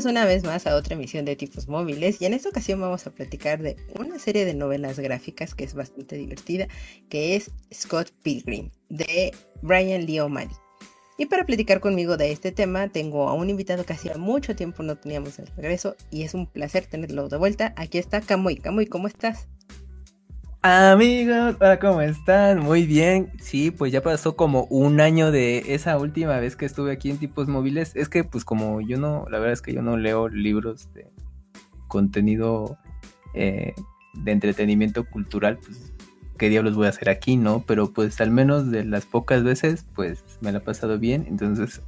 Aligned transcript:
Bienvenidos 0.00 0.22
una 0.22 0.32
vez 0.32 0.44
más 0.44 0.66
a 0.66 0.76
otra 0.76 0.94
emisión 0.94 1.26
de 1.26 1.36
Tipos 1.36 1.68
Móviles 1.68 2.22
y 2.22 2.24
en 2.24 2.32
esta 2.32 2.48
ocasión 2.48 2.80
vamos 2.80 3.06
a 3.06 3.10
platicar 3.10 3.60
de 3.60 3.76
una 3.98 4.18
serie 4.18 4.46
de 4.46 4.54
novelas 4.54 4.98
gráficas 4.98 5.54
que 5.54 5.64
es 5.64 5.74
bastante 5.74 6.16
divertida, 6.16 6.68
que 7.10 7.36
es 7.36 7.50
Scott 7.70 8.10
Pilgrim 8.22 8.70
de 8.88 9.34
Brian 9.60 10.06
Lee 10.06 10.20
O'Malley. 10.20 10.56
Y 11.18 11.26
para 11.26 11.44
platicar 11.44 11.80
conmigo 11.80 12.16
de 12.16 12.32
este 12.32 12.50
tema 12.50 12.88
tengo 12.88 13.28
a 13.28 13.34
un 13.34 13.50
invitado 13.50 13.84
que 13.84 13.92
hacía 13.92 14.16
mucho 14.16 14.56
tiempo 14.56 14.82
no 14.82 14.96
teníamos 14.96 15.38
el 15.38 15.48
regreso 15.48 15.96
y 16.10 16.22
es 16.22 16.32
un 16.32 16.46
placer 16.46 16.86
tenerlo 16.86 17.28
de 17.28 17.36
vuelta. 17.36 17.74
Aquí 17.76 17.98
está 17.98 18.22
Camuy. 18.22 18.56
Camuy, 18.56 18.86
¿cómo 18.86 19.06
estás? 19.06 19.48
Amigos, 20.62 21.56
hola, 21.58 21.78
¿cómo 21.78 22.02
están? 22.02 22.58
Muy 22.58 22.84
bien. 22.84 23.32
Sí, 23.40 23.70
pues 23.70 23.92
ya 23.92 24.02
pasó 24.02 24.36
como 24.36 24.64
un 24.64 25.00
año 25.00 25.30
de 25.30 25.74
esa 25.74 25.96
última 25.96 26.38
vez 26.38 26.54
que 26.54 26.66
estuve 26.66 26.92
aquí 26.92 27.08
en 27.10 27.16
Tipos 27.16 27.48
Móviles. 27.48 27.96
Es 27.96 28.10
que, 28.10 28.24
pues, 28.24 28.44
como 28.44 28.82
yo 28.82 28.98
no, 28.98 29.24
la 29.30 29.38
verdad 29.38 29.54
es 29.54 29.62
que 29.62 29.72
yo 29.72 29.80
no 29.80 29.96
leo 29.96 30.28
libros 30.28 30.92
de 30.92 31.10
contenido 31.88 32.76
eh, 33.32 33.72
de 34.12 34.32
entretenimiento 34.32 35.04
cultural, 35.08 35.56
pues, 35.56 35.94
¿qué 36.36 36.50
diablos 36.50 36.76
voy 36.76 36.88
a 36.88 36.90
hacer 36.90 37.08
aquí, 37.08 37.38
no? 37.38 37.64
Pero, 37.66 37.94
pues, 37.94 38.20
al 38.20 38.30
menos 38.30 38.70
de 38.70 38.84
las 38.84 39.06
pocas 39.06 39.42
veces, 39.42 39.86
pues, 39.94 40.22
me 40.42 40.52
la 40.52 40.58
he 40.58 40.60
pasado 40.60 40.98
bien. 40.98 41.24
Entonces, 41.26 41.80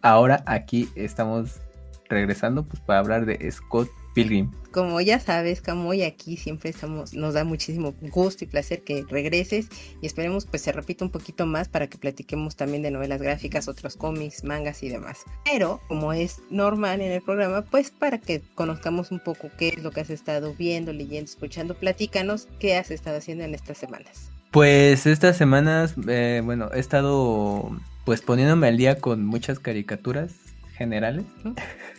ahora 0.00 0.42
aquí 0.46 0.88
estamos 0.96 1.60
regresando, 2.08 2.64
pues, 2.64 2.82
para 2.82 2.98
hablar 2.98 3.26
de 3.26 3.48
Scott 3.52 3.88
Pilgrim. 4.14 4.50
Como 4.72 5.00
ya 5.00 5.20
sabes, 5.20 5.60
Camuy, 5.60 6.02
aquí 6.02 6.36
siempre 6.36 6.70
estamos, 6.70 7.12
nos 7.12 7.34
da 7.34 7.44
muchísimo 7.44 7.94
gusto 8.00 8.44
y 8.44 8.46
placer 8.46 8.82
que 8.82 9.04
regreses 9.08 9.68
y 10.00 10.06
esperemos 10.06 10.46
pues 10.46 10.62
se 10.62 10.72
repita 10.72 11.04
un 11.04 11.10
poquito 11.10 11.44
más 11.44 11.68
para 11.68 11.88
que 11.88 11.98
platiquemos 11.98 12.56
también 12.56 12.82
de 12.82 12.90
novelas 12.90 13.20
gráficas, 13.20 13.68
otros 13.68 13.96
cómics, 13.96 14.44
mangas 14.44 14.82
y 14.82 14.88
demás. 14.88 15.18
Pero, 15.44 15.80
como 15.88 16.12
es 16.12 16.40
normal 16.50 17.02
en 17.02 17.12
el 17.12 17.20
programa, 17.20 17.62
pues 17.62 17.90
para 17.90 18.18
que 18.18 18.42
conozcamos 18.54 19.10
un 19.10 19.20
poco 19.20 19.50
qué 19.58 19.68
es 19.68 19.82
lo 19.82 19.90
que 19.90 20.00
has 20.00 20.10
estado 20.10 20.54
viendo, 20.54 20.92
leyendo, 20.92 21.30
escuchando, 21.30 21.74
platícanos 21.74 22.48
qué 22.58 22.76
has 22.76 22.90
estado 22.90 23.18
haciendo 23.18 23.44
en 23.44 23.54
estas 23.54 23.76
semanas. 23.76 24.30
Pues 24.50 25.06
estas 25.06 25.36
semanas, 25.36 25.94
eh, 26.08 26.40
bueno, 26.44 26.70
he 26.74 26.78
estado 26.78 27.70
pues 28.04 28.20
poniéndome 28.20 28.68
al 28.68 28.76
día 28.76 28.98
con 28.98 29.24
muchas 29.24 29.58
caricaturas 29.58 30.32
generales. 30.76 31.24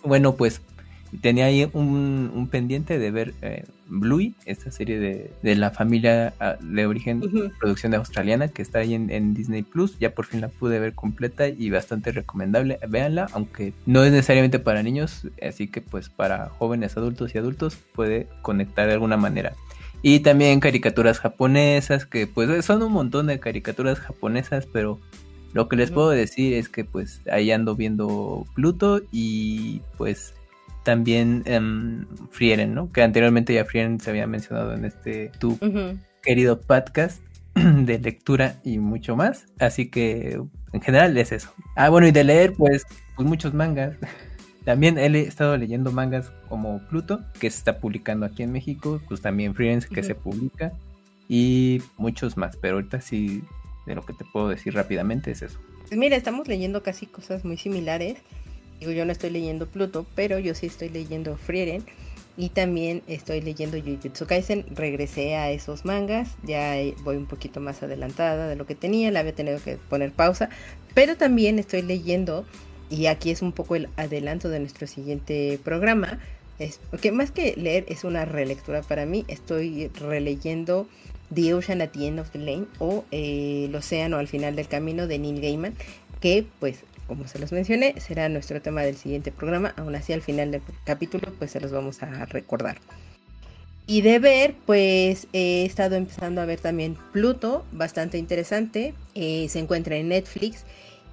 Bueno, 0.06 0.36
pues 0.36 0.60
tenía 1.22 1.46
ahí 1.46 1.70
un, 1.74 2.48
pendiente 2.52 3.00
de 3.00 3.12
ver 3.12 3.34
eh, 3.42 3.66
Bluey, 3.88 4.34
esta 4.46 4.72
serie 4.72 5.00
de, 5.42 5.56
la 5.56 5.72
familia 5.72 6.34
ah, 6.40 6.56
de 6.60 6.86
origen, 6.86 7.22
producción 7.60 7.92
de 7.92 7.98
australiana, 7.98 8.48
que 8.48 8.62
está 8.62 8.80
ahí 8.80 8.94
en, 8.94 9.34
Disney 9.34 9.64
Plus. 9.64 9.98
Ya 10.00 10.14
por 10.14 10.26
fin 10.26 10.42
la 10.42 10.50
pude 10.50 10.80
ver 10.80 10.94
completa 10.94 11.48
y 11.48 11.70
bastante 11.70 12.12
recomendable. 12.12 12.80
Véanla, 12.88 13.28
aunque 13.34 13.74
no 13.86 14.04
es 14.04 14.12
necesariamente 14.12 14.60
para 14.60 14.84
niños, 14.84 15.28
así 15.42 15.68
que 15.68 15.82
pues 15.82 16.10
para 16.10 16.50
jóvenes, 16.50 16.98
adultos 16.98 17.34
y 17.36 17.38
adultos 17.38 17.78
puede 17.94 18.28
conectar 18.42 18.88
de 18.88 18.94
alguna 18.94 19.18
manera. 19.18 19.54
Y 20.02 20.20
también 20.20 20.60
caricaturas 20.60 21.20
japonesas, 21.20 22.06
que 22.06 22.28
pues 22.28 22.66
son 22.66 22.84
un 22.84 22.92
montón 22.92 23.28
de 23.28 23.40
caricaturas 23.40 24.00
japonesas, 24.00 24.68
pero 24.72 25.00
lo 25.54 25.70
que 25.70 25.78
les 25.78 25.92
puedo 25.92 26.10
decir 26.10 26.54
es 26.56 26.68
que 26.68 26.84
pues 26.84 27.22
ahí 27.32 27.52
ando 27.52 27.76
viendo 27.76 28.46
Pluto 28.54 29.02
y 29.12 29.82
pues 29.98 30.34
también 30.84 31.44
um, 31.48 32.06
Frieren, 32.30 32.74
¿no? 32.74 32.92
Que 32.92 33.02
anteriormente 33.02 33.54
ya 33.54 33.66
Frieren 33.66 34.00
se 34.00 34.10
había 34.10 34.28
mencionado 34.28 34.74
en 34.74 34.86
este 34.86 35.32
tu 35.40 35.58
querido 36.22 36.60
podcast 36.62 37.24
de 37.56 38.00
lectura 38.00 38.60
y 38.64 38.80
mucho 38.80 39.16
más. 39.16 39.46
Así 39.60 39.90
que 39.90 40.42
en 40.74 40.82
general 40.82 41.18
es 41.18 41.32
eso. 41.32 41.54
Ah, 41.76 41.90
bueno, 41.90 42.08
y 42.08 42.12
de 42.12 42.24
leer, 42.24 42.54
pues, 42.54 42.86
pues 43.16 43.28
muchos 43.28 43.54
mangas. 43.54 43.96
También 44.66 44.98
he 44.98 45.20
estado 45.20 45.58
leyendo 45.58 45.92
mangas 45.92 46.32
como 46.48 46.80
Pluto, 46.88 47.22
que 47.40 47.50
se 47.50 47.58
está 47.58 47.80
publicando 47.80 48.26
aquí 48.26 48.44
en 48.44 48.54
México, 48.54 49.02
pues 49.10 49.20
también 49.20 49.54
Frieren, 49.54 49.82
que 49.82 50.04
se 50.04 50.16
publica, 50.16 50.72
y 51.28 51.82
muchos 51.98 52.38
más. 52.38 52.56
Pero 52.56 52.76
ahorita 52.76 53.02
sí, 53.02 53.44
de 53.86 53.96
lo 53.96 54.06
que 54.06 54.14
te 54.14 54.24
puedo 54.24 54.48
decir 54.48 54.74
rápidamente 54.74 55.32
es 55.32 55.42
eso. 55.42 55.60
Pues 55.82 55.98
mira, 55.98 56.16
estamos 56.16 56.48
leyendo 56.48 56.82
casi 56.82 57.08
cosas 57.08 57.44
muy 57.44 57.58
similares 57.58 58.20
yo 58.92 59.06
no 59.06 59.12
estoy 59.12 59.30
leyendo 59.30 59.68
Pluto, 59.68 60.06
pero 60.16 60.40
yo 60.40 60.56
sí 60.56 60.68
estoy 60.68 60.90
leyendo 60.90 61.38
Frieren. 61.38 61.84
Y 62.36 62.50
también 62.50 63.04
estoy 63.08 63.42
leyendo 63.42 63.80
Jujutsu 63.80 64.26
Kaisen. 64.26 64.66
Regresé 64.76 65.36
a 65.36 65.52
esos 65.52 65.86
mangas. 65.86 66.30
Ya 66.44 66.76
voy 67.04 67.16
un 67.16 67.28
poquito 67.28 67.60
más 67.60 67.84
adelantada 67.84 68.48
de 68.48 68.56
lo 68.56 68.66
que 68.66 68.74
tenía. 68.74 69.12
Le 69.12 69.20
había 69.20 69.36
tenido 69.36 69.62
que 69.64 69.78
poner 69.78 70.12
pausa. 70.12 70.50
Pero 70.96 71.16
también 71.16 71.60
estoy 71.60 71.84
leyendo. 71.84 72.46
Y 72.90 73.06
aquí 73.06 73.30
es 73.30 73.42
un 73.42 73.52
poco 73.52 73.76
el 73.76 73.90
adelanto 73.98 74.50
de 74.50 74.60
nuestro 74.60 74.88
siguiente 74.88 75.60
programa. 75.64 76.20
Es, 76.58 76.80
más 77.12 77.32
que 77.32 77.56
leer 77.56 77.86
es 77.88 78.04
una 78.04 78.26
relectura 78.26 78.82
para 78.82 79.06
mí. 79.06 79.26
Estoy 79.28 79.90
releyendo 79.90 80.88
The 81.34 81.54
Ocean 81.54 81.82
at 81.82 81.92
the 81.92 82.08
End 82.08 82.20
of 82.20 82.32
the 82.32 82.40
Lane 82.40 82.66
o 82.80 83.06
eh, 83.12 83.66
El 83.66 83.76
Océano 83.76 84.18
al 84.18 84.28
final 84.28 84.56
del 84.56 84.68
camino 84.68 85.06
de 85.06 85.20
Neil 85.20 85.40
Gaiman. 85.40 85.76
Que 86.20 86.46
pues 86.60 86.80
como 87.14 87.28
se 87.28 87.38
los 87.38 87.52
mencioné, 87.52 87.94
será 88.02 88.28
nuestro 88.28 88.60
tema 88.60 88.82
del 88.82 88.98
siguiente 88.98 89.32
programa. 89.32 89.76
Aún 89.78 89.94
así, 89.94 90.14
al 90.14 90.24
final 90.24 90.50
del 90.50 90.64
capítulo, 90.84 91.32
pues 91.38 91.52
se 91.52 91.60
los 91.60 91.72
vamos 91.72 92.02
a 92.02 92.26
recordar. 92.26 92.78
Y 93.86 94.02
de 94.02 94.18
ver, 94.18 94.56
pues 94.66 95.28
he 95.32 95.64
estado 95.64 95.96
empezando 95.96 96.42
a 96.42 96.46
ver 96.46 96.60
también 96.60 96.98
Pluto, 97.12 97.66
bastante 97.72 98.18
interesante. 98.18 98.96
Eh, 99.14 99.46
se 99.48 99.60
encuentra 99.60 99.96
en 99.96 100.08
Netflix. 100.08 100.66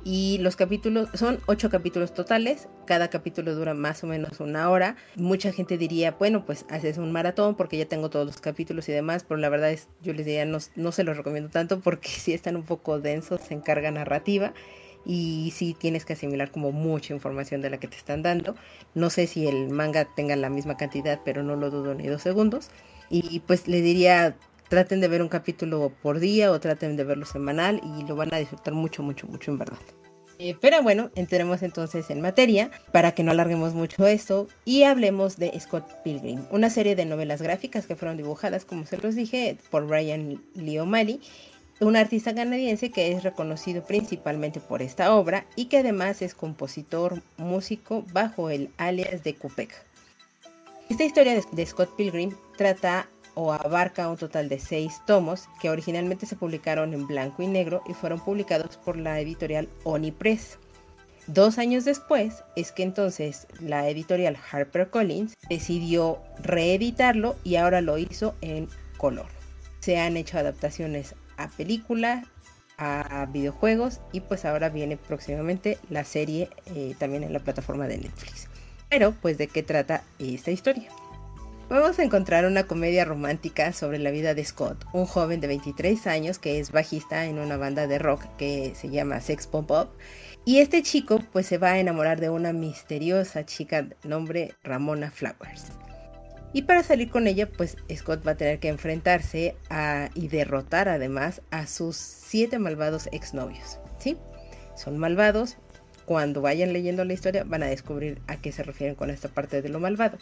Y 0.03 0.39
los 0.39 0.57
capítulos 0.57 1.11
son 1.13 1.41
ocho 1.45 1.69
capítulos 1.69 2.15
totales. 2.15 2.69
Cada 2.87 3.09
capítulo 3.09 3.55
dura 3.55 3.75
más 3.75 4.03
o 4.03 4.07
menos 4.07 4.41
una 4.41 4.71
hora. 4.71 4.97
Mucha 5.17 5.53
gente 5.53 5.77
diría, 5.77 6.13
bueno, 6.13 6.47
pues 6.47 6.65
haces 6.71 6.97
un 6.97 7.13
maratón 7.13 7.57
porque 7.57 7.77
ya 7.77 7.85
tengo 7.85 8.09
todos 8.09 8.25
los 8.25 8.41
capítulos 8.41 8.89
y 8.89 8.93
demás. 8.93 9.27
Pero 9.29 9.39
la 9.39 9.51
verdad 9.51 9.71
es, 9.71 9.89
yo 10.01 10.15
les 10.15 10.25
diría, 10.25 10.47
no, 10.47 10.57
no 10.77 10.93
se 10.93 11.05
los 11.05 11.19
recomiendo 11.19 11.51
tanto 11.51 11.81
porque 11.81 12.09
si 12.09 12.33
están 12.33 12.57
un 12.57 12.63
poco 12.63 13.01
densos 13.01 13.51
en 13.51 13.61
carga 13.61 13.91
narrativa 13.91 14.55
y 15.05 15.53
sí 15.55 15.75
tienes 15.79 16.05
que 16.05 16.13
asimilar 16.13 16.51
como 16.51 16.73
mucha 16.73 17.15
información 17.15 17.61
de 17.63 17.71
la 17.71 17.79
que 17.79 17.89
te 17.89 17.97
están 17.97 18.23
dando. 18.23 18.55
No 18.95 19.11
sé 19.11 19.27
si 19.27 19.47
el 19.47 19.71
manga 19.71 20.05
tenga 20.05 20.37
la 20.37 20.51
misma 20.51 20.77
cantidad, 20.77 21.21
pero 21.25 21.43
no 21.43 21.57
lo 21.57 21.71
dudo 21.71 21.95
ni 21.95 22.07
dos 22.07 22.23
segundos. 22.23 22.71
Y 23.09 23.41
pues 23.41 23.67
le 23.67 23.81
diría, 23.81 24.37
traten 24.69 25.01
de 25.01 25.09
ver 25.09 25.23
un 25.23 25.29
capítulo 25.29 25.93
por 26.03 26.21
día 26.21 26.51
o 26.53 26.61
traten 26.61 26.97
de 26.97 27.05
verlo 27.05 27.27
semanal 27.27 27.81
y 27.99 28.07
lo 28.07 28.17
van 28.17 28.33
a 28.33 28.39
disfrutar 28.39 28.75
mucho, 28.75 29.03
mucho, 29.03 29.27
mucho 29.27 29.51
en 29.51 29.59
verdad. 29.59 29.79
Eh, 30.43 30.57
pero 30.59 30.83
bueno, 30.83 31.11
entremos 31.17 31.63
entonces 31.63 32.09
en 32.09 32.23
materia 32.23 32.71
para 32.93 33.13
que 33.13 33.23
no 33.23 33.31
alarguemos 33.31 33.75
mucho 33.75 34.07
esto 34.07 34.49
y 34.65 34.85
hablemos 34.85 35.37
de 35.37 35.53
Scott 35.61 36.03
Pilgrim, 36.03 36.47
una 36.51 36.71
serie 36.71 36.97
de 36.97 37.05
novelas 37.05 37.43
gráficas 37.43 37.87
que 37.87 37.95
fueron 37.95 38.17
dibujadas, 38.17 38.65
como 38.65 38.87
se 38.87 38.97
los 38.97 39.15
dije, 39.15 39.59
por 39.71 39.87
Brian 39.87 40.43
Lee 40.55 40.79
O'Malley 40.79 41.21
un 41.81 41.97
artista 41.97 42.35
canadiense 42.35 42.91
que 42.91 43.13
es 43.13 43.23
reconocido 43.23 43.83
principalmente 43.83 44.61
por 44.61 44.83
esta 44.83 45.15
obra 45.15 45.47
y 45.57 45.67
que 45.67 45.79
además 45.79 46.21
es 46.21 46.35
compositor 46.35 47.23
músico 47.39 48.05
bajo 48.13 48.51
el 48.51 48.71
alias 48.77 49.25
de 49.25 49.35
Kupek. 49.35 49.73
Esta 50.91 51.05
historia 51.05 51.41
de 51.53 51.67
Scott 51.67 51.97
Pilgrim 51.97 52.35
trata 52.57 53.09
o 53.35 53.53
abarca 53.53 54.09
un 54.09 54.17
total 54.17 54.49
de 54.49 54.59
seis 54.59 55.01
tomos 55.07 55.49
que 55.63 55.71
originalmente 55.71 56.27
se 56.27 56.37
publicaron 56.37 56.93
en 56.93 57.07
blanco 57.07 57.43
y 57.43 57.47
negro 57.47 57.83
y 57.89 57.95
fueron 57.95 58.21
publicados 58.21 58.77
por 58.77 58.97
la 58.97 59.19
editorial 59.21 59.69
Oni 59.85 60.11
Press. 60.11 60.59
Dos 61.29 61.59
años 61.59 61.85
después 61.85 62.43
es 62.57 62.73
que 62.73 62.83
entonces 62.83 63.47
la 63.61 63.89
editorial 63.89 64.37
HarperCollins 64.37 65.35
decidió 65.49 66.19
reeditarlo 66.43 67.37
y 67.45 67.57
ahora 67.57 67.81
lo 67.81 67.97
hizo 67.97 68.35
en 68.41 68.69
color. 68.97 69.27
Se 69.79 69.99
han 69.99 70.17
hecho 70.17 70.39
adaptaciones 70.39 71.15
a 71.41 71.49
película, 71.49 72.25
a 72.77 73.27
videojuegos 73.27 74.01
y 74.13 74.21
pues 74.21 74.45
ahora 74.45 74.71
viene 74.71 74.97
próximamente 74.97 75.79
la 75.91 76.05
serie 76.05 76.49
eh, 76.75 76.95
también 76.99 77.23
en 77.23 77.33
la 77.33 77.41
plataforma 77.41 77.87
de 77.87 77.99
Netflix. 77.99 78.49
Pero 78.89 79.13
pues 79.13 79.39
de 79.39 79.47
qué 79.47 79.63
trata 79.63 80.03
esta 80.19 80.51
historia. 80.51 80.89
vamos 81.69 81.99
a 81.99 82.03
encontrar 82.03 82.47
una 82.47 82.65
comedia 82.65 83.05
romántica 83.05 83.73
sobre 83.73 83.99
la 83.99 84.11
vida 84.11 84.35
de 84.35 84.45
Scott, 84.45 84.85
un 84.93 85.07
joven 85.07 85.41
de 85.41 85.47
23 85.47 86.07
años 86.07 86.39
que 86.39 86.59
es 86.59 86.73
bajista 86.73 87.27
en 87.27 87.39
una 87.39 87.57
banda 87.57 87.87
de 87.87 87.99
rock 87.99 88.25
que 88.37 88.75
se 88.75 88.89
llama 88.89 89.21
Sex 89.21 89.47
Pop 89.47 89.71
Up. 89.71 89.89
Y 90.47 90.59
este 90.59 90.83
chico 90.83 91.21
pues 91.33 91.47
se 91.47 91.59
va 91.59 91.73
a 91.73 91.79
enamorar 91.79 92.19
de 92.19 92.31
una 92.31 92.53
misteriosa 92.53 93.45
chica 93.45 93.87
nombre 94.05 94.55
Ramona 94.65 95.11
Flowers. 95.11 95.71
Y 96.53 96.63
para 96.63 96.83
salir 96.83 97.11
con 97.11 97.27
ella, 97.27 97.49
pues 97.49 97.77
Scott 97.95 98.27
va 98.27 98.33
a 98.33 98.37
tener 98.37 98.59
que 98.59 98.69
enfrentarse 98.69 99.57
a, 99.69 100.11
y 100.15 100.29
derrotar 100.29 100.89
además 100.89 101.43
a 101.51 101.67
sus 101.67 101.97
siete 101.97 102.59
malvados 102.59 103.09
exnovios. 103.13 103.79
¿Sí? 103.99 104.17
Son 104.75 104.99
malvados. 104.99 105.59
Cuando 106.07 106.41
vayan 106.41 106.73
leyendo 106.73 107.05
la 107.05 107.13
historia 107.13 107.45
van 107.45 107.63
a 107.63 107.67
descubrir 107.67 108.21
a 108.27 108.41
qué 108.41 108.51
se 108.51 108.65
refieren 108.65 108.97
con 108.97 109.11
esta 109.11 109.29
parte 109.29 109.63
de 109.63 109.69
lo 109.69 109.79
malvado. 109.79 110.19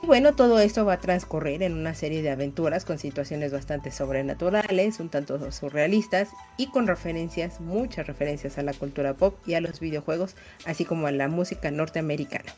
Y 0.00 0.06
bueno, 0.06 0.34
todo 0.34 0.60
esto 0.60 0.84
va 0.84 0.94
a 0.94 1.00
transcurrir 1.00 1.62
en 1.62 1.74
una 1.74 1.94
serie 1.94 2.22
de 2.22 2.30
aventuras 2.30 2.84
con 2.84 2.98
situaciones 2.98 3.52
bastante 3.52 3.90
sobrenaturales, 3.92 5.00
un 5.00 5.08
tanto 5.08 5.50
surrealistas 5.50 6.28
y 6.56 6.68
con 6.70 6.86
referencias, 6.86 7.60
muchas 7.60 8.06
referencias 8.06 8.58
a 8.58 8.62
la 8.62 8.74
cultura 8.74 9.14
pop 9.14 9.36
y 9.46 9.54
a 9.54 9.60
los 9.60 9.80
videojuegos, 9.80 10.36
así 10.66 10.84
como 10.84 11.06
a 11.06 11.12
la 11.12 11.28
música 11.28 11.70
norteamericana. 11.70 12.52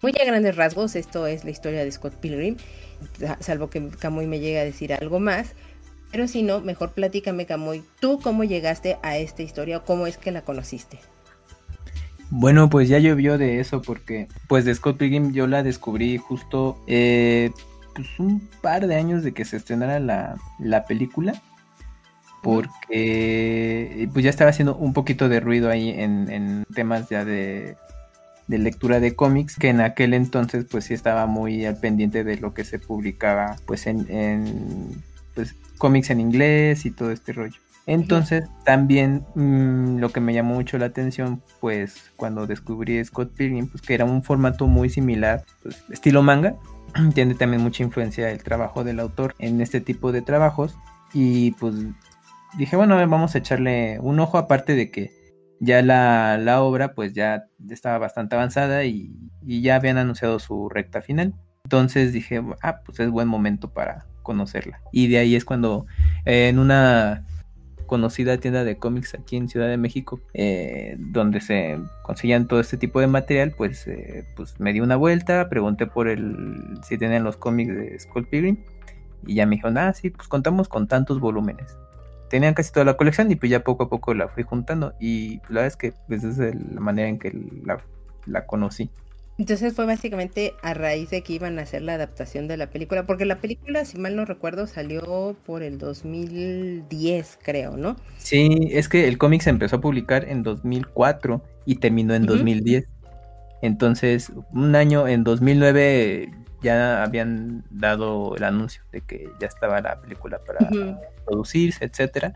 Muy 0.00 0.12
a 0.20 0.24
grandes 0.24 0.54
rasgos, 0.54 0.94
esto 0.94 1.26
es 1.26 1.44
la 1.44 1.50
historia 1.50 1.84
de 1.84 1.90
Scott 1.90 2.14
Pilgrim, 2.14 2.56
salvo 3.40 3.68
que 3.68 3.88
Camuy 3.88 4.26
me 4.26 4.38
llegue 4.38 4.60
a 4.60 4.64
decir 4.64 4.92
algo 4.92 5.18
más. 5.18 5.54
Pero 6.10 6.26
si 6.26 6.42
no, 6.42 6.60
mejor 6.60 6.92
platícame, 6.92 7.46
Camuy, 7.46 7.82
¿tú 8.00 8.20
cómo 8.22 8.44
llegaste 8.44 8.96
a 9.02 9.18
esta 9.18 9.42
historia 9.42 9.78
o 9.78 9.84
cómo 9.84 10.06
es 10.06 10.16
que 10.16 10.30
la 10.30 10.42
conociste? 10.42 10.98
Bueno, 12.30 12.70
pues 12.70 12.88
ya 12.88 12.98
llovió 12.98 13.38
de 13.38 13.60
eso 13.60 13.82
porque 13.82 14.28
pues 14.48 14.64
de 14.64 14.74
Scott 14.74 14.98
Pilgrim 14.98 15.32
yo 15.32 15.46
la 15.46 15.62
descubrí 15.62 16.18
justo 16.18 16.78
eh, 16.86 17.50
pues 17.94 18.06
un 18.18 18.46
par 18.60 18.86
de 18.86 18.96
años 18.96 19.22
de 19.22 19.32
que 19.32 19.44
se 19.44 19.56
estrenara 19.56 19.98
la, 19.98 20.36
la 20.58 20.84
película 20.84 21.40
porque 22.42 24.08
pues 24.12 24.24
ya 24.24 24.30
estaba 24.30 24.50
haciendo 24.50 24.76
un 24.76 24.92
poquito 24.92 25.28
de 25.28 25.40
ruido 25.40 25.70
ahí 25.70 25.88
en, 25.90 26.30
en 26.30 26.64
temas 26.74 27.08
ya 27.08 27.24
de 27.24 27.76
de 28.48 28.58
lectura 28.58 28.98
de 28.98 29.14
cómics, 29.14 29.56
que 29.56 29.68
en 29.68 29.80
aquel 29.80 30.14
entonces 30.14 30.64
pues 30.68 30.86
sí 30.86 30.94
estaba 30.94 31.26
muy 31.26 31.66
al 31.66 31.76
pendiente 31.76 32.24
de 32.24 32.38
lo 32.38 32.54
que 32.54 32.64
se 32.64 32.78
publicaba 32.78 33.56
pues 33.66 33.86
en, 33.86 35.02
pues, 35.34 35.54
cómics 35.76 36.10
en 36.10 36.20
inglés 36.20 36.84
y 36.86 36.90
todo 36.90 37.12
este 37.12 37.32
rollo. 37.32 37.60
Entonces 37.86 38.44
también 38.64 39.24
mm, 39.34 39.98
lo 39.98 40.10
que 40.10 40.20
me 40.20 40.34
llamó 40.34 40.54
mucho 40.54 40.76
la 40.78 40.86
atención 40.86 41.42
pues 41.60 42.10
cuando 42.16 42.46
descubrí 42.46 43.02
Scott 43.04 43.32
Pilgrim 43.34 43.68
pues 43.68 43.82
que 43.82 43.94
era 43.94 44.04
un 44.04 44.22
formato 44.22 44.66
muy 44.66 44.90
similar, 44.90 45.44
pues 45.62 45.84
estilo 45.90 46.22
manga, 46.22 46.56
tiene 47.14 47.34
también 47.34 47.62
mucha 47.62 47.82
influencia 47.82 48.30
el 48.30 48.42
trabajo 48.42 48.82
del 48.82 49.00
autor 49.00 49.34
en 49.38 49.60
este 49.60 49.80
tipo 49.80 50.10
de 50.10 50.22
trabajos 50.22 50.76
y 51.12 51.52
pues 51.52 51.74
dije 52.56 52.76
bueno 52.76 52.96
vamos 53.08 53.34
a 53.34 53.38
echarle 53.38 53.98
un 54.00 54.20
ojo 54.20 54.38
aparte 54.38 54.74
de 54.74 54.90
que 54.90 55.17
ya 55.60 55.82
la, 55.82 56.38
la 56.38 56.62
obra 56.62 56.94
pues 56.94 57.12
ya 57.12 57.46
estaba 57.68 57.98
bastante 57.98 58.36
avanzada 58.36 58.84
y, 58.84 59.14
ya 59.42 59.76
habían 59.76 59.96
anunciado 59.96 60.38
su 60.38 60.68
recta 60.68 61.00
final. 61.00 61.34
Entonces 61.64 62.12
dije, 62.12 62.42
ah, 62.62 62.80
pues 62.84 63.00
es 63.00 63.10
buen 63.10 63.28
momento 63.28 63.72
para 63.72 64.06
conocerla. 64.22 64.80
Y 64.92 65.08
de 65.08 65.18
ahí 65.18 65.36
es 65.36 65.44
cuando 65.46 65.86
eh, 66.26 66.48
en 66.48 66.58
una 66.58 67.24
conocida 67.86 68.36
tienda 68.36 68.64
de 68.64 68.76
cómics 68.76 69.14
aquí 69.14 69.36
en 69.36 69.48
Ciudad 69.48 69.68
de 69.68 69.78
México, 69.78 70.20
eh, 70.34 70.96
donde 70.98 71.40
se 71.40 71.78
conseguían 72.02 72.46
todo 72.46 72.60
este 72.60 72.76
tipo 72.76 73.00
de 73.00 73.06
material, 73.06 73.54
pues, 73.56 73.86
eh, 73.88 74.26
pues 74.36 74.60
me 74.60 74.74
di 74.74 74.80
una 74.80 74.96
vuelta, 74.96 75.48
pregunté 75.48 75.86
por 75.86 76.08
el 76.08 76.78
si 76.82 76.98
tenían 76.98 77.24
los 77.24 77.38
cómics 77.38 77.74
de 77.74 77.98
Skull 77.98 78.26
Pilgrim 78.28 78.58
y 79.26 79.36
ya 79.36 79.46
me 79.46 79.56
dijeron, 79.56 79.78
ah, 79.78 79.94
sí, 79.94 80.10
pues 80.10 80.28
contamos 80.28 80.68
con 80.68 80.88
tantos 80.88 81.20
volúmenes 81.20 81.78
tenían 82.28 82.54
casi 82.54 82.72
toda 82.72 82.84
la 82.84 82.96
colección 82.96 83.30
y 83.30 83.36
pues 83.36 83.50
ya 83.50 83.64
poco 83.64 83.84
a 83.84 83.88
poco 83.88 84.14
la 84.14 84.28
fui 84.28 84.42
juntando 84.42 84.94
y 85.00 85.38
pues, 85.38 85.50
la 85.50 85.54
verdad 85.60 85.66
es 85.66 85.76
que 85.76 85.92
pues 86.06 86.24
es 86.24 86.38
la 86.38 86.80
manera 86.80 87.08
en 87.08 87.18
que 87.18 87.32
la, 88.26 88.46
conocí. 88.46 88.90
Entonces 89.38 89.72
fue 89.72 89.86
básicamente 89.86 90.54
a 90.62 90.74
raíz 90.74 91.10
de 91.10 91.22
que 91.22 91.34
iban 91.34 91.58
a 91.58 91.62
hacer 91.62 91.82
la 91.82 91.94
adaptación 91.94 92.48
de 92.48 92.56
la 92.56 92.70
película, 92.70 93.06
porque 93.06 93.24
la 93.24 93.40
película, 93.40 93.84
si 93.84 93.96
mal 93.96 94.16
no 94.16 94.24
recuerdo, 94.24 94.66
salió 94.66 95.36
por 95.46 95.62
el 95.62 95.78
2010, 95.78 97.38
creo, 97.42 97.76
¿no? 97.76 97.96
Sí, 98.16 98.68
es 98.72 98.88
que 98.88 99.06
el 99.06 99.16
cómic 99.16 99.42
se 99.42 99.50
empezó 99.50 99.76
a 99.76 99.80
publicar 99.80 100.28
en 100.28 100.42
2004 100.42 101.40
y 101.66 101.76
terminó 101.76 102.14
en 102.14 102.26
2010. 102.26 102.88
Entonces, 103.62 104.32
un 104.52 104.74
año 104.74 105.06
en 105.06 105.22
2009 105.22 106.30
ya 106.62 107.02
habían 107.02 107.64
dado 107.70 108.34
el 108.36 108.44
anuncio 108.44 108.82
de 108.92 109.00
que 109.02 109.30
ya 109.40 109.46
estaba 109.46 109.80
la 109.80 110.00
película 110.00 110.40
para 110.44 110.68
producirse, 111.24 111.84
etcétera. 111.84 112.34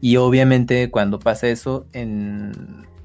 Y 0.00 0.16
obviamente 0.16 0.90
cuando 0.90 1.18
pasa 1.18 1.48
eso, 1.48 1.86
en, 1.92 2.52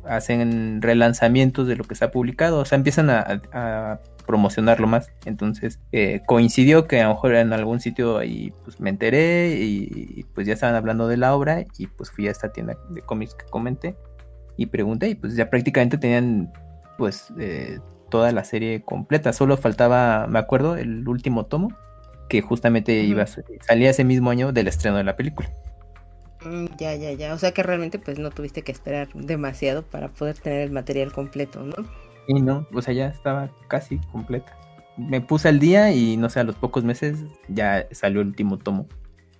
hacen 0.06 0.82
relanzamientos 0.82 1.68
de 1.68 1.76
lo 1.76 1.84
que 1.84 1.96
se 1.96 2.06
ha 2.06 2.12
publicado, 2.12 2.60
o 2.60 2.66
sea, 2.66 2.78
empiezan 2.78 3.10
a, 3.10 4.00
promocionarlo 4.26 4.88
más. 4.88 5.12
Entonces 5.26 5.82
eh, 5.92 6.22
coincidió 6.26 6.88
que 6.88 7.02
a 7.02 7.10
lo 7.10 7.16
mejor 7.16 7.36
en 7.36 7.52
algún 7.52 7.82
sitio 7.82 8.20
ahí 8.20 8.54
pues 8.64 8.80
me 8.80 8.90
enteré 8.90 9.58
y, 9.60 10.26
pues 10.34 10.48
ya 10.48 10.54
estaban 10.54 10.76
hablando 10.76 11.10
de 11.10 11.18
la 11.18 11.36
obra 11.36 11.66
y 11.78 11.88
pues 11.88 12.10
fui 12.10 12.30
a 12.30 12.32
esta 12.32 12.54
tienda 12.54 12.78
de 12.90 13.02
cómics 13.02 13.36
que 13.36 13.46
comenté 13.48 13.98
y 14.56 14.68
pregunté 14.68 15.10
y 15.10 15.16
pues 15.16 15.36
ya 15.36 15.50
prácticamente 15.50 15.98
tenían 15.98 16.54
pues 16.98 17.34
eh, 17.38 17.80
toda 18.14 18.32
la 18.32 18.44
serie 18.44 18.84
completa. 18.84 19.34
Solo 19.34 19.58
faltaba, 19.58 20.28
me 20.28 20.38
acuerdo, 20.38 20.78
el 20.78 21.08
último 21.08 21.48
tomo, 21.48 21.76
que 22.30 22.42
justamente 22.42 22.94
iba 23.02 23.26
salía 23.26 23.90
ese 23.90 24.04
mismo 24.04 24.30
año 24.30 24.52
del 24.52 24.68
estreno 24.68 24.98
de 24.98 25.04
la 25.04 25.16
película. 25.16 25.50
Mm, 26.46 26.66
ya, 26.78 26.94
ya, 26.94 27.12
ya. 27.14 27.34
O 27.34 27.40
sea 27.40 27.54
que 27.54 27.64
realmente 27.64 27.98
pues 27.98 28.20
no 28.20 28.30
tuviste 28.30 28.62
que 28.62 28.72
esperar 28.72 29.08
demasiado 29.16 29.82
para 29.82 30.10
poder 30.10 30.38
tener 30.38 30.62
el 30.62 30.70
material 30.70 31.12
completo, 31.12 31.64
¿no? 31.64 31.74
Y 32.28 32.40
no, 32.40 32.68
o 32.72 32.84
sea, 32.84 32.94
ya 32.94 33.08
estaba 33.08 33.50
casi 33.68 33.98
completa. 34.12 34.56
Me 34.96 35.20
puse 35.20 35.48
al 35.50 35.58
día 35.60 35.92
y 35.92 36.16
no 36.16 36.30
sé, 36.30 36.40
a 36.40 36.44
los 36.44 36.56
pocos 36.56 36.84
meses 36.84 37.18
ya 37.48 37.88
salió 37.90 38.22
el 38.22 38.28
último 38.28 38.60
tomo. 38.60 38.86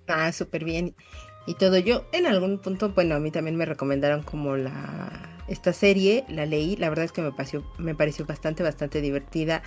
Ah, 0.08 0.32
súper 0.32 0.64
bien. 0.64 0.96
Y 1.46 1.54
todo. 1.54 1.78
Yo, 1.78 2.04
en 2.12 2.26
algún 2.26 2.58
punto, 2.58 2.90
bueno, 2.90 3.14
a 3.14 3.20
mí 3.20 3.30
también 3.30 3.56
me 3.56 3.66
recomendaron 3.66 4.22
como 4.22 4.56
la 4.56 5.34
esta 5.48 5.72
serie, 5.72 6.24
la 6.28 6.46
leí, 6.46 6.76
la 6.76 6.88
verdad 6.88 7.04
es 7.04 7.12
que 7.12 7.22
me 7.22 7.32
pareció, 7.32 7.64
me 7.78 7.94
pareció 7.94 8.24
bastante, 8.24 8.62
bastante 8.62 9.00
divertida, 9.00 9.62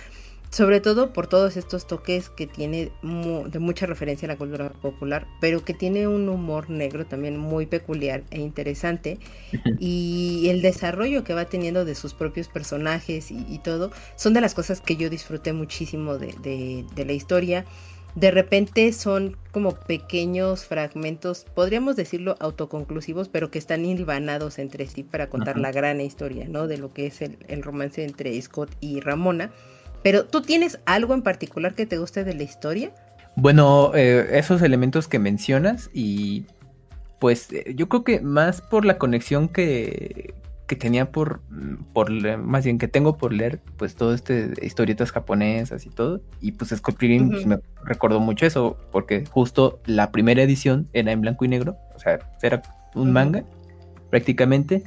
sobre 0.50 0.80
todo 0.80 1.12
por 1.12 1.26
todos 1.26 1.56
estos 1.56 1.86
toques 1.86 2.30
que 2.30 2.46
tiene 2.46 2.90
de 3.02 3.58
mucha 3.58 3.86
referencia 3.86 4.26
a 4.26 4.32
la 4.32 4.38
cultura 4.38 4.70
popular, 4.70 5.26
pero 5.40 5.64
que 5.64 5.74
tiene 5.74 6.08
un 6.08 6.28
humor 6.28 6.70
negro 6.70 7.06
también 7.06 7.38
muy 7.38 7.66
peculiar 7.66 8.24
e 8.30 8.40
interesante, 8.40 9.18
y 9.78 10.46
el 10.48 10.62
desarrollo 10.62 11.22
que 11.22 11.34
va 11.34 11.44
teniendo 11.44 11.84
de 11.84 11.94
sus 11.94 12.14
propios 12.14 12.48
personajes 12.48 13.30
y, 13.30 13.58
todo, 13.62 13.92
son 14.16 14.32
de 14.34 14.40
las 14.40 14.54
cosas 14.54 14.80
que 14.80 14.96
yo 14.96 15.10
disfruté 15.10 15.52
muchísimo 15.52 16.18
de, 16.18 16.84
de 16.94 17.04
la 17.04 17.12
historia 17.12 17.64
de 18.14 18.30
repente 18.30 18.92
son 18.92 19.36
como 19.52 19.72
pequeños 19.72 20.64
fragmentos, 20.64 21.46
podríamos 21.54 21.96
decirlo 21.96 22.36
autoconclusivos, 22.40 23.28
pero 23.28 23.50
que 23.50 23.58
están 23.58 23.84
hilvanados 23.84 24.58
entre 24.58 24.86
sí 24.86 25.02
para 25.02 25.28
contar 25.28 25.58
la 25.58 25.72
gran 25.72 26.00
historia, 26.00 26.46
¿no? 26.48 26.66
De 26.66 26.78
lo 26.78 26.92
que 26.92 27.06
es 27.06 27.22
el, 27.22 27.62
romance 27.62 28.04
entre 28.04 28.40
Scott 28.40 28.70
y 28.80 29.00
Ramona. 29.00 29.50
Pero 30.02 30.24
tú 30.24 30.42
tienes 30.42 30.80
algo 30.84 31.14
en 31.14 31.22
particular 31.22 31.74
que 31.74 31.86
te 31.86 31.98
guste 31.98 32.24
de 32.24 32.34
la 32.34 32.42
historia? 32.42 32.92
Bueno, 33.36 33.92
eh, 33.94 34.28
esos 34.32 34.62
elementos 34.62 35.08
que 35.08 35.18
mencionas 35.18 35.90
y 35.92 36.44
pues 37.18 37.52
eh, 37.52 37.74
yo 37.74 37.88
creo 37.88 38.04
que 38.04 38.20
más 38.20 38.60
por 38.60 38.84
la 38.84 38.98
conexión 38.98 39.48
que, 39.48 40.34
que 40.68 40.76
tenía 40.76 41.10
por, 41.10 41.40
por 41.92 42.10
más 42.38 42.64
bien 42.64 42.78
que 42.78 42.86
tengo 42.86 43.16
por 43.16 43.32
leer, 43.32 43.60
pues 43.76 43.96
todo 43.96 44.14
este 44.14 44.52
historietas 44.62 45.10
japonesas 45.10 45.86
y 45.86 45.88
todo. 45.88 46.20
Y 46.40 46.52
pues 46.52 46.70
Scott 46.76 46.96
Pilgrim 46.96 47.30
pues, 47.30 47.46
me 47.46 47.58
recordó 47.82 48.20
mucho 48.20 48.46
eso, 48.46 48.76
porque 48.92 49.24
justo 49.26 49.80
la 49.86 50.12
primera 50.12 50.42
edición 50.42 50.86
era 50.92 51.10
en 51.10 51.22
blanco 51.22 51.44
y 51.46 51.48
negro, 51.48 51.76
o 51.96 51.98
sea, 51.98 52.20
era 52.42 52.62
un 52.94 53.12
manga 53.12 53.42
prácticamente. 54.10 54.84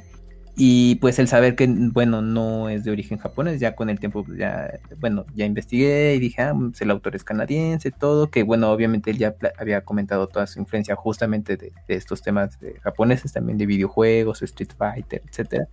Y 0.56 0.96
pues 0.96 1.18
el 1.18 1.28
saber 1.28 1.56
que, 1.56 1.66
bueno, 1.66 2.20
no 2.20 2.68
es 2.68 2.84
de 2.84 2.90
origen 2.90 3.18
japonés, 3.18 3.58
ya 3.58 3.74
con 3.74 3.88
el 3.88 3.98
tiempo, 3.98 4.22
pues, 4.22 4.38
ya, 4.38 4.78
bueno, 5.00 5.24
ya 5.34 5.46
investigué 5.46 6.14
y 6.14 6.18
dije, 6.18 6.42
ah, 6.42 6.54
pues 6.54 6.80
el 6.82 6.90
autor 6.90 7.16
es 7.16 7.24
canadiense, 7.24 7.90
todo, 7.90 8.30
que 8.30 8.42
bueno, 8.42 8.70
obviamente 8.70 9.10
él 9.10 9.18
ya 9.18 9.34
había 9.58 9.80
comentado 9.82 10.26
toda 10.26 10.46
su 10.46 10.58
influencia 10.58 10.94
justamente 10.94 11.56
de, 11.56 11.72
estos 11.88 12.22
temas 12.22 12.60
de 12.60 12.78
japoneses, 12.80 13.32
también 13.32 13.56
de 13.58 13.66
videojuegos, 13.66 14.42
Street 14.42 14.72
Fighter, 14.76 15.22
etcétera. 15.26 15.68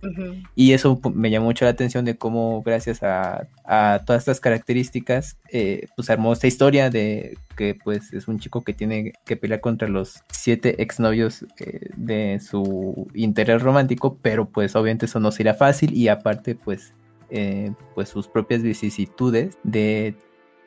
Y 0.54 0.72
eso 0.72 1.00
me 1.14 1.30
llamó 1.30 1.46
mucho 1.46 1.64
la 1.64 1.72
atención 1.72 2.04
de 2.04 2.16
cómo 2.16 2.62
gracias 2.62 3.02
a, 3.02 3.48
a 3.64 4.00
todas 4.04 4.22
estas 4.22 4.40
características, 4.40 5.38
eh, 5.52 5.86
pues 5.94 6.10
armó 6.10 6.32
esta 6.32 6.46
historia 6.46 6.90
de 6.90 7.38
que 7.56 7.74
pues 7.74 8.12
es 8.12 8.26
un 8.26 8.38
chico 8.38 8.62
que 8.62 8.72
tiene 8.72 9.12
que 9.24 9.36
pelear 9.36 9.60
contra 9.60 9.86
los 9.86 10.24
siete 10.32 10.82
exnovios 10.82 11.44
eh, 11.58 11.90
de 11.94 12.40
su 12.40 13.06
interés 13.14 13.62
romántico, 13.62 14.18
pero 14.22 14.48
pues 14.48 14.69
obviamente 14.76 15.06
eso 15.06 15.20
no 15.20 15.30
será 15.32 15.54
fácil 15.54 15.94
y 15.94 16.08
aparte 16.08 16.54
pues, 16.54 16.94
eh, 17.30 17.72
pues 17.94 18.08
sus 18.08 18.28
propias 18.28 18.62
vicisitudes 18.62 19.58
de 19.62 20.16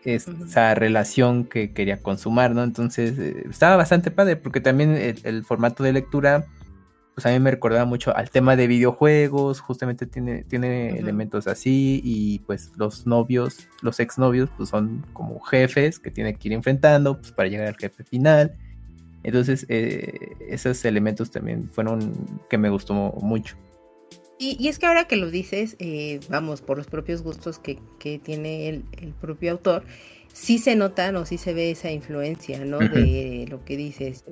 esa 0.06 0.76
relación 0.76 1.46
que 1.46 1.74
quería 1.74 2.02
consumar, 2.02 2.54
¿no? 2.54 2.64
Entonces 2.64 3.18
eh, 3.18 3.44
estaba 3.50 3.78
bastante 3.78 4.12
padre 4.12 4.36
porque 4.36 4.62
también 4.62 4.96
el, 5.24 5.46
formato 5.46 5.84
de 5.84 5.94
lectura, 5.94 6.46
pues 7.16 7.26
a 7.26 7.30
mí 7.30 7.40
me 7.40 7.52
recordaba 7.52 7.86
mucho 7.86 8.16
al 8.16 8.30
tema 8.30 8.56
de 8.56 8.68
videojuegos, 8.68 9.60
justamente 9.60 10.06
tiene, 10.06 10.44
tiene 10.44 10.98
elementos 10.98 11.48
así 11.48 12.02
y 12.04 12.40
pues 12.40 12.72
los 12.76 13.08
novios, 13.08 13.68
los 13.82 14.00
exnovios, 14.00 14.50
pues 14.58 14.70
son 14.70 15.06
como 15.14 15.40
jefes 15.42 16.00
que 16.00 16.12
tiene 16.12 16.36
que 16.36 16.50
ir 16.50 16.54
enfrentando 16.54 17.20
pues, 17.20 17.32
para 17.32 17.50
llegar 17.50 17.68
al 17.68 17.78
jefe 17.78 18.04
final. 18.04 18.56
Entonces 19.24 19.66
eh, 19.70 20.36
esos 20.50 20.84
elementos 20.84 21.32
también 21.32 21.70
fueron 21.72 22.14
que 22.50 22.58
me 22.58 22.70
gustó 22.70 22.94
mucho. 22.94 23.56
Y, 24.40 24.68
es 24.68 24.80
que 24.80 24.88
ahora 24.88 25.08
que 25.08 25.16
lo 25.16 25.30
dices, 25.30 25.75
eh, 25.80 26.20
vamos, 26.30 26.62
por 26.62 26.78
los 26.78 26.88
propios 26.88 27.22
gustos 27.22 27.60
que, 27.60 27.80
tiene 28.20 28.68
el, 28.70 28.84
propio 29.22 29.52
autor, 29.52 29.86
sí 30.34 30.58
se 30.58 30.75
nota 30.75 31.12
o 31.18 31.25
sí 31.25 31.38
se 31.38 31.54
ve 31.54 31.72
esa 31.72 31.92
influencia, 31.92 32.66
¿no? 32.66 32.80
De 32.80 33.46
lo 33.50 33.63
que 33.63 33.78
dices, 33.78 34.25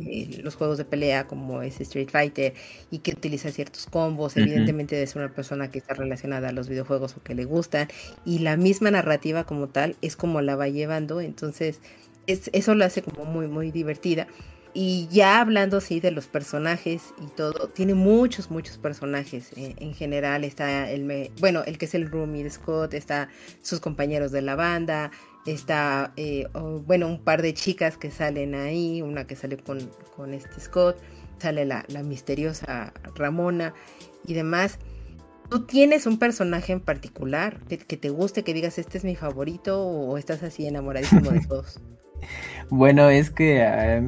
los 0.43 0.55
juegos 0.55 0.79
de 0.79 0.85
pelea 0.85 1.27
como 1.27 1.61
es 1.61 1.79
Street 1.79 2.09
Fighter 2.09 2.53
y 2.89 2.99
que 2.99 3.11
utiliza 3.11 3.51
ciertos 3.51 3.85
combos, 3.85 4.35
evidentemente 4.35 4.95
de 4.95 5.05
ser 5.05 5.21
una 5.21 5.33
persona 5.33 5.69
que 5.69 5.77
está 5.77 5.93
relacionada 5.93 6.49
a 6.49 6.51
los 6.51 6.67
videojuegos 6.67 7.15
o 7.15 7.23
que 7.23 7.35
le 7.35 7.45
gustan, 7.45 7.87
y 8.25 8.39
la 8.39 8.57
misma 8.57 8.89
narrativa 8.91 9.45
como 9.45 9.69
tal 9.69 9.95
es 10.01 10.15
como 10.15 10.41
la 10.41 10.55
va 10.55 10.67
llevando, 10.67 11.21
entonces 11.21 11.79
es, 12.25 12.49
eso 12.53 12.73
lo 12.75 12.83
hace 12.83 13.03
como 13.03 13.25
muy, 13.25 13.47
muy 13.47 13.71
divertida. 13.71 14.27
Y 14.73 15.07
ya 15.09 15.41
hablando 15.41 15.77
así 15.77 15.99
de 15.99 16.11
los 16.11 16.27
personajes 16.27 17.13
y 17.21 17.27
todo, 17.27 17.67
tiene 17.67 17.93
muchos, 17.93 18.49
muchos 18.49 18.77
personajes. 18.77 19.51
Eh, 19.57 19.75
en 19.77 19.93
general 19.93 20.45
está 20.45 20.89
el, 20.89 21.31
bueno, 21.39 21.63
el 21.65 21.77
que 21.77 21.85
es 21.85 21.93
el 21.93 22.09
roomie 22.09 22.43
de 22.43 22.49
Scott, 22.49 22.93
está 22.93 23.27
sus 23.61 23.81
compañeros 23.81 24.31
de 24.31 24.41
la 24.41 24.55
banda, 24.55 25.11
está, 25.45 26.13
eh, 26.15 26.47
bueno, 26.85 27.07
un 27.07 27.21
par 27.21 27.41
de 27.41 27.53
chicas 27.53 27.97
que 27.97 28.11
salen 28.11 28.55
ahí, 28.55 29.01
una 29.01 29.27
que 29.27 29.35
sale 29.35 29.57
con, 29.57 29.79
con 30.15 30.33
este 30.33 30.61
Scott, 30.61 30.97
sale 31.39 31.65
la, 31.65 31.83
la 31.89 32.01
misteriosa 32.03 32.93
Ramona 33.15 33.73
y 34.25 34.35
demás. 34.35 34.79
¿Tú 35.49 35.65
tienes 35.65 36.05
un 36.05 36.17
personaje 36.17 36.71
en 36.71 36.79
particular 36.79 37.59
que, 37.67 37.77
que, 37.77 37.97
te 37.97 38.09
guste, 38.09 38.43
que 38.43 38.53
digas 38.53 38.79
este 38.79 38.97
es 38.97 39.03
mi 39.03 39.17
favorito 39.17 39.83
o 39.83 40.17
estás 40.17 40.43
así 40.43 40.65
enamoradísimo 40.65 41.29
de 41.29 41.41
todos? 41.47 41.81
Bueno, 42.69 43.09
es 43.09 43.29
que 43.29 43.63
a, 43.63 44.01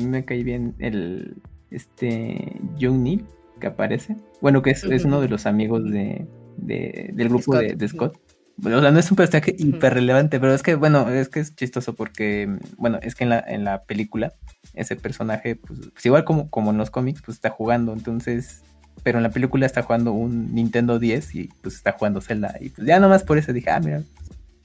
mí 0.00 0.06
me 0.06 0.24
cae 0.24 0.42
bien 0.42 0.74
el 0.78 1.36
este 1.70 2.60
Young 2.76 2.98
Neil 3.02 3.26
que 3.60 3.68
aparece. 3.68 4.16
Bueno, 4.40 4.62
que 4.62 4.70
es, 4.70 4.84
uno 5.04 5.20
de 5.20 5.28
los 5.28 5.46
amigos 5.46 5.84
de, 5.84 6.26
del 6.56 7.28
grupo 7.28 7.56
De, 7.56 7.88
Scott. 7.88 8.18
o 8.58 8.80
sea, 8.80 8.90
no 8.90 8.98
es 8.98 9.10
un 9.10 9.16
personaje 9.16 9.54
hiper 9.58 9.94
relevante, 9.94 10.40
pero 10.40 10.54
es 10.54 10.62
que, 10.62 10.74
bueno, 10.74 11.08
es 11.08 11.28
que 11.28 11.40
es 11.40 11.54
chistoso 11.54 11.94
porque, 11.94 12.58
bueno, 12.76 12.98
es 13.02 13.14
que 13.14 13.24
en 13.24 13.30
la, 13.30 13.44
en 13.46 13.64
la 13.64 13.82
película, 13.84 14.32
ese 14.74 14.96
personaje, 14.96 15.56
pues, 15.56 15.90
pues 15.92 16.06
igual 16.06 16.24
como, 16.24 16.50
como 16.50 16.70
en 16.70 16.78
los 16.78 16.90
cómics, 16.90 17.22
pues 17.24 17.36
está 17.36 17.50
jugando, 17.50 17.92
entonces, 17.92 18.62
pero 19.02 19.18
en 19.18 19.24
la 19.24 19.30
película 19.30 19.66
está 19.66 19.82
jugando 19.82 20.12
un 20.12 20.54
Nintendo 20.54 20.98
10 20.98 21.34
y 21.34 21.50
pues 21.62 21.74
está 21.74 21.92
jugando 21.92 22.20
Zelda. 22.20 22.56
Y 22.60 22.70
pues 22.70 22.86
ya 22.86 22.98
nomás 23.00 23.22
por 23.24 23.38
eso 23.38 23.52
dije, 23.52 23.70
ah, 23.70 23.80
mira, 23.80 24.02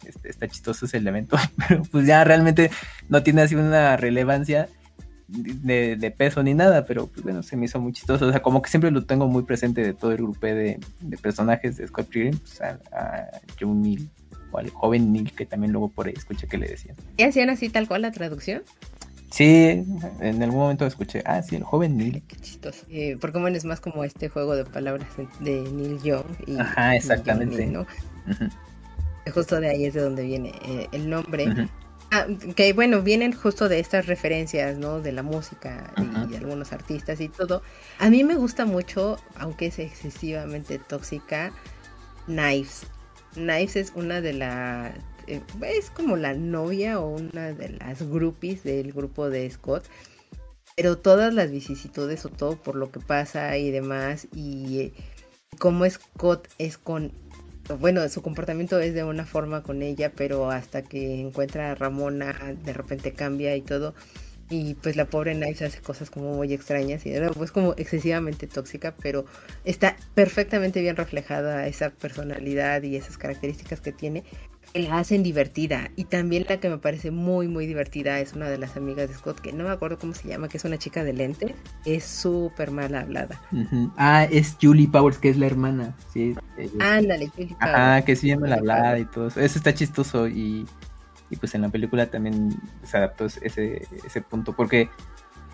este, 0.08 0.30
está 0.30 0.48
chistoso 0.48 0.86
ese 0.86 0.98
elemento, 0.98 1.38
pero 1.68 1.84
pues 1.84 2.06
ya 2.06 2.24
realmente 2.24 2.72
no 3.10 3.24
tiene 3.24 3.42
así 3.42 3.56
una 3.56 3.98
relevancia 3.98 4.70
de, 5.28 6.14
peso 6.16 6.44
ni 6.44 6.54
nada, 6.54 6.86
pero 6.86 7.08
pues 7.08 7.24
bueno, 7.24 7.44
se 7.44 7.58
me 7.58 7.66
hizo 7.66 7.80
muy 7.80 7.94
chistoso, 7.94 8.28
o 8.28 8.32
sea, 8.32 8.42
como 8.42 8.62
que 8.62 8.70
siempre 8.70 8.92
lo 8.92 9.06
tengo 9.06 9.28
muy 9.28 9.44
presente 9.44 9.82
de 9.82 9.94
todo 9.94 10.12
el 10.12 10.18
grupo 10.18 10.46
de, 10.46 10.80
personajes 11.22 11.78
de 11.78 11.88
Scott 11.88 12.08
Pilgrim, 12.08 12.38
pues 12.38 12.62
a, 12.62 12.80
a 12.92 13.28
John 13.60 13.82
Neal 13.82 14.10
o 14.52 14.58
al 14.60 14.70
joven 14.70 15.12
Neil, 15.12 15.32
que 15.34 15.46
también 15.46 15.72
luego 15.72 15.90
por 15.90 16.08
ahí 16.08 16.14
escuché 16.16 16.48
que 16.48 16.58
le 16.58 16.68
decían. 16.68 16.96
¿Y 17.18 17.24
hacían 17.24 17.50
así 17.50 17.70
tal 17.70 17.88
cual 17.88 18.04
la 18.04 18.12
traducción? 18.12 18.62
Sí, 19.34 19.84
en 20.20 20.44
algún 20.44 20.60
momento 20.60 20.86
escuché, 20.86 21.24
ah, 21.26 21.42
sí, 21.42 21.56
el 21.56 21.64
joven 21.64 21.98
Neil. 21.98 22.22
Qué 22.28 22.36
chistoso. 22.36 22.86
Eh, 22.88 23.18
porque 23.20 23.40
bueno, 23.40 23.58
es 23.58 23.66
más 23.66 23.80
como 23.80 24.04
este 24.04 24.30
juego 24.30 24.56
de 24.56 24.64
palabras 24.64 25.08
de 25.40 25.64
Neil 25.72 26.00
Young. 26.04 26.26
Y 26.46 26.60
Ajá, 26.60 26.96
exactamente. 26.96 27.66
¿no? 27.66 27.88
Justo 29.32 29.60
de 29.60 29.70
ahí 29.70 29.86
es 29.86 29.94
de 29.94 30.02
donde 30.02 30.24
viene 30.24 30.54
eh, 30.66 30.88
el 30.92 31.10
nombre. 31.10 31.70
Ah, 32.12 32.28
que 32.56 32.74
bueno, 32.74 33.02
vienen 33.02 33.34
justo 33.34 33.68
de 33.70 33.80
estas 33.80 34.06
referencias, 34.06 34.78
¿no? 34.78 35.02
De 35.02 35.12
la 35.12 35.24
música 35.24 35.92
y 35.98 36.30
de 36.30 36.38
algunos 36.38 36.72
artistas 36.72 37.20
y 37.22 37.28
todo. 37.28 37.64
A 37.98 38.10
mí 38.12 38.24
me 38.24 38.36
gusta 38.36 38.66
mucho, 38.66 39.18
aunque 39.36 39.68
es 39.68 39.80
excesivamente 39.80 40.78
tóxica, 40.78 41.52
Knives. 42.28 42.86
Knives 43.34 43.76
es 43.76 43.94
una 43.96 44.22
de 44.22 44.34
las... 44.34 44.94
Eh, 45.26 45.42
es 45.66 45.90
como 45.90 46.16
la 46.16 46.36
novia 46.36 47.00
o 47.00 47.16
una 47.16 47.54
de 47.54 47.70
las 47.70 48.04
groupies 48.08 48.64
del 48.64 48.94
grupo 48.94 49.32
de 49.32 49.50
Scott. 49.50 49.84
Pero 50.76 50.98
todas 51.00 51.34
las 51.34 51.50
vicisitudes 51.50 52.26
o 52.26 52.30
todo 52.30 52.62
por 52.62 52.76
lo 52.76 52.92
que 52.92 53.00
pasa 53.00 53.58
y 53.58 53.72
demás 53.72 54.28
y 54.36 54.80
eh, 54.80 54.94
cómo 55.58 55.90
Scott 55.90 56.48
es 56.58 56.78
con 56.78 57.12
bueno, 57.80 58.08
su 58.10 58.22
comportamiento 58.22 58.80
es 58.80 58.94
de 58.94 59.04
una 59.04 59.26
forma 59.26 59.64
con 59.64 59.82
ella, 59.82 60.12
pero 60.16 60.52
hasta 60.52 60.82
que 60.82 61.20
encuentra 61.22 61.72
a 61.72 61.76
Ramona, 61.76 62.56
de 62.64 62.74
repente 62.74 63.14
cambia 63.14 63.56
y 63.56 63.62
todo. 63.62 63.94
Y 64.50 64.76
pues 64.76 64.96
la 64.96 65.06
pobre 65.06 65.34
Knives 65.34 65.62
hace 65.62 65.82
cosas 65.82 66.10
como 66.10 66.34
muy 66.34 66.54
extrañas 66.54 67.06
y 67.06 67.10
de 67.10 67.32
es 67.42 67.52
como 67.52 67.74
excesivamente 67.78 68.46
tóxica, 68.46 68.94
pero 69.02 69.26
está 69.64 69.96
perfectamente 70.14 70.82
bien 70.82 70.96
reflejada 70.96 71.66
esa 71.68 71.90
personalidad 71.92 72.84
y 72.84 72.98
esas 72.98 73.18
características 73.18 73.80
que 73.80 73.94
tiene 73.94 74.24
la 74.74 74.98
hacen 74.98 75.24
divertida. 75.24 75.92
Y 75.96 76.06
también 76.06 76.46
la 76.50 76.58
que 76.58 76.70
me 76.70 76.78
parece 76.78 77.12
muy, 77.12 77.48
muy 77.48 77.68
divertida 77.68 78.20
es 78.20 78.34
una 78.34 78.50
de 78.50 78.58
las 78.58 78.76
amigas 78.76 79.10
de 79.10 79.16
Scott, 79.16 79.40
que 79.40 79.54
no 79.54 79.66
me 79.66 79.70
acuerdo 79.70 80.00
cómo 80.00 80.14
se 80.14 80.28
llama, 80.28 80.50
que 80.50 80.58
es 80.58 80.66
una 80.66 80.78
chica 80.78 81.04
de 81.04 81.14
lentes. 81.14 81.54
Es 81.86 82.04
súper 82.06 82.72
mal 82.72 82.96
hablada. 82.96 83.40
Ah, 83.98 84.26
es 84.30 84.58
Julie 84.62 84.88
Powers, 84.88 85.18
que 85.18 85.30
es 85.30 85.38
la 85.38 85.46
hermana. 85.46 85.96
Sí. 86.12 86.36
Ándale, 86.80 87.28
Julie 87.28 87.56
Powers. 87.60 87.76
Ah, 87.76 88.02
que 88.06 88.16
sí 88.16 88.28
llama 88.28 88.48
la 88.48 88.56
hablada 88.56 89.00
y 89.00 89.06
todo 89.06 89.28
eso. 89.28 89.40
Eso 89.40 89.58
está 89.58 89.74
chistoso 89.74 90.28
y, 90.28 90.66
y 91.30 91.36
pues 91.36 91.54
en 91.56 91.62
la 91.62 91.70
película 91.70 92.08
también 92.08 92.56
se 92.84 92.98
adaptó 92.98 93.26
ese, 93.26 93.88
ese 94.06 94.22
punto, 94.22 94.56
porque 94.56 94.90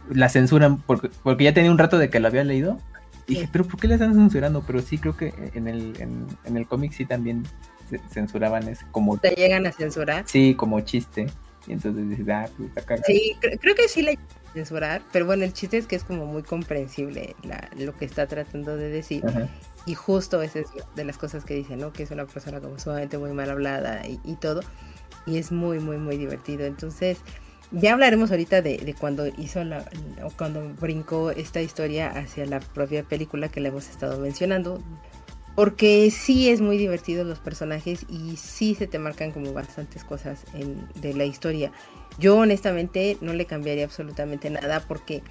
la 0.09 0.29
censuran, 0.29 0.81
porque, 0.81 1.09
porque 1.23 1.43
ya 1.43 1.53
tenía 1.53 1.71
un 1.71 1.77
rato 1.77 1.97
de 1.97 2.09
que 2.09 2.19
la 2.19 2.29
había 2.29 2.43
leído. 2.43 2.79
Y 3.27 3.35
dije, 3.35 3.49
pero 3.51 3.63
¿por 3.63 3.79
qué 3.79 3.87
la 3.87 3.93
están 3.95 4.15
censurando? 4.15 4.63
Pero 4.65 4.81
sí 4.81 4.97
creo 4.97 5.15
que 5.15 5.33
en 5.53 5.67
el, 5.67 5.93
en, 6.01 6.25
en 6.45 6.57
el 6.57 6.65
cómic 6.65 6.93
sí 6.93 7.05
también 7.05 7.43
censuraban 8.09 8.67
ese 8.67 8.85
como... 8.91 9.17
¿Te 9.17 9.31
llegan 9.31 9.65
a 9.65 9.71
censurar? 9.71 10.23
Sí, 10.27 10.55
como 10.55 10.81
chiste. 10.81 11.27
Y 11.67 11.73
entonces 11.73 12.09
dices, 12.09 12.27
ah, 12.29 12.49
pues 12.57 12.77
acá. 12.77 12.97
Sí, 13.05 13.35
creo, 13.39 13.75
que 13.75 13.87
sí 13.87 14.01
le 14.01 14.17
censurar, 14.53 15.01
pero 15.11 15.25
bueno, 15.25 15.43
el 15.43 15.53
chiste 15.53 15.77
es 15.77 15.85
que 15.85 15.95
es 15.95 16.03
como 16.03 16.25
muy 16.25 16.41
comprensible 16.43 17.35
lo 17.77 17.95
que 17.95 18.05
está 18.05 18.27
tratando 18.27 18.75
de 18.75 18.89
decir. 18.89 19.23
Y 19.85 19.95
justo 19.95 20.41
esa 20.41 20.59
es 20.59 20.67
de 20.95 21.03
las 21.03 21.17
cosas 21.17 21.45
que 21.45 21.53
dice, 21.53 21.75
¿no? 21.75 21.93
Que 21.93 22.03
es 22.03 22.11
una 22.11 22.25
persona 22.25 22.59
como 22.59 22.79
sumamente 22.79 23.17
muy 23.17 23.31
mal 23.33 23.49
hablada 23.49 24.01
y, 24.07 24.35
todo. 24.35 24.61
Y 25.25 25.37
es 25.37 25.51
muy, 25.51 25.79
muy, 25.79 25.97
muy 25.97 26.17
divertido. 26.17 26.65
Entonces, 26.65 27.19
ya 27.71 27.93
hablaremos 27.93 28.31
ahorita 28.31 28.61
de, 28.61 28.77
de, 28.77 28.93
cuando 28.93 29.27
hizo 29.37 29.63
la, 29.63 29.85
o 30.23 30.31
cuando 30.31 30.73
brincó 30.79 31.31
esta 31.31 31.61
historia 31.61 32.09
hacia 32.09 32.45
la 32.45 32.59
propia 32.59 33.03
película 33.03 33.49
que 33.49 33.59
le 33.61 33.69
hemos 33.69 33.89
estado 33.89 34.19
mencionando, 34.19 34.81
porque 35.59 36.09
sí 36.09 36.47
es 36.47 36.61
muy 36.61 36.77
divertido 36.77 37.25
los 37.25 37.39
personajes 37.39 38.05
y 38.07 38.37
sí 38.37 38.75
se 38.75 38.87
te 38.87 38.97
marcan 38.97 39.33
como 39.33 39.51
bastantes 39.51 40.05
cosas 40.05 40.45
de 40.95 41.13
la 41.13 41.25
historia. 41.25 41.73
Yo 42.17 42.37
honestamente 42.37 43.17
no 43.19 43.33
le 43.33 43.43
cambiaría 43.43 43.83
absolutamente 43.83 44.49
nada 44.49 44.79
porque 44.87 45.21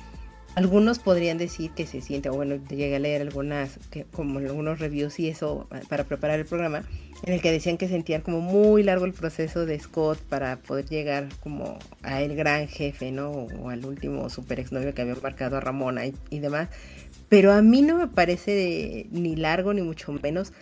algunos 0.54 0.98
podrían 0.98 1.38
decir 1.38 1.70
que 1.70 1.86
se 1.86 2.02
siente, 2.02 2.28
bueno, 2.28 2.56
llegué 2.68 2.94
a 2.94 2.98
leer 2.98 3.22
algunas, 3.22 3.78
que, 3.90 4.04
como 4.04 4.38
algunos 4.38 4.80
reviews 4.80 5.18
y 5.18 5.28
eso 5.28 5.66
para 5.88 6.04
preparar 6.04 6.38
el 6.38 6.44
programa, 6.44 6.82
en 7.22 7.32
el 7.32 7.40
que 7.40 7.52
decían 7.52 7.78
que 7.78 7.88
sentían 7.88 8.22
como 8.22 8.40
muy 8.40 8.82
largo 8.82 9.04
el 9.04 9.12
proceso 9.12 9.66
de 9.66 9.78
Scott 9.78 10.18
para 10.20 10.56
poder 10.56 10.86
llegar 10.86 11.28
como 11.40 11.78
a 12.02 12.22
el 12.22 12.36
gran 12.36 12.68
jefe, 12.68 13.10
¿no? 13.10 13.30
O 13.30 13.70
al 13.70 13.84
último 13.84 14.30
super 14.30 14.60
exnovio 14.60 14.94
que 14.94 15.02
había 15.02 15.14
embarcado 15.14 15.56
a 15.56 15.60
Ramona 15.60 16.02
y 16.06 16.38
demás. 16.38 16.68
Pero 17.28 17.52
a 17.52 17.60
mí 17.60 17.82
no 17.82 17.96
me 17.96 18.08
parece 18.08 19.06
ni 19.10 19.36
largo 19.36 19.74
ni 19.74 19.82
mucho 19.82 20.12
menos. 20.12 20.52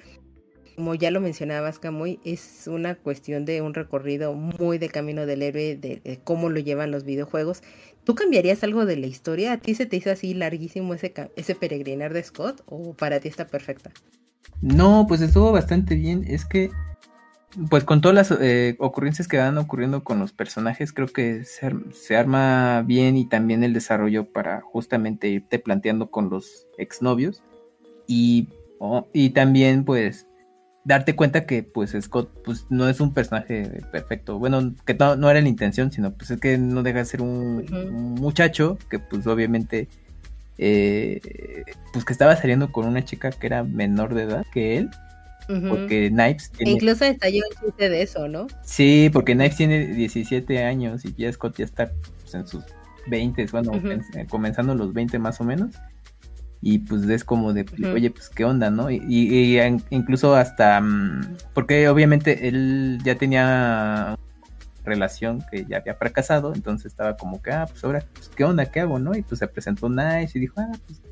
Como 0.75 0.95
ya 0.95 1.11
lo 1.11 1.21
mencionabas, 1.21 1.79
Camuy, 1.79 2.21
es 2.25 2.67
una 2.67 2.97
cuestión 2.97 3.47
de 3.47 3.63
un 3.63 3.73
recorrido 3.73 4.35
muy 4.35 4.77
de 4.77 4.91
camino 4.91 5.25
del 5.25 5.43
héroe, 5.43 5.77
de, 5.77 6.21
cómo 6.23 6.51
lo 6.51 6.61
llevan 6.61 6.91
los 6.91 7.05
videojuegos. 7.05 7.63
¿Tú 8.05 8.15
cambiarías 8.15 8.63
algo 8.63 8.85
de 8.85 8.97
la 8.97 9.07
historia? 9.07 9.53
¿A 9.53 9.57
ti 9.57 9.75
se 9.75 9.87
te 9.87 9.97
hizo 9.97 10.11
así 10.11 10.35
larguísimo 10.35 10.93
ese, 10.93 11.15
ese 11.37 11.55
peregrinar 11.55 12.13
de 12.13 12.23
Scott 12.23 12.63
o 12.67 12.93
para 12.93 13.21
ti 13.21 13.29
está 13.29 13.47
perfecta? 13.47 13.91
No, 14.63 15.07
pues 15.07 15.21
estuvo 15.21 15.53
bastante 15.53 15.95
bien. 15.95 16.25
Es 16.27 16.45
que 16.45 16.71
pues 17.71 17.85
con 17.85 18.01
todas 18.01 18.15
las 18.15 18.39
eh, 18.41 18.77
ocurrencias 18.79 19.29
que 19.29 19.39
van 19.39 19.57
ocurriendo 19.57 20.05
con 20.05 20.19
los 20.19 20.33
personajes, 20.33 20.93
creo 20.93 21.09
que 21.09 21.45
se, 21.45 22.17
arma 22.17 22.83
bien 22.83 23.17
y 23.17 23.27
también 23.29 23.65
el 23.65 23.73
desarrollo 23.73 24.31
para 24.31 24.61
justamente 24.61 25.29
irte 25.29 25.59
planteando 25.59 26.11
con 26.11 26.29
los 26.29 26.67
exnovios. 26.77 27.43
Y, 28.07 28.49
y 29.13 29.31
también, 29.31 29.85
pues, 29.85 30.27
darte 30.87 31.17
cuenta 31.17 31.47
que 31.47 31.65
pues 31.65 31.97
Scott 32.01 32.31
pues 32.45 32.67
no 32.71 32.89
es 32.89 33.01
un 33.01 33.13
personaje 33.13 33.83
perfecto. 33.91 34.39
Bueno, 34.39 34.75
que 34.85 34.95
no, 34.95 35.31
era 35.31 35.41
la 35.41 35.49
intención, 35.49 35.91
sino 35.91 36.13
pues 36.15 36.31
es 36.31 36.41
que 36.41 36.59
no 36.59 36.83
deja 36.85 36.99
de 37.01 37.05
ser 37.05 37.23
un, 37.23 37.67
muchacho 38.21 38.79
que 38.89 39.01
pues 39.01 39.27
obviamente 39.27 39.89
eh, 40.59 41.21
pues 41.93 42.05
que 42.05 42.13
estaba 42.13 42.37
saliendo 42.37 42.73
con 42.73 42.87
una 42.87 43.05
chica 43.05 43.31
que 43.31 43.47
era 43.47 43.65
menor 43.65 44.15
de 44.15 44.23
edad 44.25 44.47
que 44.53 44.79
él. 44.79 44.91
Porque 45.69 46.09
Knives 46.11 46.51
tiene... 46.51 46.73
Incluso 46.73 47.05
estalló 47.05 47.45
el 47.49 47.61
chiste 47.61 47.89
de 47.89 48.03
eso, 48.03 48.27
¿no? 48.27 48.49
Sí, 48.65 49.11
porque 49.13 49.35
Knives 49.35 49.57
tiene 49.57 49.87
17 49.87 50.65
años 50.65 51.05
y 51.05 51.15
ya 51.15 51.33
Scott 51.33 51.59
ya 51.59 51.65
está 51.65 51.93
pues, 52.21 52.35
en 52.35 52.49
sus 52.49 52.65
20, 53.07 53.47
bueno, 53.53 53.71
comenzando 54.29 54.75
los 54.75 54.93
20 54.93 55.21
más 55.21 55.41
o 55.41 55.45
menos 55.45 55.71
y 56.61 56.79
pues 56.81 57.05
es 57.05 57.23
como 57.23 57.53
de, 57.53 57.65
oye, 57.93 58.11
pues 58.11 58.29
qué 58.29 58.45
onda, 58.45 58.71
¿no? 58.71 58.91
Y, 58.91 59.61
incluso 59.91 60.35
hasta, 60.35 60.81
mm, 60.81 61.37
porque 61.55 61.89
obviamente 61.89 62.49
él 62.49 62.99
ya 63.05 63.15
tenía 63.17 64.19
relación 64.87 65.45
que 65.51 65.67
ya 65.67 65.79
había 65.79 65.95
fracasado, 65.95 66.55
entonces 66.55 66.87
estaba 66.87 67.17
como 67.17 67.43
que, 67.43 67.53
ah, 67.53 67.67
pues 67.69 67.85
ahora, 67.85 68.05
pues 68.15 68.29
qué 68.29 68.45
onda, 68.45 68.67
qué 68.67 68.81
hago, 68.81 68.99
¿no? 68.99 69.15
Y 69.15 69.23
pues 69.23 69.39
se 69.41 69.49
presentó 69.49 69.89
Nice 69.89 70.39
y 70.39 70.41
dijo, 70.41 70.55
ah, 70.61 70.73
pues 70.87 71.03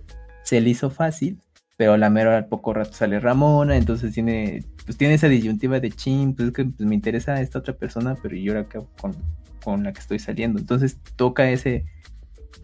se 0.42 0.60
le 0.60 0.70
hizo 0.70 0.90
fácil, 0.90 1.38
pero 1.76 1.96
la 1.96 2.08
mera 2.08 2.36
al 2.36 2.46
poco 2.46 2.72
rato 2.72 2.92
sale 2.92 3.20
Ramona, 3.20 3.76
entonces 3.76 4.14
tiene, 4.14 4.64
pues 4.86 4.96
tiene 4.96 5.14
esa 5.14 5.28
disyuntiva 5.28 5.80
de 5.80 5.90
chin, 5.90 6.34
pues 6.34 6.48
es 6.48 6.54
que 6.54 6.64
pues, 6.64 6.88
me 6.88 6.94
interesa 6.94 7.40
esta 7.40 7.58
otra 7.58 7.74
persona, 7.74 8.16
pero 8.22 8.36
yo 8.36 8.52
ahora 8.52 8.68
qué 8.68 8.78
hago 8.78 8.90
con, 9.00 9.14
con 9.62 9.84
la 9.84 9.92
que 9.92 10.00
estoy 10.00 10.18
saliendo, 10.18 10.58
entonces 10.58 10.98
toca 11.16 11.50
ese 11.50 11.84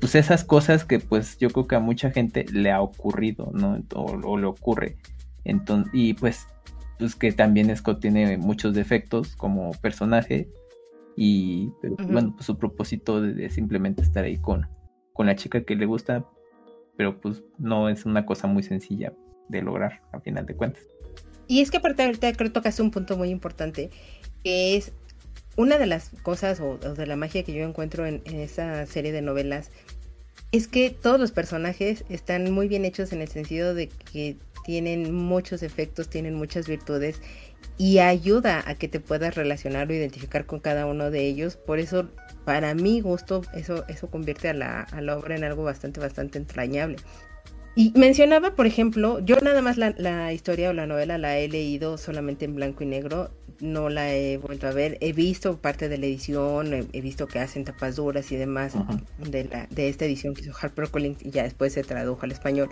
pues 0.01 0.15
esas 0.15 0.45
cosas 0.45 0.85
que 0.85 0.99
pues 0.99 1.39
yo 1.39 1.51
creo 1.51 1.67
que 1.67 1.77
a 1.77 1.81
mucha 1.81 2.11
gente 2.11 2.47
le 2.51 2.73
ha 2.73 2.81
ocurrido, 2.81 3.51
¿no? 3.53 3.83
O, 3.95 4.39
le 4.39 4.47
ocurre. 4.47 4.97
Entonces, 5.45 5.91
y 5.93 6.15
pues, 6.15 6.47
pues 6.99 7.15
que 7.15 7.33
también 7.33 7.75
Scott 7.77 8.01
tiene 8.01 8.39
muchos 8.39 8.75
defectos 8.75 9.37
como 9.37 9.73
personaje 9.73 10.49
y 11.17 11.71
pero, 11.83 11.97
bueno, 12.09 12.33
pues 12.35 12.47
su 12.47 12.59
propósito 12.59 13.21
de, 13.21 13.51
simplemente 13.51 14.03
estar 14.03 14.25
ahí 14.25 14.39
con, 14.39 14.67
con 15.13 15.27
la 15.27 15.37
chica 15.37 15.65
que 15.65 15.77
le 15.77 15.87
gusta, 15.87 16.25
pero 16.97 17.21
pues 17.21 17.43
no 17.59 17.89
es 17.89 18.07
una 18.07 18.27
cosa 18.27 18.47
muy 18.47 18.63
sencilla 18.63 19.13
de 19.49 19.63
lograr 19.63 20.03
a 20.13 20.21
final 20.21 20.47
de 20.47 20.55
cuentas. 20.55 20.83
Y 21.47 21.61
es 21.61 21.71
que 21.71 21.79
aparte 21.79 22.05
ahorita 22.05 22.33
creo 22.35 22.49
que 22.49 22.55
tocas 22.55 22.79
un 22.79 22.91
punto 22.91 23.17
muy 23.17 23.31
importante, 23.31 23.91
que 24.45 24.77
es 24.77 24.93
una 25.57 25.79
de 25.79 25.87
las 25.87 26.11
cosas 26.23 26.61
o, 26.61 26.79
de 26.79 27.07
la 27.07 27.17
magia 27.17 27.43
que 27.43 27.53
yo 27.53 27.65
encuentro 27.65 28.07
en, 28.07 28.23
esa 28.27 28.87
serie 28.87 29.13
de 29.13 29.23
novelas 29.23 29.71
es 30.53 30.69
que 30.69 30.91
todos 30.91 31.21
los 31.21 31.33
personajes 31.33 32.05
están 32.09 32.51
muy 32.51 32.67
bien 32.67 32.85
hechos 32.85 33.13
en 33.13 33.21
el 33.21 33.29
sentido 33.29 33.75
de 33.75 33.89
que 33.89 34.37
tienen 34.71 35.13
muchos 35.13 35.65
efectos, 35.65 36.09
tienen 36.09 36.35
muchas 36.35 36.69
virtudes 36.69 37.21
y 37.77 37.99
ayuda 37.99 38.63
a 38.65 38.77
que 38.77 38.87
te 38.87 39.01
puedas 39.01 39.35
relacionar 39.35 39.91
o 39.91 39.93
identificar 39.93 40.47
con 40.47 40.61
cada 40.61 40.87
uno 40.87 41.11
de 41.11 41.27
ellos. 41.27 41.57
Por 41.57 41.81
eso, 41.81 42.09
para 42.45 42.73
mi 42.77 43.01
gusto, 43.01 43.43
eso, 43.53 43.85
eso 43.89 44.09
convierte 44.09 44.49
a 44.49 44.55
la, 44.55 44.83
a 44.83 45.01
la 45.01 45.19
obra 45.19 45.35
en 45.35 45.43
algo 45.43 45.65
bastante, 45.65 45.99
bastante 45.99 46.39
entrañable. 46.39 46.99
Y 47.75 47.93
mencionaba, 47.97 48.55
por 48.55 48.67
ejemplo, 48.67 49.19
yo 49.19 49.41
nada 49.41 49.61
más 49.61 49.77
la, 49.77 49.93
la, 49.99 50.33
historia 50.33 50.71
o 50.71 50.73
la 50.73 50.87
novela 50.87 51.19
la 51.19 51.37
he 51.37 51.49
leído 51.49 51.99
solamente 51.99 52.45
en 52.45 52.55
blanco 52.55 52.85
y 52.85 52.87
negro 52.87 53.33
no 53.61 53.89
la 53.89 54.13
he 54.15 54.37
vuelto 54.39 54.67
a 54.67 54.73
ver. 54.73 54.99
He 55.01 55.13
visto 55.13 55.59
parte 55.59 55.89
de 55.89 55.99
la 55.99 56.07
edición, 56.07 56.89
he, 56.93 57.01
visto 57.01 57.27
que 57.27 57.39
hacen 57.39 57.65
tapas 57.65 57.97
duras 57.97 58.31
y 58.33 58.37
demás 58.37 58.75
de, 59.19 59.45
la, 59.45 59.67
de 59.71 59.89
esta 59.89 60.05
edición 60.05 60.35
que 60.35 60.43
hizo 60.43 60.53
HarperCollins 60.53 61.25
y 61.25 61.31
ya 61.31 61.43
después 61.43 61.73
se 61.73 61.83
tradujo 61.83 62.23
al 62.23 62.33
español 62.33 62.71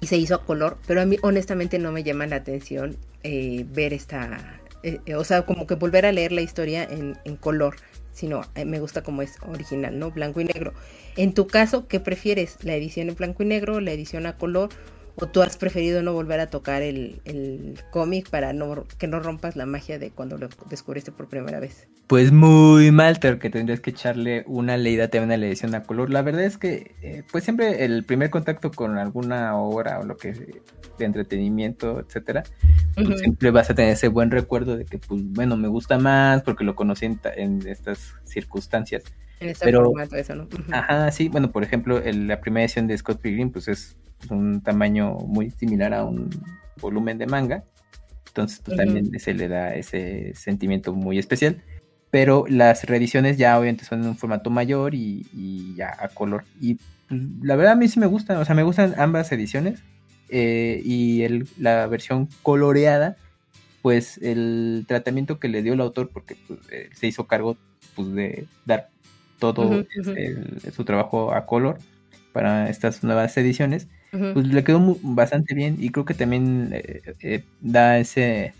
y 0.00 0.06
se 0.06 0.16
hizo 0.16 0.34
a 0.34 0.44
color, 0.44 0.78
pero 0.86 1.00
a 1.00 1.06
mí 1.06 1.16
honestamente 1.22 1.78
no 1.78 1.92
me 1.92 2.02
llama 2.02 2.26
la 2.26 2.36
atención 2.36 2.96
eh, 3.22 3.64
ver 3.68 3.92
esta, 3.92 4.60
eh, 4.82 5.14
o 5.14 5.24
sea, 5.24 5.42
como 5.42 5.66
que 5.66 5.74
volver 5.74 6.06
a 6.06 6.12
leer 6.12 6.32
la 6.32 6.42
historia 6.42 6.84
en, 6.84 7.16
en 7.24 7.36
color, 7.36 7.76
sino 8.12 8.42
eh, 8.54 8.64
me 8.64 8.80
gusta 8.80 9.02
como 9.02 9.22
es 9.22 9.36
original, 9.46 9.98
¿no? 9.98 10.10
Blanco 10.10 10.40
y 10.40 10.44
negro. 10.44 10.72
En 11.16 11.34
tu 11.34 11.46
caso, 11.46 11.86
¿qué 11.86 12.00
prefieres? 12.00 12.58
¿La 12.62 12.74
edición 12.74 13.08
en 13.08 13.14
blanco 13.14 13.42
y 13.42 13.46
negro, 13.46 13.80
la 13.80 13.92
edición 13.92 14.26
a 14.26 14.36
color? 14.36 14.70
¿O 15.18 15.26
tú 15.26 15.40
has 15.40 15.56
preferido 15.56 16.02
no 16.02 16.12
volver 16.12 16.40
a 16.40 16.48
tocar 16.48 16.82
el, 16.82 17.20
el 17.24 17.80
cómic 17.90 18.28
para 18.28 18.52
no, 18.52 18.84
que 18.98 19.06
no 19.06 19.18
rompas 19.18 19.56
la 19.56 19.64
magia 19.64 19.98
de 19.98 20.10
cuando 20.10 20.36
lo 20.36 20.48
descubriste 20.68 21.10
por 21.10 21.26
primera 21.28 21.58
vez? 21.58 21.88
Pues 22.06 22.32
muy 22.32 22.92
mal, 22.92 23.18
que 23.18 23.50
tendrías 23.50 23.80
que 23.80 23.90
echarle 23.90 24.44
una 24.46 24.76
leída 24.76 25.08
también 25.08 25.32
a 25.32 25.36
la 25.38 25.46
edición 25.46 25.74
a 25.74 25.82
color. 25.82 26.10
La 26.10 26.20
verdad 26.20 26.44
es 26.44 26.58
que, 26.58 26.94
eh, 27.02 27.22
pues 27.32 27.44
siempre 27.44 27.84
el 27.84 28.04
primer 28.04 28.28
contacto 28.28 28.70
con 28.70 28.98
alguna 28.98 29.56
obra 29.56 29.98
o 30.00 30.04
lo 30.04 30.16
que 30.18 30.32
de 30.98 31.04
entretenimiento, 31.04 31.98
etcétera, 31.98 32.44
pues 32.94 33.20
siempre 33.20 33.50
vas 33.50 33.70
a 33.70 33.74
tener 33.74 33.92
ese 33.92 34.08
buen 34.08 34.30
recuerdo 34.30 34.76
de 34.76 34.84
que, 34.84 34.98
pues 34.98 35.22
bueno, 35.24 35.56
me 35.56 35.68
gusta 35.68 35.98
más 35.98 36.42
porque 36.42 36.62
lo 36.62 36.76
conocí 36.76 37.06
en, 37.06 37.66
estas 37.66 38.14
circunstancias. 38.24 39.02
En 39.40 39.48
este 39.48 39.64
Pero, 39.64 39.84
formato, 39.86 40.16
eso, 40.16 40.34
¿no? 40.34 40.48
Ajá, 40.72 41.10
sí, 41.10 41.28
bueno, 41.28 41.50
por 41.50 41.64
ejemplo, 41.64 42.00
la 42.04 42.40
primera 42.40 42.64
edición 42.64 42.86
de 42.86 42.96
Scott 42.96 43.20
Pilgrim, 43.20 43.50
pues 43.50 43.68
es 43.68 43.96
un 44.30 44.62
tamaño 44.62 45.14
muy 45.14 45.50
similar 45.50 45.94
a 45.94 46.04
un 46.04 46.30
volumen 46.80 47.18
de 47.18 47.26
manga. 47.26 47.64
Entonces, 48.28 48.60
pues 48.64 48.76
también 48.76 49.18
se 49.18 49.34
le 49.34 49.48
da 49.48 49.74
ese 49.74 50.34
sentimiento 50.34 50.92
muy 50.92 51.18
especial. 51.18 51.62
Pero 52.10 52.44
las 52.48 52.84
reediciones 52.84 53.36
ya 53.36 53.58
obviamente 53.58 53.84
son 53.84 54.02
en 54.02 54.08
un 54.08 54.16
formato 54.16 54.50
mayor 54.50 54.94
y, 54.94 55.74
ya 55.76 55.94
a 55.98 56.08
color. 56.08 56.44
Y 56.60 56.78
pues, 57.08 57.20
la 57.42 57.56
verdad 57.56 57.72
a 57.72 57.76
mí 57.76 57.88
sí 57.88 57.98
me 57.98 58.06
gustan, 58.06 58.38
o 58.38 58.44
sea, 58.44 58.54
me 58.54 58.62
gustan 58.62 58.94
ambas 58.98 59.30
ediciones. 59.32 59.82
Eh, 60.28 60.82
y 60.84 61.22
el, 61.22 61.48
la 61.56 61.86
versión 61.86 62.28
coloreada, 62.42 63.16
pues 63.82 64.18
el 64.18 64.84
tratamiento 64.88 65.38
que 65.38 65.48
le 65.48 65.62
dio 65.62 65.74
el 65.74 65.80
autor, 65.80 66.10
porque 66.12 66.36
pues, 66.46 66.60
eh, 66.70 66.90
se 66.92 67.06
hizo 67.06 67.26
cargo 67.26 67.56
pues, 67.94 68.12
de 68.12 68.46
dar 68.64 68.90
todo 69.38 69.84
su 70.74 70.84
trabajo 70.84 71.32
a 71.32 71.46
color 71.46 71.78
para 72.32 72.68
estas 72.68 73.02
nuevas 73.02 73.36
ediciones, 73.36 73.88
pues 74.10 74.46
le 74.46 74.64
quedó 74.64 74.98
bastante 75.02 75.54
bien 75.54 75.76
y 75.78 75.90
creo 75.90 76.04
que 76.04 76.14
también 76.14 76.70
eh, 76.72 77.02
eh, 77.20 77.44
da 77.60 77.98
ese 77.98 78.54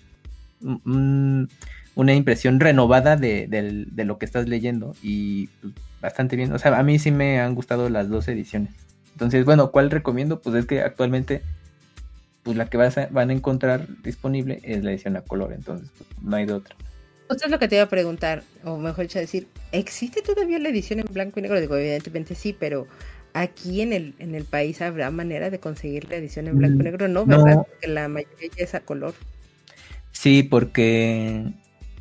una 0.60 2.14
impresión 2.14 2.60
renovada 2.60 3.16
de, 3.16 3.86
lo 3.96 4.18
que 4.18 4.24
estás 4.24 4.48
leyendo 4.48 4.94
y 5.02 5.48
pues, 5.60 5.74
bastante 6.00 6.36
bien. 6.36 6.52
O 6.52 6.58
sea, 6.58 6.78
a 6.78 6.82
mí 6.82 6.98
sí 6.98 7.10
me 7.10 7.40
han 7.40 7.54
gustado 7.54 7.88
las 7.88 8.08
dos 8.08 8.28
ediciones. 8.28 8.70
Entonces, 9.12 9.44
bueno, 9.44 9.70
¿cuál 9.70 9.90
recomiendo? 9.90 10.40
Pues 10.40 10.56
es 10.56 10.66
que 10.66 10.82
actualmente 10.82 11.42
pues 12.46 12.56
la 12.56 12.70
que 12.70 12.76
van 12.76 13.30
a 13.30 13.32
encontrar 13.32 13.88
disponible 14.04 14.60
es 14.62 14.84
la 14.84 14.92
edición 14.92 15.16
a 15.16 15.22
color, 15.22 15.52
entonces 15.52 15.90
pues, 15.98 16.08
no 16.22 16.36
hay 16.36 16.46
de 16.46 16.52
otra. 16.52 16.76
Esto 17.28 17.46
es 17.46 17.50
lo 17.50 17.58
que 17.58 17.66
te 17.66 17.74
iba 17.74 17.82
a 17.82 17.88
preguntar, 17.88 18.44
o 18.62 18.76
mejor 18.76 19.06
dicho 19.06 19.18
decir, 19.18 19.48
¿existe 19.72 20.22
todavía 20.22 20.60
la 20.60 20.68
edición 20.68 21.00
en 21.00 21.06
blanco 21.10 21.40
y 21.40 21.42
negro? 21.42 21.60
Digo, 21.60 21.76
evidentemente 21.76 22.36
sí, 22.36 22.56
pero 22.56 22.86
aquí 23.36 23.82
en 23.82 23.92
el, 23.92 24.14
en 24.18 24.34
el 24.34 24.44
país 24.44 24.80
habrá 24.80 25.10
manera 25.10 25.50
de 25.50 25.60
conseguir 25.60 26.08
la 26.08 26.16
edición 26.16 26.48
en 26.48 26.56
blanco 26.56 26.76
y 26.76 26.80
mm, 26.80 26.84
negro, 26.84 27.08
¿no? 27.08 27.26
¿Verdad? 27.26 27.66
Porque 27.68 27.86
la 27.86 28.08
mayoría 28.08 28.48
ya 28.56 28.64
es 28.64 28.74
a 28.74 28.80
color. 28.80 29.14
Sí, 30.10 30.42
porque, 30.42 31.52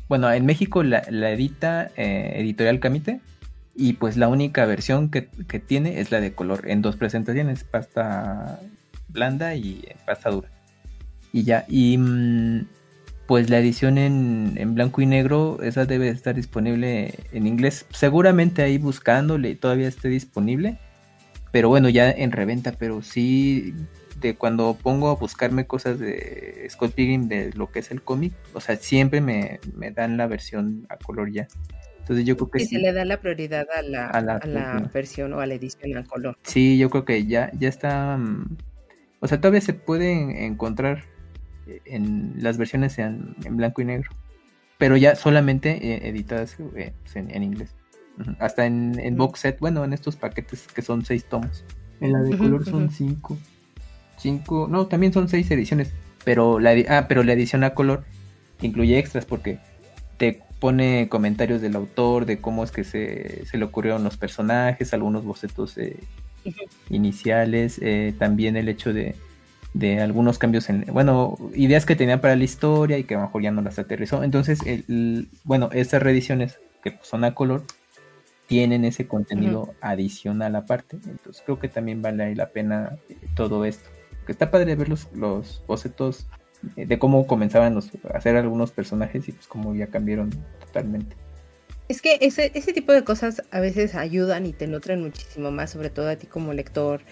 bueno, 0.08 0.32
en 0.32 0.46
México 0.46 0.82
la, 0.82 1.00
edita 1.00 1.90
eh, 1.96 2.32
Editorial 2.36 2.80
Camite 2.80 3.20
y 3.74 3.94
pues 3.94 4.16
la 4.16 4.28
única 4.28 4.64
versión 4.64 5.10
que, 5.10 5.28
tiene 5.60 6.00
es 6.00 6.10
la 6.10 6.20
de 6.20 6.32
color 6.32 6.70
en 6.70 6.80
dos 6.80 6.96
presentaciones, 6.96 7.64
pasta 7.64 8.58
blanda 9.08 9.54
y 9.54 9.86
pasta 10.06 10.30
dura. 10.30 10.48
Y 11.34 11.42
ya, 11.42 11.66
y 11.68 11.98
mm, 11.98 12.66
pues 13.26 13.50
la 13.50 13.58
edición 13.58 13.98
en, 13.98 14.54
en, 14.56 14.74
blanco 14.74 15.02
y 15.02 15.06
negro, 15.06 15.58
esa 15.62 15.84
debe 15.84 16.08
estar 16.08 16.34
disponible 16.34 17.12
en 17.30 17.46
inglés. 17.46 17.84
Seguramente 17.90 18.62
ahí 18.62 18.78
buscándole 18.78 19.54
todavía 19.54 19.88
esté 19.88 20.08
disponible 20.08 20.78
pero 21.56 21.70
bueno, 21.70 21.88
ya 21.88 22.10
en 22.10 22.32
reventa, 22.32 22.72
pero 22.72 23.00
sí 23.00 23.72
de 24.20 24.36
cuando 24.36 24.76
pongo 24.76 25.08
a 25.08 25.14
buscarme 25.14 25.66
cosas 25.66 25.98
de 25.98 26.66
Scott 26.68 26.92
Pilgrim 26.92 27.28
de 27.28 27.50
lo 27.54 27.72
que 27.72 27.78
es 27.78 27.90
el 27.90 28.02
cómic, 28.02 28.34
o 28.52 28.60
sea, 28.60 28.76
siempre 28.76 29.22
me, 29.22 29.58
dan 29.94 30.18
la 30.18 30.26
versión 30.26 30.86
a 30.90 30.98
color 30.98 31.32
ya. 31.32 31.48
Entonces 32.00 32.26
yo 32.26 32.36
creo 32.36 32.50
que 32.50 32.58
sí. 32.58 32.74
se 32.74 32.78
le 32.78 32.92
da 32.92 33.06
la 33.06 33.22
prioridad 33.22 33.64
a 33.74 33.80
la, 33.80 34.06
a 34.08 34.20
la, 34.20 34.90
versión 34.92 35.32
o 35.32 35.40
a 35.40 35.46
la 35.46 35.54
edición 35.54 35.96
a 35.96 36.04
color. 36.04 36.36
Sí, 36.42 36.76
yo 36.76 36.90
creo 36.90 37.06
que 37.06 37.24
ya, 37.24 37.50
ya 37.58 37.70
está, 37.70 38.18
mm, 38.18 38.58
o 39.20 39.26
sea, 39.26 39.40
todavía 39.40 39.62
se 39.62 39.72
pueden 39.72 40.32
encontrar 40.32 41.04
en 41.86 42.34
las 42.36 42.58
versiones 42.58 42.98
en, 42.98 43.34
blanco 43.48 43.80
y 43.80 43.86
negro, 43.86 44.10
pero 44.76 44.98
ya 44.98 45.14
solamente 45.14 45.70
eh, 45.70 46.06
editadas 46.06 46.58
eh, 46.76 46.92
pues, 47.02 47.16
en 47.16 47.42
inglés. 47.42 47.74
Hasta 48.38 48.66
en, 48.66 48.98
en 48.98 49.16
box 49.16 49.40
set, 49.40 49.58
bueno, 49.60 49.84
en 49.84 49.92
estos 49.92 50.16
paquetes 50.16 50.66
que 50.66 50.82
son 50.82 51.04
seis 51.04 51.24
tomos. 51.24 51.64
En 52.00 52.12
la 52.12 52.20
de 52.20 52.36
color 52.36 52.64
son 52.64 52.90
cinco. 52.90 53.36
Cinco, 54.18 54.66
no, 54.70 54.86
también 54.86 55.12
son 55.12 55.28
seis 55.28 55.50
ediciones. 55.50 55.92
Pero 56.24 56.58
la, 56.58 56.74
ah, 56.88 57.06
pero 57.08 57.22
la 57.22 57.34
edición 57.34 57.62
a 57.62 57.74
color 57.74 58.04
incluye 58.60 58.98
extras 58.98 59.24
porque 59.24 59.58
te 60.16 60.42
pone 60.58 61.08
comentarios 61.08 61.60
del 61.60 61.76
autor, 61.76 62.26
de 62.26 62.38
cómo 62.38 62.64
es 62.64 62.70
que 62.72 62.84
se, 62.84 63.44
se 63.46 63.58
le 63.58 63.64
ocurrieron 63.64 64.02
los 64.02 64.16
personajes, 64.16 64.94
algunos 64.94 65.24
bocetos 65.24 65.76
eh, 65.76 65.98
iniciales, 66.90 67.78
eh, 67.82 68.14
también 68.18 68.56
el 68.56 68.68
hecho 68.68 68.92
de, 68.92 69.14
de 69.74 70.00
algunos 70.00 70.38
cambios 70.38 70.70
en, 70.70 70.86
bueno, 70.92 71.36
ideas 71.54 71.84
que 71.84 71.94
tenía 71.94 72.20
para 72.20 72.34
la 72.34 72.44
historia 72.44 72.96
y 72.98 73.04
que 73.04 73.14
a 73.14 73.18
lo 73.18 73.24
mejor 73.26 73.42
ya 73.42 73.50
no 73.50 73.60
las 73.60 73.78
aterrizó. 73.78 74.24
Entonces, 74.24 74.60
el, 74.64 75.28
bueno, 75.44 75.68
estas 75.72 76.02
reediciones 76.02 76.58
que 76.82 76.98
son 77.02 77.24
a 77.24 77.34
color 77.34 77.62
tienen 78.46 78.84
ese 78.84 79.06
contenido 79.06 79.74
adicional 79.80 80.56
aparte. 80.56 80.98
Entonces, 81.06 81.42
creo 81.44 81.58
que 81.58 81.68
también 81.68 82.02
vale 82.02 82.34
la 82.34 82.50
pena 82.50 82.96
todo 83.34 83.64
esto. 83.64 83.88
Que 84.24 84.32
está 84.32 84.50
padre 84.50 84.74
ver 84.74 84.88
los, 84.88 85.08
los 85.12 85.62
bocetos 85.66 86.26
de 86.74 86.98
cómo 86.98 87.26
comenzaban 87.26 87.74
los, 87.74 87.90
a 88.12 88.16
hacer 88.16 88.36
algunos 88.36 88.72
personajes 88.72 89.28
y 89.28 89.32
pues 89.32 89.46
cómo 89.46 89.74
ya 89.74 89.88
cambiaron 89.88 90.30
totalmente. 90.60 91.16
Es 91.88 92.02
que 92.02 92.18
ese, 92.20 92.50
ese 92.54 92.72
tipo 92.72 92.92
de 92.92 93.04
cosas 93.04 93.42
a 93.50 93.60
veces 93.60 93.94
ayudan 93.94 94.46
y 94.46 94.52
te 94.52 94.66
nutren 94.66 95.02
muchísimo 95.02 95.50
más, 95.52 95.70
sobre 95.70 95.90
todo 95.90 96.08
a 96.08 96.16
ti 96.16 96.26
como 96.26 96.52
lector, 96.52 97.02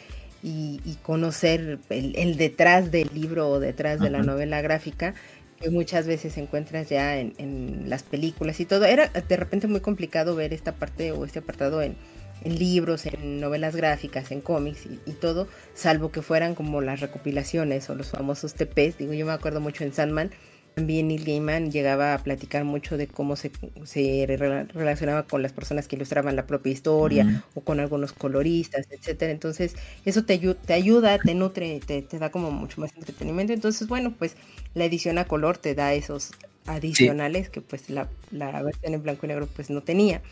y, 0.44 0.99
conocer 1.03 1.79
el, 1.88 2.37
detrás 2.37 2.90
del 2.90 3.09
libro 3.14 3.49
o 3.49 3.61
detrás 3.61 3.99
de 3.99 4.11
la 4.11 4.23
novela 4.23 4.61
gráfica, 4.61 5.14
que 5.61 5.71
muchas 5.71 6.07
veces 6.07 6.37
encuentras 6.37 6.88
ya 6.88 7.19
en, 7.19 7.85
las 7.88 8.03
películas 8.03 8.61
y 8.61 8.64
todo. 8.64 8.85
Era 8.85 9.09
de 9.09 9.37
repente 9.37 9.67
muy 9.67 9.81
complicado 9.81 10.35
ver 10.35 10.53
esta 10.53 10.73
parte 10.73 11.12
o 11.12 11.25
este 11.25 11.40
apartado 11.40 11.83
en, 11.83 11.97
libros, 12.45 13.07
en 13.07 13.40
novelas 13.40 13.75
gráficas, 13.75 14.31
en 14.31 14.43
cómics 14.43 14.85
y, 14.85 15.01
y, 15.11 15.12
todo, 15.12 15.49
salvo 15.73 16.11
que 16.11 16.21
fueran 16.21 16.55
como 16.55 16.83
las 16.83 17.01
recopilaciones 17.01 17.88
o 17.88 17.95
los 17.95 18.11
famosos 18.11 18.55
TPs. 18.55 18.99
Digo, 18.99 19.14
yo 19.14 19.25
me 19.25 19.33
acuerdo 19.33 19.61
mucho 19.61 19.85
en 19.85 19.95
Sandman 19.95 20.31
también 20.74 21.08
Neil 21.08 21.24
Gaiman 21.24 21.70
llegaba 21.70 22.14
a 22.14 22.18
platicar 22.18 22.64
mucho 22.64 22.96
de 22.96 23.06
cómo 23.06 23.37
se, 23.37 23.52
se 23.84 24.26
relacionaba 24.74 25.22
con 25.22 25.42
las 25.42 25.52
personas 25.52 25.87
que 25.87 25.96
ilustraban 25.96 26.37
la 26.37 26.46
propia 26.46 26.72
historia 26.72 27.44
o 27.54 27.60
con 27.60 27.80
algunos 27.80 28.12
coloristas, 28.12 28.87
etcétera. 28.90 29.30
Entonces, 29.30 29.76
eso 30.04 30.24
te, 30.24 30.38
te 30.38 30.72
ayuda, 30.72 31.18
te 31.18 31.34
nutre, 31.34 31.80
te, 31.87 32.02
te, 32.02 32.18
da 32.18 32.30
como 32.30 32.50
mucho 32.50 32.80
más 32.80 32.90
entretenimiento. 32.96 33.52
Entonces, 33.52 33.87
bueno, 33.87 34.14
pues 34.18 34.37
la 34.74 34.84
edición 34.84 35.18
a 35.18 35.26
color 35.26 35.58
te 35.58 35.74
da 35.74 35.94
esos 35.94 36.32
adicionales 36.66 37.50
que 37.50 37.60
pues 37.60 37.90
la, 37.90 38.08
la 38.30 38.62
versión 38.62 38.94
en 38.94 39.02
blanco 39.02 39.26
y 39.26 39.28
negro 39.28 39.46
pues 39.46 39.70
no 39.70 39.82
tenía. 39.82 40.22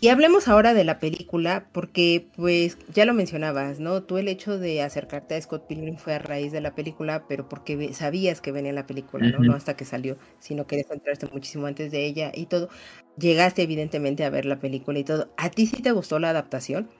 Y 0.00 0.08
hablemos 0.08 0.48
ahora 0.48 0.74
de 0.74 0.84
la 0.84 0.98
película, 0.98 1.68
porque 1.72 2.26
pues 2.36 2.76
ya 2.92 3.06
lo 3.06 3.14
mencionabas, 3.14 3.80
¿no? 3.80 4.02
Tú 4.02 4.18
el 4.18 4.28
hecho 4.28 4.58
de 4.58 4.82
acercarte 4.82 5.34
a 5.34 5.40
Scott 5.40 5.66
Pilgrim 5.66 5.96
fue 5.96 6.14
a 6.14 6.18
raíz 6.18 6.52
de 6.52 6.60
la 6.60 6.74
película, 6.74 7.24
pero 7.26 7.48
porque 7.48 7.94
sabías 7.94 8.42
que 8.42 8.52
venía 8.52 8.72
la 8.72 8.86
película, 8.86 9.26
¿no? 9.26 9.38
No 9.38 9.54
hasta 9.54 9.76
que 9.76 9.86
salió, 9.86 10.18
sino 10.40 10.66
querías 10.66 10.90
entrarte 10.90 11.26
muchísimo 11.32 11.66
antes 11.66 11.90
de 11.90 12.04
ella 12.04 12.32
y 12.34 12.46
todo. 12.46 12.68
Llegaste 13.16 13.62
evidentemente 13.62 14.24
a 14.24 14.30
ver 14.30 14.44
la 14.44 14.58
película 14.58 14.98
y 14.98 15.04
todo. 15.04 15.32
¿A 15.38 15.48
ti 15.48 15.66
sí 15.66 15.80
te 15.80 15.92
gustó 15.92 16.18
la 16.18 16.30
adaptación? 16.30 16.90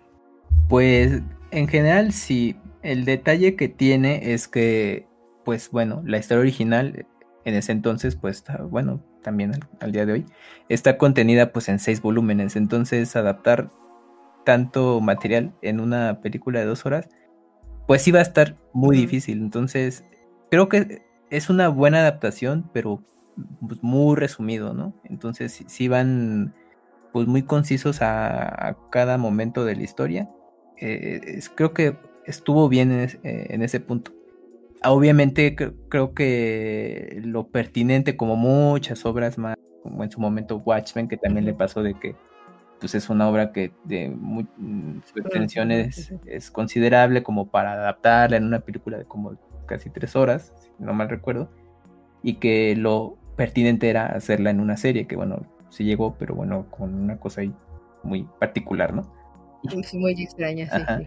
Pues 0.68 1.20
en 1.50 1.68
general 1.68 2.12
sí. 2.12 2.57
El 2.83 3.04
detalle 3.04 3.57
que 3.57 3.68
tiene 3.68 4.33
es 4.33 4.46
que, 4.48 5.07
pues 5.44 5.70
bueno, 5.70 6.02
la 6.07 6.18
historia 6.18 6.40
original 6.40 7.07
en 7.44 7.54
ese 7.54 7.72
entonces, 7.72 8.16
pues 8.16 8.44
bueno, 8.70 9.02
también 9.22 9.52
al, 9.80 9.92
día 9.92 10.07
de 10.07 10.12
hoy, 10.12 10.26
está 10.68 10.98
contenida 10.98 11.52
pues 11.52 11.68
en 11.68 11.78
seis 11.78 12.00
volúmenes. 12.00 12.57
Entonces 12.57 13.14
adaptar 13.16 13.70
tanto 14.44 15.00
material 15.00 15.52
en 15.62 15.80
una 15.80 16.20
película 16.20 16.61
de 16.61 16.66
dos 16.66 16.87
horas, 16.87 17.09
pues 17.87 18.02
sí 18.02 18.12
va 18.12 18.20
a 18.20 18.22
estar 18.22 18.57
muy 18.72 18.96
difícil. 18.96 19.38
Entonces 19.38 20.04
creo 20.50 20.68
que 20.68 21.02
es 21.30 21.50
una 21.50 21.68
buena 21.68 22.00
adaptación, 22.00 22.70
pero 22.72 23.02
pues, 23.66 23.83
muy 23.83 24.16
resumido, 24.16 24.72
¿no? 24.72 24.94
Entonces 25.04 25.64
sí 25.66 25.88
van 25.88 26.54
pues 27.12 27.28
muy 27.28 27.42
concisos 27.42 27.98
a, 28.00 28.76
cada 28.90 29.18
momento 29.18 29.64
de 29.64 29.76
la 29.76 29.83
historia. 29.83 30.30
Eh, 30.78 31.40
creo 31.54 31.72
que 31.72 31.96
estuvo 32.26 32.68
bien 32.68 33.09
en 33.22 33.62
ese 33.62 33.80
punto 33.80 34.12
obviamente 34.87 35.57
creo 35.88 36.14
que 36.14 37.20
lo 37.25 37.49
pertinente, 37.49 38.16
como 38.16 38.37
muchas 38.37 39.05
obras 39.05 39.38
más, 39.38 39.57
como 39.83 40.05
en 40.05 40.11
su 40.11 40.20
momento 40.20 40.59
Watchmen, 40.59 41.09
que 41.09 41.16
también 41.16 41.44
le 41.44 41.55
pasó 41.55 41.83
de 41.83 41.94
que 41.94 42.16
pues 42.81 42.94
es 42.94 43.09
una 43.09 43.29
obra 43.29 43.53
que 43.53 43.73
de 43.85 44.11
muy, 44.11 44.47
mm, 44.57 45.01
su 45.05 45.18
extensión 45.18 45.70
es, 45.70 46.12
considerable 46.51 47.23
como 47.23 47.51
para 47.51 47.73
adaptarla 47.73 48.37
en 48.37 48.44
una 48.44 48.61
película 48.61 48.99
de 48.99 49.05
como 49.05 49.38
casi 49.66 49.90
tres 49.90 50.16
horas, 50.16 50.53
si 50.61 50.70
no 50.79 50.92
mal 50.92 51.09
recuerdo, 51.09 51.49
y 52.23 52.35
que 52.35 52.77
lo 52.77 53.16
pertinente 53.37 53.88
era 53.88 54.07
hacerla 54.07 54.51
en 54.51 54.61
una 54.61 54.77
serie, 54.77 55.07
que 55.07 55.16
bueno, 55.16 55.47
sí 55.70 55.85
llegó, 55.85 56.16
pero 56.18 56.35
bueno, 56.35 56.66
con 56.70 56.94
una 56.94 57.18
cosa 57.18 57.40
ahí 57.40 57.55
muy 58.03 58.29
particular, 58.38 58.92
¿no? 58.92 59.11
Muy 59.94 60.23
extraña, 60.23 60.68
sí, 60.68 61.07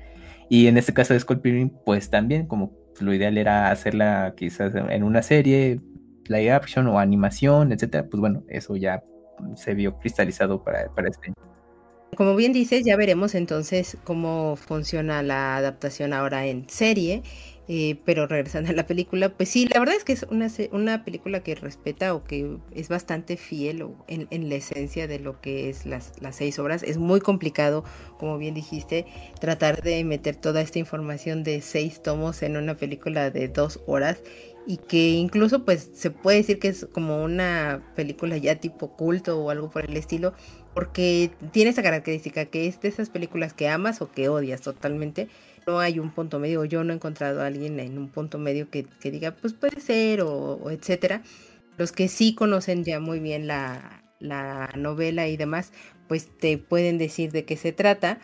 Y 0.50 0.68
en 0.68 0.78
este 0.78 0.94
caso 0.94 1.13
de 1.13 1.20
Scott 1.20 1.46
pues 1.86 2.10
también 2.10 2.48
como 2.48 2.72
lo 3.02 3.14
ideal 3.14 3.38
era 3.38 3.72
hacerla 3.72 4.34
quizás 4.36 4.74
en 4.76 5.04
una 5.04 5.22
serie, 5.22 5.80
live 6.28 6.52
action 6.52 6.88
o 6.88 7.00
animación, 7.00 7.72
etcétera, 7.72 8.08
pues 8.10 8.20
bueno, 8.20 8.44
eso 8.50 8.76
ya 8.76 9.04
se 9.56 9.74
vio 9.74 9.98
cristalizado 10.00 10.64
para, 10.64 10.94
para 10.94 11.10
este 11.10 11.34
Como 12.16 12.36
bien 12.36 12.54
dices, 12.54 12.84
ya 12.86 12.96
veremos 12.96 13.36
entonces 13.36 13.98
cómo 14.04 14.56
funciona 14.56 15.22
la 15.24 15.58
adaptación 15.58 16.14
ahora 16.14 16.46
en 16.46 16.68
serie 16.70 17.24
eh, 17.69 17.99
pero 18.06 18.27
regresando 18.27 18.69
a 18.69 18.73
la 18.73 18.88
película, 18.88 19.30
pues 19.30 19.49
sí, 19.49 19.67
la 19.67 19.80
verdad 19.80 19.95
es 19.95 20.06
que 20.06 20.13
es 20.13 20.23
una, 20.30 20.47
una 20.71 21.03
película 21.03 21.41
que 21.41 21.53
respeta 21.56 22.13
o 22.15 22.23
que 22.23 22.58
es 22.71 22.88
bastante 22.88 23.36
fiel 23.36 23.86
en, 24.08 24.27
en, 24.30 24.49
la 24.49 24.56
esencia 24.56 25.08
de 25.08 25.19
lo 25.19 25.41
que 25.41 25.69
es 25.69 25.86
las, 25.86 26.13
las 26.21 26.38
seis 26.38 26.58
obras. 26.60 26.82
Es 26.84 26.97
muy 26.97 27.19
complicado, 27.19 27.84
como 28.19 28.38
bien 28.38 28.53
dijiste, 28.53 29.06
tratar 29.41 29.82
de 29.82 30.01
meter 30.06 30.38
toda 30.38 30.62
esta 30.62 30.80
información 30.80 31.43
de 31.43 31.62
seis 31.62 32.01
tomos 32.01 32.41
en 32.41 32.56
una 32.56 32.77
película 32.77 33.32
de 33.32 33.49
dos 33.49 33.82
horas 33.86 34.19
y 34.67 34.77
que 34.77 35.12
incluso 35.12 35.63
pues 35.63 35.89
se 35.93 36.12
puede 36.12 36.38
decir 36.38 36.60
que 36.60 36.67
es 36.67 36.88
como 36.91 37.23
una 37.23 37.82
película 37.95 38.38
ya 38.38 38.56
tipo 38.56 38.95
culto 38.95 39.39
o 39.39 39.49
algo 39.49 39.69
por 39.69 39.86
el 39.86 39.95
estilo, 39.95 40.34
porque 40.73 41.32
tiene 41.51 41.71
esa 41.71 41.82
característica 41.82 42.45
que 42.45 42.67
es 42.67 42.80
de 42.82 42.89
esas 42.89 43.10
películas 43.10 43.53
que 43.53 43.69
amas 43.69 44.01
o 44.01 44.12
que 44.12 44.30
odias 44.30 44.62
totalmente 44.62 45.30
no 45.67 45.80
hay 45.80 45.99
un 45.99 46.12
punto 46.12 46.39
medio, 46.39 46.63
yo 46.65 46.84
no 46.84 46.93
he 46.93 46.95
encontrado 46.95 47.41
a 47.41 47.45
alguien 47.45 47.80
en 47.80 47.97
un 47.97 48.08
punto 48.08 48.39
medio 48.39 48.69
que, 48.69 48.88
diga, 49.03 49.32
pues 49.32 49.53
puede 49.53 49.82
ser, 49.82 50.21
o, 50.21 50.71
etcétera. 50.71 51.21
Los 51.77 51.91
que 51.91 52.08
sí 52.08 52.34
conocen 52.34 52.84
ya 52.84 52.99
muy 52.99 53.19
bien 53.19 53.45
la, 53.47 54.01
novela 54.75 55.27
y 55.27 55.38
demás, 55.38 55.73
pues 56.08 56.30
te 56.39 56.58
pueden 56.58 56.97
decir 56.97 57.32
de 57.32 57.45
qué 57.45 57.58
se 57.58 57.73
trata. 57.73 58.19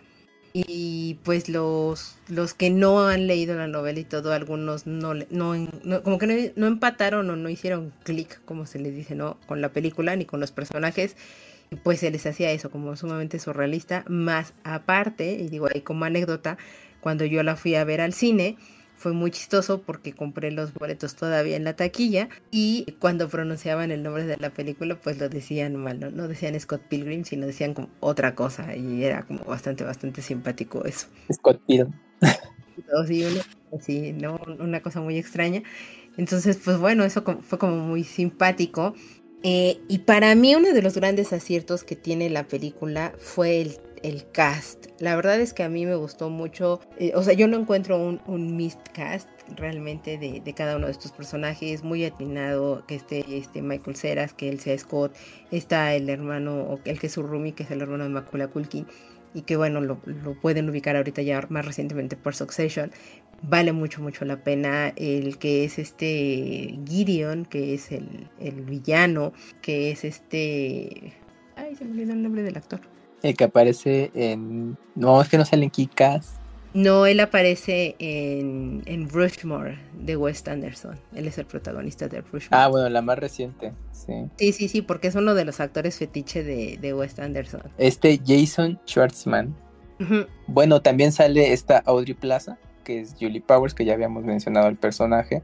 Y 0.55 1.19
pues 1.23 1.49
los, 1.49 2.15
los 2.27 2.53
que 2.53 2.69
no 2.69 3.07
han 3.07 3.25
leído 3.25 3.55
la 3.55 3.67
novela 3.67 3.99
y 3.99 4.03
todo, 4.03 4.33
algunos 4.33 4.85
no, 4.85 5.15
no, 5.15 6.03
como 6.03 6.19
que 6.19 6.53
no, 6.55 6.67
empataron 6.67 7.29
o 7.29 7.35
no 7.35 7.49
hicieron 7.49 7.91
clic, 8.03 8.39
como 8.45 8.67
se 8.67 8.77
les 8.79 8.95
dice, 8.95 9.15
¿no? 9.15 9.39
Con 9.47 9.61
la 9.61 9.69
película 9.69 10.15
ni 10.15 10.25
con 10.25 10.39
los 10.39 10.51
personajes 10.51 11.15
pues 11.83 12.01
se 12.01 12.11
les 12.11 12.23
hacía 12.27 12.51
eso 12.51 12.69
como 12.69 12.95
sumamente 12.95 13.39
surrealista, 13.39 14.03
más 14.07 14.53
aparte, 14.63 15.31
y 15.33 15.49
digo 15.49 15.67
ahí 15.73 15.81
como 15.81 16.05
anécdota, 16.05 16.57
cuando 17.03 17.25
yo 17.25 17.43
la 17.43 17.57
fui 17.57 17.75
a 17.75 17.83
ver 17.83 18.01
al 18.01 18.13
cine. 18.13 18.57
Fue 18.95 19.11
muy 19.11 19.31
chistoso 19.31 19.81
porque 19.81 20.13
compré 20.13 20.49
los 20.49 20.73
boletos 20.73 21.15
todavía 21.15 21.57
en 21.57 21.65
la 21.65 21.75
taquilla 21.75 22.29
y 22.51 22.95
cuando 22.99 23.27
pronunciaban 23.27 23.91
el 23.91 24.01
nombre 24.01 24.23
de 24.23 24.37
la 24.37 24.49
película 24.49 24.95
pues 24.95 25.19
lo 25.19 25.27
decían 25.27 25.75
mal, 25.75 25.99
no, 25.99 26.09
no 26.09 26.29
decían 26.29 26.57
Scott 26.57 26.83
Pilgrim, 26.87 27.25
sino 27.25 27.45
decían 27.45 27.73
como 27.73 27.89
otra 27.99 28.33
cosa 28.33 28.77
y 28.77 29.03
era 29.03 29.23
como 29.23 29.43
bastante, 29.43 29.83
bastante 29.83 30.21
simpático 30.21 30.85
eso. 30.85 31.07
Scott 31.33 31.61
Pilgrim. 31.67 31.91
sí, 33.81 34.13
¿no? 34.13 34.39
Una 34.59 34.79
cosa 34.81 35.01
muy 35.01 35.17
extraña. 35.17 35.63
Entonces, 36.15 36.57
pues 36.63 36.77
bueno, 36.77 37.03
eso 37.03 37.23
fue 37.41 37.59
como 37.59 37.75
muy 37.75 38.05
simpático. 38.05 38.93
Eh, 39.43 39.81
y 39.89 39.99
para 39.99 40.33
mí 40.35 40.55
uno 40.55 40.71
de 40.71 40.81
los 40.81 40.95
grandes 40.95 41.33
aciertos 41.33 41.83
que 41.83 41.97
tiene 41.97 42.29
la 42.29 42.47
película 42.47 43.13
fue 43.17 43.59
el 43.61 43.77
el 44.03 44.29
cast. 44.31 44.87
La 44.99 45.15
verdad 45.15 45.39
es 45.39 45.53
que 45.53 45.63
a 45.63 45.69
mí 45.69 45.85
me 45.85 45.95
gustó 45.95 46.29
mucho, 46.29 46.81
eh, 46.99 47.13
o 47.15 47.23
sea, 47.23 47.33
yo 47.33 47.47
no 47.47 47.57
encuentro 47.57 47.97
un, 47.97 48.21
un 48.27 48.71
cast 48.93 49.29
realmente 49.55 50.17
de, 50.17 50.53
cada 50.53 50.77
uno 50.77 50.85
de 50.85 50.91
estos 50.91 51.11
personajes, 51.11 51.83
muy 51.83 52.05
atinado 52.05 52.85
que 52.85 52.95
esté 52.95 53.25
este 53.37 53.61
Michael 53.61 53.95
Ceras, 53.95 54.33
que 54.33 54.49
él 54.49 54.59
sea 54.59 54.77
Scott, 54.77 55.15
está 55.51 55.95
el 55.95 56.09
hermano, 56.09 56.79
el 56.85 56.99
que 56.99 57.07
es 57.07 57.13
su 57.13 57.23
roomie, 57.23 57.53
que 57.53 57.63
es 57.63 57.71
el 57.71 57.81
hermano 57.81 58.03
de 58.03 58.09
Macula 58.09 58.47
Culkin, 58.47 58.85
y 59.33 59.41
que 59.41 59.57
bueno, 59.57 59.81
lo, 59.81 59.99
pueden 60.41 60.69
ubicar 60.69 60.95
ahorita 60.95 61.21
ya 61.21 61.45
más 61.49 61.65
recientemente 61.65 62.15
por 62.15 62.35
Succession. 62.35 62.91
Vale 63.41 63.73
mucho, 63.73 64.01
mucho 64.01 64.23
la 64.23 64.41
pena 64.41 64.93
el 64.95 65.37
que 65.37 65.65
es 65.65 65.79
este 65.79 66.79
Gideon, 66.87 67.45
que 67.45 67.73
es 67.73 67.91
el, 67.91 68.29
el 68.39 68.61
villano, 68.61 69.33
que 69.61 69.91
es 69.91 70.05
este... 70.05 71.13
Ay, 71.55 71.75
se 71.75 71.83
me 71.83 71.91
olvidó 71.91 72.13
el 72.13 72.23
nombre 72.23 72.43
del 72.43 72.55
actor 72.55 72.92
el 73.23 73.35
que 73.35 73.45
aparece 73.45 74.11
en. 74.13 74.77
No, 74.95 75.21
es 75.21 75.29
que 75.29 75.37
no 75.37 75.45
sale 75.45 75.63
en 75.63 75.71
Kikas. 75.71 76.39
No, 76.73 77.05
él 77.05 77.19
aparece 77.19 77.95
en, 77.99 78.81
en 78.85 79.07
Rushmore 79.07 79.77
de 79.93 80.17
Wes 80.17 80.47
Anderson. 80.47 80.99
Él 81.13 81.27
es 81.27 81.37
el 81.37 81.45
protagonista 81.45 82.07
de 82.07 82.21
Rushmore. 82.21 82.47
Ah, 82.51 82.67
bueno, 82.67 82.89
la 82.89 83.01
más 83.03 83.19
reciente, 83.19 83.73
sí. 83.91 84.13
Sí, 84.37 84.53
sí, 84.53 84.67
sí, 84.67 84.81
porque 84.81 85.07
es 85.07 85.15
uno 85.15 85.35
de 85.35 85.45
los 85.45 85.59
actores 85.59 85.99
fetiche 85.99 86.43
de, 86.43 86.77
de 86.81 86.93
Wes 86.93 87.19
Anderson. 87.19 87.61
Este 87.77 88.19
Jason 88.25 88.79
Schwartzman. 88.87 89.55
Bueno, 90.47 90.81
también 90.81 91.11
sale 91.11 91.53
esta 91.53 91.77
Audrey 91.85 92.13
Plaza, 92.13 92.57
que 92.83 92.99
es 92.99 93.15
Julie 93.19 93.39
Powers, 93.39 93.73
que 93.73 93.85
ya 93.85 93.93
habíamos 93.93 94.23
mencionado 94.23 94.67
el 94.67 94.75
personaje. 94.75 95.43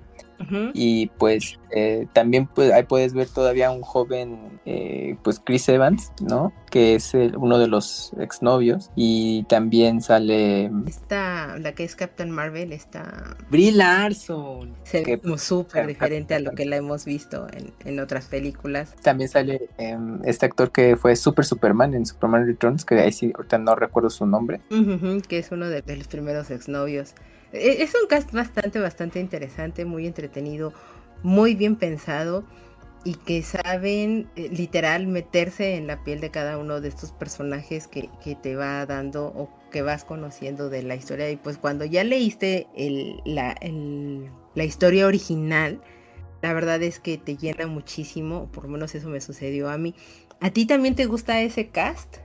Y 0.74 1.08
pues 1.18 1.60
eh, 1.72 2.08
también 2.14 2.48
pues, 2.48 2.72
ahí 2.72 2.84
puedes 2.84 3.14
ver 3.14 3.28
todavía 3.28 3.72
un 3.72 3.82
joven, 3.82 4.60
eh, 4.66 5.18
pues 5.24 5.42
Chris 5.44 5.68
Evans, 5.70 6.12
¿no? 6.22 6.54
Que 6.70 6.96
es 6.96 7.14
uno 7.14 7.60
de 7.60 7.68
los 7.68 8.14
exnovios. 8.20 8.92
Y 8.96 9.44
también 9.44 10.02
sale... 10.02 10.72
Esta, 10.88 11.58
la 11.58 11.74
que 11.74 11.84
es 11.84 11.96
Captain 11.96 12.32
Marvel, 12.32 12.74
está... 12.74 13.36
Brie 13.50 13.72
Larson. 13.72 14.76
Se 14.84 15.04
ve 15.04 15.20
como 15.20 15.38
súper 15.38 15.88
diferente 15.88 16.36
a 16.36 16.40
lo 16.40 16.52
que 16.52 16.66
la 16.66 16.78
hemos 16.78 17.06
visto 17.06 17.48
en, 17.52 17.74
en 17.86 18.00
otras 18.00 18.26
películas. 18.26 18.96
También 19.02 19.30
sale 19.30 19.70
em, 19.78 20.20
este 20.24 20.46
actor 20.46 20.72
que 20.72 20.96
fue 20.96 21.16
Super 21.16 21.46
Superman 21.46 21.94
en 21.94 22.06
Superman 22.06 22.46
Returns, 22.46 22.86
que 22.86 23.00
ahí 23.00 23.12
sí, 23.12 23.32
ahorita 23.36 23.58
no 23.58 23.76
recuerdo 23.76 24.10
su 24.10 24.26
nombre. 24.26 24.62
que 25.28 25.40
es 25.40 25.52
uno 25.52 25.68
de, 25.68 25.82
de 25.82 25.98
los 25.98 26.08
primeros 26.08 26.52
exnovios. 26.52 27.14
E, 27.54 27.84
es 27.84 27.94
un 28.02 28.08
cast 28.08 28.32
bastante, 28.32 28.80
bastante 28.80 29.20
interesante, 29.20 29.86
muy 29.86 30.08
entretenido, 30.08 30.74
muy 31.24 31.56
bien 31.56 31.76
pensado 31.76 32.46
y 33.04 33.16
que 33.16 33.42
saben 33.44 34.30
eh, 34.36 34.50
literal 34.52 35.08
meterse 35.08 35.76
en 35.76 35.88
la 35.88 36.04
piel 36.04 36.20
de 36.20 36.32
cada 36.32 36.58
uno 36.58 36.82
de 36.82 36.90
estos 36.90 37.12
personajes 37.12 37.88
que, 37.88 38.10
que, 38.22 38.36
te 38.36 38.56
va 38.56 38.86
dando 38.86 39.28
o 39.28 39.50
que 39.72 39.82
vas 39.82 40.04
conociendo 40.04 40.70
de 40.70 40.84
la 40.84 40.96
historia. 40.96 41.30
Y 41.30 41.38
pues 41.38 41.58
cuando 41.58 41.86
ya 41.86 42.04
leíste 42.04 42.68
el, 42.76 43.22
la, 43.26 43.52
el, 43.62 44.30
la 44.56 44.64
historia 44.66 45.08
original, 45.08 45.82
la 46.42 46.54
verdad 46.54 46.82
es 46.84 47.00
que 47.00 47.18
te 47.18 47.38
llena 47.38 47.68
muchísimo, 47.68 48.50
por 48.52 48.66
lo 48.66 48.70
menos 48.70 48.96
eso 48.96 49.10
me 49.10 49.22
sucedió 49.22 49.70
a 49.70 49.78
mí. 49.78 49.96
¿A 50.42 50.52
ti 50.52 50.66
también 50.66 50.96
te 50.96 51.06
gusta 51.06 51.42
ese 51.42 51.70
cast? 51.70 52.18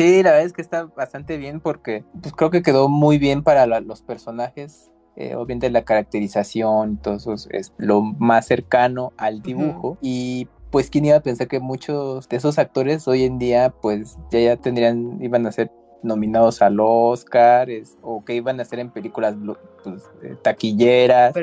Sí, 0.00 0.22
la 0.22 0.30
verdad 0.30 0.46
es 0.46 0.54
que 0.54 0.62
está 0.62 0.84
bastante 0.84 1.36
bien 1.36 1.60
porque 1.60 2.04
pues, 2.22 2.32
creo 2.32 2.50
que 2.50 2.62
quedó 2.62 2.88
muy 2.88 3.18
bien 3.18 3.42
para 3.42 3.66
los 3.66 4.00
personajes. 4.00 4.90
Eh, 5.14 5.34
obviamente 5.34 5.68
la 5.68 5.84
caracterización, 5.84 6.96
todo 6.96 7.16
eso 7.16 7.34
es 7.50 7.74
lo 7.76 8.00
más 8.00 8.46
cercano 8.46 9.12
al 9.18 9.42
dibujo. 9.42 9.98
Y 10.00 10.48
pues 10.70 10.88
quién 10.88 11.04
iba 11.04 11.16
a 11.16 11.22
pensar 11.22 11.48
que 11.48 11.60
muchos 11.60 12.30
de 12.30 12.38
esos 12.38 12.58
actores 12.58 13.06
hoy 13.08 13.24
en 13.24 13.38
día 13.38 13.74
pues 13.82 14.16
ya, 14.30 14.40
ya 14.40 14.56
tendrían, 14.56 15.22
iban 15.22 15.46
a 15.46 15.52
ser 15.52 15.70
nominados 16.02 16.62
al 16.62 16.78
Oscar 16.80 17.68
o 18.02 18.24
que 18.24 18.34
iban 18.34 18.58
a 18.58 18.62
hacer 18.62 18.78
en 18.78 18.90
películas 18.90 19.34
pues, 19.82 20.02
taquilleras. 20.42 21.34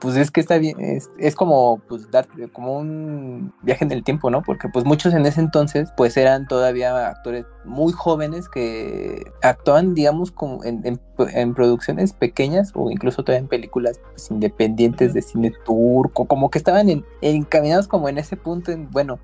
Pues 0.00 0.16
es 0.16 0.30
que 0.30 0.40
está 0.40 0.58
bien, 0.58 0.76
es, 0.80 1.34
como 1.34 1.80
pues 1.88 2.10
dar 2.10 2.26
como 2.52 2.78
un 2.78 3.52
viaje 3.62 3.84
en 3.84 3.92
el 3.92 4.04
tiempo, 4.04 4.30
¿no? 4.30 4.42
Porque 4.42 4.68
pues 4.68 4.84
muchos 4.84 5.14
en 5.14 5.26
ese 5.26 5.40
entonces 5.40 5.92
pues 5.96 6.16
eran 6.16 6.46
todavía 6.46 7.08
actores 7.08 7.46
muy 7.64 7.92
jóvenes 7.92 8.48
que 8.48 9.30
actuaban 9.42 9.94
digamos 9.94 10.30
como 10.30 10.64
en, 10.64 10.82
en, 11.18 11.54
producciones 11.54 12.12
pequeñas 12.12 12.72
o 12.74 12.90
incluso 12.90 13.22
todavía 13.22 13.42
en 13.42 13.48
películas 13.48 14.00
pues, 14.10 14.30
independientes 14.30 15.12
de 15.14 15.22
cine 15.22 15.52
turco, 15.64 16.24
como 16.26 16.50
que 16.50 16.58
estaban 16.58 16.88
en, 16.88 17.04
encaminados 17.20 17.88
como 17.88 18.08
en 18.08 18.18
ese 18.18 18.36
punto 18.36 18.72
en, 18.72 18.90
bueno, 18.90 19.18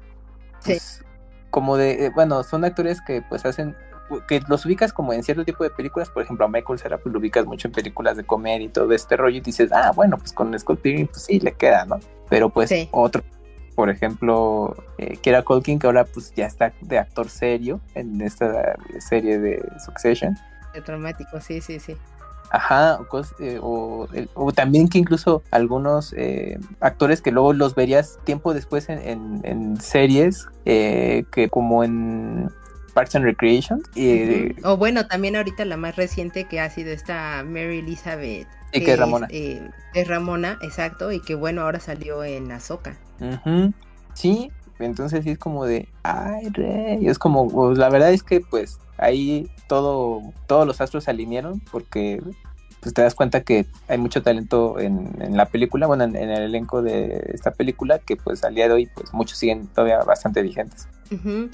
pues, 0.64 1.05
como 1.51 1.77
de, 1.77 2.07
eh, 2.07 2.11
bueno, 2.14 2.42
son 2.42 2.64
actores 2.64 3.01
que 3.01 3.23
pues 3.23 3.47
hacen 3.47 3.75
que 4.27 4.40
los 4.49 4.64
ubicas 4.66 4.92
como 4.92 5.12
en 5.12 5.23
cierto 5.23 5.45
tipo 5.45 5.64
de 5.64 5.71
películas, 5.71 6.11
por 6.11 6.23
ejemplo 6.23 6.47
a 6.47 6.49
Michael 6.49 6.79
Cera 6.79 6.99
pues 6.99 7.12
lo 7.12 7.19
ubicas 7.19 7.47
mucho 7.47 7.69
en 7.69 7.73
películas 7.73 8.16
de 8.16 8.25
comedia 8.25 8.66
y 8.66 8.69
todo 8.69 8.92
este 8.92 9.16
rollo 9.16 9.38
y 9.38 9.40
dices, 9.40 9.71
ah, 9.73 9.92
bueno, 9.95 10.19
pues 10.19 10.33
con 10.33 10.57
Scott 10.59 10.81
Pilgrim 10.81 11.07
pues 11.07 11.25
sí 11.25 11.40
le 11.40 11.53
queda, 11.53 11.85
¿no? 11.85 11.99
Pero 12.29 12.51
pues 12.51 12.71
otro, 12.90 13.23
por 13.75 13.90
ejemplo, 13.90 14.75
eh, 14.99 15.16
Kira 15.21 15.42
Colkin 15.42 15.79
que 15.79 15.87
ahora 15.87 16.05
pues 16.05 16.33
ya 16.35 16.47
está 16.47 16.73
de 16.81 16.99
actor 16.99 17.29
serio 17.29 17.81
en 17.95 18.21
esta 18.21 18.77
serie 18.99 19.38
de 19.38 19.64
Succession. 19.85 20.37
De 20.75 20.83
traumático, 20.83 21.40
sí, 21.40 21.61
sí, 21.61 21.79
sí. 21.79 21.97
Ajá, 22.51 23.01
o, 23.61 24.09
eh, 24.12 24.29
o, 24.35 24.53
también 24.53 24.88
que 24.88 24.99
incluso 24.99 25.42
algunos 25.51 26.14
eh, 26.16 26.59
actores 26.81 27.21
que 27.21 27.33
luego 27.33 27.53
los 27.53 27.75
verías 27.75 28.19
tiempo 28.25 28.55
después 28.55 28.88
en, 28.88 29.40
en, 29.42 29.81
series, 29.81 30.47
eh, 30.64 31.25
que 31.33 31.49
como 31.49 31.83
en 31.83 32.51
Parks 32.97 33.15
and 33.15 33.27
Recreation. 33.27 33.83
Y, 33.95 34.57
O 34.65 34.79
bueno, 34.79 35.07
también 35.07 35.37
ahorita 35.37 35.67
la 35.67 35.77
más 35.77 35.97
reciente 35.97 36.45
que 36.45 36.61
ha 36.61 36.71
sido 36.71 36.93
esta 36.93 37.45
Mary 37.45 37.81
Elizabeth. 37.81 38.49
Y 38.73 38.85
que 38.85 38.95
es 38.95 38.99
Ramona. 38.99 39.27
Es, 39.29 39.61
eh, 39.93 40.05
Ramona, 40.07 40.59
exacto, 40.63 41.13
y 41.13 41.21
que 41.21 41.35
bueno, 41.35 41.61
ahora 41.61 41.79
salió 41.79 42.25
en 42.25 42.51
Azoka. 42.51 42.97
Sí, 44.15 44.51
entonces 44.79 45.25
sí 45.25 45.31
es 45.31 45.39
como 45.39 45.67
de, 45.67 45.89
ay, 46.05 46.49
rey, 46.49 47.07
es 47.07 47.19
como, 47.19 47.49
pues, 47.49 47.77
la 47.77 47.91
verdad 47.91 48.13
es 48.13 48.23
que 48.23 48.41
pues 48.41 48.79
ahí 48.97 49.51
todo, 49.69 50.23
todos 50.47 50.67
los 50.67 50.81
astros 50.81 51.05
se 51.05 51.11
alinearon 51.11 51.61
porque 51.71 52.23
pues 52.81 52.95
te 52.95 53.03
das 53.03 53.15
cuenta 53.15 53.43
que 53.43 53.67
hay 53.89 53.99
mucho 53.99 54.23
talento 54.23 54.81
en, 54.81 55.37
la 55.37 55.45
película, 55.47 55.87
bueno, 55.87 56.05
en, 56.05 56.17
el 56.17 56.43
elenco 56.43 56.81
de 56.81 57.31
esta 57.35 57.51
película, 57.51 57.99
que 57.99 58.17
pues 58.17 58.43
al 58.43 58.55
día 58.55 58.69
de 58.69 58.75
hoy 58.75 58.89
pues 58.95 59.13
muchos 59.13 59.37
siguen 59.37 59.67
todavía 59.67 60.03
bastante 60.03 60.41
vigentes. 60.41 60.89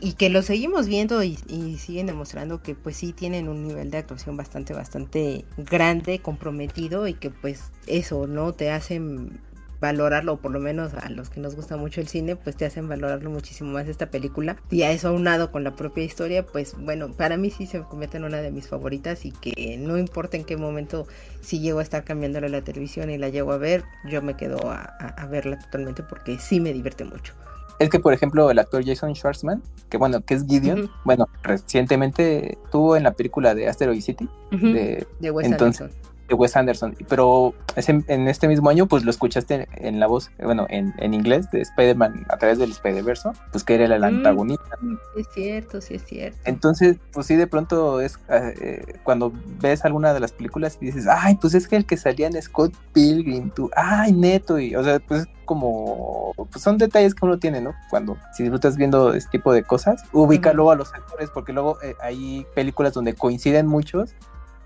Y 0.01 0.15
que 0.15 0.31
lo 0.31 0.43
seguimos 0.43 0.87
viendo 0.87 1.23
y, 1.23 1.39
y, 1.49 1.77
siguen 1.79 2.07
demostrando 2.07 2.63
que 2.63 2.75
pues 2.75 2.97
sí 2.97 3.13
tienen 3.13 3.49
un 3.49 3.67
nivel 3.67 3.91
de 3.91 3.99
actuación 3.99 4.37
bastante, 4.37 4.73
bastante 4.73 5.45
grande, 5.57 6.21
comprometido 6.21 7.07
y 7.07 7.15
que 7.15 7.31
pues 7.31 7.65
eso, 7.87 8.27
¿no? 8.27 8.53
Te 8.53 8.71
hacen 8.71 9.41
valorarlo, 9.83 10.35
o 10.35 10.37
por 10.37 10.53
lo 10.53 10.61
menos 10.61 10.95
a 10.95 11.11
los 11.11 11.29
que 11.29 11.41
nos 11.41 11.57
gusta 11.57 11.77
mucho 11.77 12.01
el 12.01 12.07
cine, 12.07 12.37
pues 12.37 12.57
te 12.57 12.65
hacen 12.65 12.89
valorarlo 12.89 13.29
muchísimo 13.31 13.73
más 13.73 13.89
esta 13.89 14.11
película. 14.11 14.57
Y 14.71 14.83
a 14.83 14.93
eso 14.93 15.09
aunado 15.09 15.51
con 15.51 15.65
la 15.65 15.75
propia 15.75 16.05
historia, 16.05 16.47
pues 16.47 16.75
bueno, 16.79 17.13
para 17.13 17.37
mí 17.37 17.51
sí 17.51 17.67
se 17.67 17.83
convierte 17.83 18.17
en 18.17 18.25
una 18.25 18.41
de 18.41 18.53
mis 18.53 18.69
favoritas 18.69 19.27
y 19.27 19.33
que 19.33 19.77
no 19.79 19.99
importa 19.99 20.37
en 20.37 20.45
qué 20.45 20.57
momento, 20.57 21.07
si 21.41 21.59
llego 21.59 21.81
a 21.81 21.83
estar 21.83 22.05
cambiándole 22.05 22.49
la 22.49 22.63
televisión 22.63 23.11
y 23.11 23.19
la 23.19 23.29
llego 23.29 23.53
a 23.53 23.59
ver, 23.59 23.83
yo 24.09 24.23
me 24.23 24.37
quedo 24.37 24.71
a, 24.71 25.27
verla 25.29 25.59
totalmente 25.59 26.05
porque 26.05 26.39
sí 26.39 26.61
me 26.61 26.73
divierte 26.73 27.05
mucho. 27.05 27.35
Es 27.79 27.91
que, 27.91 27.99
por 27.99 28.13
ejemplo, 28.13 28.51
el 28.51 28.59
actor 28.59 28.85
Jason 28.85 29.15
Schwartzman, 29.15 29.63
que 29.91 29.97
bueno, 29.97 30.21
que 30.21 30.35
es 30.35 30.47
Gideon, 30.47 30.91
bueno, 31.05 31.29
recientemente 31.43 32.59
estuvo 32.65 32.97
en 32.97 33.03
la 33.03 33.13
película 33.13 33.55
de 33.55 33.69
Asteroid 33.69 34.01
City, 34.01 34.29
de, 34.51 35.07
de 35.19 35.31
Wes 35.31 35.47
entonces, 35.47 35.91
de 36.33 36.39
Wes 36.39 36.57
Anderson, 36.57 36.97
pero 37.09 37.55
en 37.77 38.29
este 38.29 38.49
mismo 38.49 38.71
año 38.71 38.87
pues 38.87 39.05
lo 39.05 39.11
escuchaste 39.11 39.69
en 39.75 40.01
la 40.01 40.07
voz, 40.07 40.31
bueno, 40.43 40.67
en, 40.71 40.95
en 40.99 41.13
inglés 41.13 41.51
de 41.51 41.61
Spider-Man 41.61 42.25
a 42.29 42.39
través 42.39 42.59
del 42.59 42.71
Spider-Verse, 42.71 43.31
pues 43.51 43.65
que 43.65 43.75
era 43.75 43.85
el 43.85 44.01
mm, 44.01 44.05
antagonista. 44.05 44.79
es 45.17 45.27
cierto, 45.35 45.81
sí 45.81 45.95
es 45.95 46.05
cierto. 46.05 46.39
Entonces, 46.45 46.97
pues 47.13 47.27
sí, 47.27 47.37
de 47.37 47.47
pronto 47.47 48.01
es 48.01 48.19
eh, 48.31 48.99
cuando 49.05 49.33
ves 49.61 49.85
alguna 49.85 50.15
de 50.15 50.21
las 50.21 50.33
películas 50.33 50.79
y 50.81 50.87
dices, 50.87 51.07
ay, 51.07 51.37
pues 51.37 51.55
es 51.55 51.69
que 51.69 51.77
el 51.77 51.85
que 51.85 51.97
salía 51.97 52.27
en 52.27 52.41
Scott 52.41 52.73
Pilgrim, 52.93 53.51
tú, 53.51 53.71
ay, 53.77 54.13
neto, 54.13 54.59
y 54.59 54.75
o 54.75 54.83
sea, 54.83 55.01
pues 55.01 55.27
como, 55.45 56.33
pues 56.51 56.63
son 56.63 56.79
detalles 56.79 57.15
que 57.15 57.27
uno 57.27 57.39
tiene, 57.39 57.61
¿no? 57.61 57.75
Cuando 57.91 58.17
si 58.35 58.43
disfrutas 58.43 58.77
viendo 58.77 59.13
este 59.13 59.33
tipo 59.33 59.53
de 59.53 59.65
cosas, 59.65 60.03
ubica 60.13 60.55
luego 60.55 60.71
a 60.71 60.77
los 60.77 60.95
actores, 60.95 61.29
porque 61.29 61.53
luego 61.53 61.77
eh, 61.83 61.95
hay 62.01 62.47
películas 62.55 62.95
donde 62.95 63.15
coinciden 63.15 63.67
muchos 63.67 64.15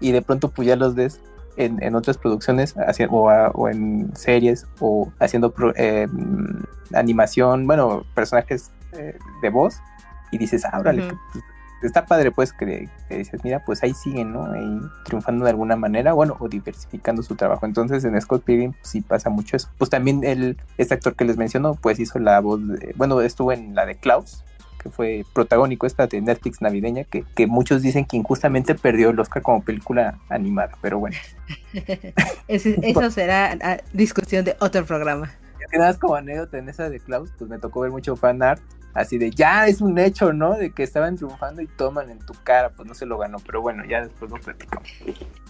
y 0.01 0.13
de 0.13 0.23
pronto 0.23 0.51
pues 0.51 0.69
ya 0.69 0.77
los 0.77 0.95
ves 0.95 1.21
en, 1.57 1.95
otras 1.95 2.19
producciones 2.19 2.75
o, 3.11 3.69
en 3.69 4.15
series 4.15 4.67
o 4.81 5.13
haciendo 5.19 5.53
eh, 5.77 6.07
animación, 6.95 7.67
bueno, 7.67 8.05
personajes 8.15 8.71
eh, 8.93 9.17
de 9.43 9.51
voz 9.51 9.81
y 10.31 10.39
dices, 10.39 10.65
ah, 10.65 10.81
pues, 10.83 11.13
está 11.83 12.07
padre 12.07 12.31
pues 12.31 12.53
que, 12.53 12.89
dices, 13.11 13.43
mira, 13.45 13.65
pues 13.65 13.83
ahí 13.83 13.95
siguen, 13.95 14.33
¿no? 14.33 14.51
Ahí 14.51 14.81
triunfando 15.05 15.45
de 15.45 15.51
alguna 15.51 15.77
manera, 15.77 16.13
bueno, 16.13 16.37
o 16.39 16.49
diversificando 16.49 17.23
su 17.23 17.37
trabajo. 17.37 17.67
Entonces 17.67 18.05
en 18.05 18.21
Scott 18.21 18.43
Pilgrim 18.45 18.73
pues, 18.73 18.89
sí 18.89 19.01
pasa 19.01 19.31
mucho 19.31 19.57
eso. 19.57 19.69
Pues 19.79 19.91
también 19.91 20.25
el, 20.25 20.57
este 20.79 20.95
actor 20.95 21.15
que 21.15 21.25
les 21.25 21.37
menciono, 21.37 21.75
pues 21.75 21.99
hizo 21.99 22.19
la 22.19 22.41
voz, 22.41 22.67
de, 22.67 22.95
bueno, 22.97 23.21
estuvo 23.21 23.53
en 23.53 23.75
la 23.75 23.87
de 23.87 23.97
Klaus, 23.97 24.45
fue 24.89 25.25
protagónico 25.33 25.87
esta 25.87 26.07
de 26.07 26.21
Netflix 26.21 26.61
navideña, 26.61 27.05
que, 27.05 27.25
que 27.35 27.47
muchos 27.47 27.83
dicen 27.83 28.05
que 28.05 28.17
injustamente 28.17 28.75
perdió 28.75 29.11
el 29.11 29.21
Oscar 29.21 29.43
como 29.43 29.63
película 29.63 30.19
animada, 30.29 30.73
pero 30.81 30.99
bueno. 30.99 31.17
eso 32.49 33.11
será 33.11 33.57
ah, 33.63 33.79
discusión 33.93 34.45
de 34.45 34.57
otro 34.61 34.85
programa. 34.85 35.33
Que 35.71 35.79
nada 35.79 35.99
como 35.99 36.15
anécdota 36.15 36.59
en 36.59 36.69
esa 36.69 36.89
de 36.89 37.01
Klaus, 37.01 37.31
pues 37.39 37.51
me 37.51 37.59
tocó 37.59 37.81
ver 37.81 37.91
mucho 37.91 38.15
fan 38.15 38.43
art, 38.43 38.63
así 38.95 39.19
de 39.19 39.31
ya 39.31 39.67
es 39.67 39.81
un 39.81 39.99
hecho, 39.99 40.33
¿no? 40.33 40.55
De 40.55 40.71
que 40.71 40.83
estaban 40.83 41.17
triunfando 41.17 41.61
y 41.61 41.67
toman 41.67 42.11
en 42.11 42.19
tu 42.21 42.35
cara, 42.45 42.71
pues 42.71 42.89
no 42.89 42.95
se 42.95 43.07
lo 43.07 43.19
ganó, 43.19 43.39
pero 43.41 43.61
bueno, 43.61 43.85
ya 43.85 44.03
después 44.03 44.31
lo 44.31 44.39
platicamos. 44.39 44.89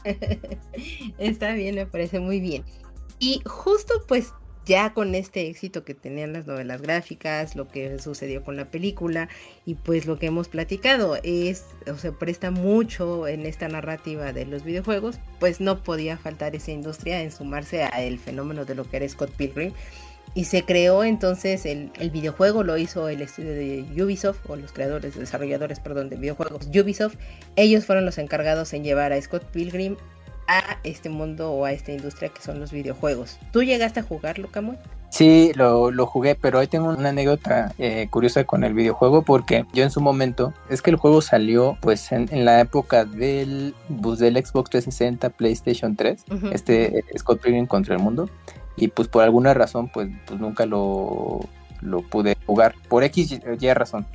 Está 1.19 1.53
bien, 1.53 1.75
me 1.75 1.87
parece 1.87 2.19
muy 2.19 2.41
bien. 2.41 2.65
Y 3.19 3.43
justo 3.45 3.95
pues 4.09 4.33
ya 4.67 4.93
con 4.93 5.15
este 5.15 5.47
éxito 5.49 5.85
que 5.85 5.95
tenían 5.95 6.33
las 6.33 6.47
novelas 6.47 6.83
gráficas, 6.83 7.55
lo 7.55 7.69
que 7.69 7.99
sucedió 8.01 8.43
con 8.43 8.57
la 8.57 8.67
película 8.67 9.29
y 9.65 9.75
pues 9.77 10.07
lo 10.07 10.19
que 10.19 10.27
hemos 10.27 10.49
platicado 10.49 11.19
es, 11.23 11.65
o 11.91 11.97
se 11.97 12.11
presta 12.11 12.51
mucho 12.51 13.29
en 13.29 13.47
esta 13.47 13.69
narrativa 13.69 14.33
de 14.33 14.45
los 14.45 14.65
videojuegos, 14.65 15.21
pues 15.39 15.61
no 15.61 15.83
podía 15.85 16.19
faltar 16.19 16.57
esa 16.57 16.73
industria 16.73 17.23
en 17.23 17.31
sumarse 17.31 17.85
a 17.85 18.03
el 18.03 18.19
fenómeno 18.19 18.65
de 18.65 18.75
lo 18.75 18.85
que 18.85 18.97
era 18.97 19.09
Scott 19.09 19.31
Pilgrim. 19.31 19.73
Y 20.35 20.45
se 20.45 20.65
creó 20.65 21.05
entonces 21.05 21.65
el, 21.65 21.91
el 21.99 22.11
videojuego, 22.11 22.63
lo 22.63 22.77
hizo 22.77 23.09
el 23.09 23.23
estudio 23.23 23.53
de 23.53 23.87
Ubisoft, 24.03 24.41
o 24.49 24.57
los 24.57 24.73
creadores, 24.73 25.17
desarrolladores, 25.17 25.81
perdón, 25.81 26.11
de 26.11 26.17
videojuegos 26.17 26.67
Ubisoft. 26.67 27.15
Ellos 27.55 27.87
fueron 27.87 28.05
los 28.05 28.19
encargados 28.19 28.75
en 28.75 28.83
llevar 28.83 29.13
a 29.13 29.23
Scott 29.23 29.45
Pilgrim 29.45 29.97
a 30.49 30.79
este 30.85 31.09
mundo 31.09 31.53
o 31.53 31.65
a 31.65 31.73
esta 31.73 31.93
industria 31.93 32.29
que 32.31 32.43
son 32.43 32.61
los 32.61 32.73
videojuegos. 32.73 33.39
¿Tú 33.53 33.63
llegaste 33.63 34.01
a 34.01 34.03
jugarlo, 34.03 34.49
Camuy? 34.49 34.77
Sí, 35.09 35.53
lo, 35.55 35.91
lo, 35.91 36.07
jugué, 36.07 36.35
pero 36.35 36.59
hoy 36.59 36.67
tengo 36.67 36.91
una 36.91 37.09
anécdota 37.09 37.73
eh, 37.79 38.09
curiosa 38.11 38.45
con 38.45 38.65
el 38.65 38.75
videojuego 38.75 39.23
porque 39.23 39.65
yo 39.73 39.83
en 39.83 39.91
su 39.91 40.01
momento, 40.01 40.53
es 40.69 40.83
que 40.83 40.91
el 40.91 40.97
juego 40.97 41.23
salió 41.23 41.79
pues 41.81 42.13
en, 42.13 42.45
la 42.45 42.61
época 42.61 43.05
del, 43.05 43.75
pues, 44.03 44.19
del 44.19 44.35
Xbox 44.35 44.71
360, 44.71 45.31
PlayStation 45.31 45.97
3, 45.97 46.25
este 46.53 47.05
Scott 47.17 47.41
Pilgrim 47.41 47.67
contra 47.67 47.95
el 47.95 48.03
mundo, 48.03 48.29
y 48.77 48.89
pues 48.89 49.09
por 49.09 49.23
alguna 49.23 49.55
razón 49.55 49.89
pues, 49.89 50.09
pues 50.27 50.39
nunca 50.39 50.67
lo, 50.67 51.41
lo 51.81 52.03
pude 52.03 52.37
jugar, 52.45 52.75
por 52.89 53.05
X 53.05 53.41
y 53.61 53.73
razón. 53.73 54.07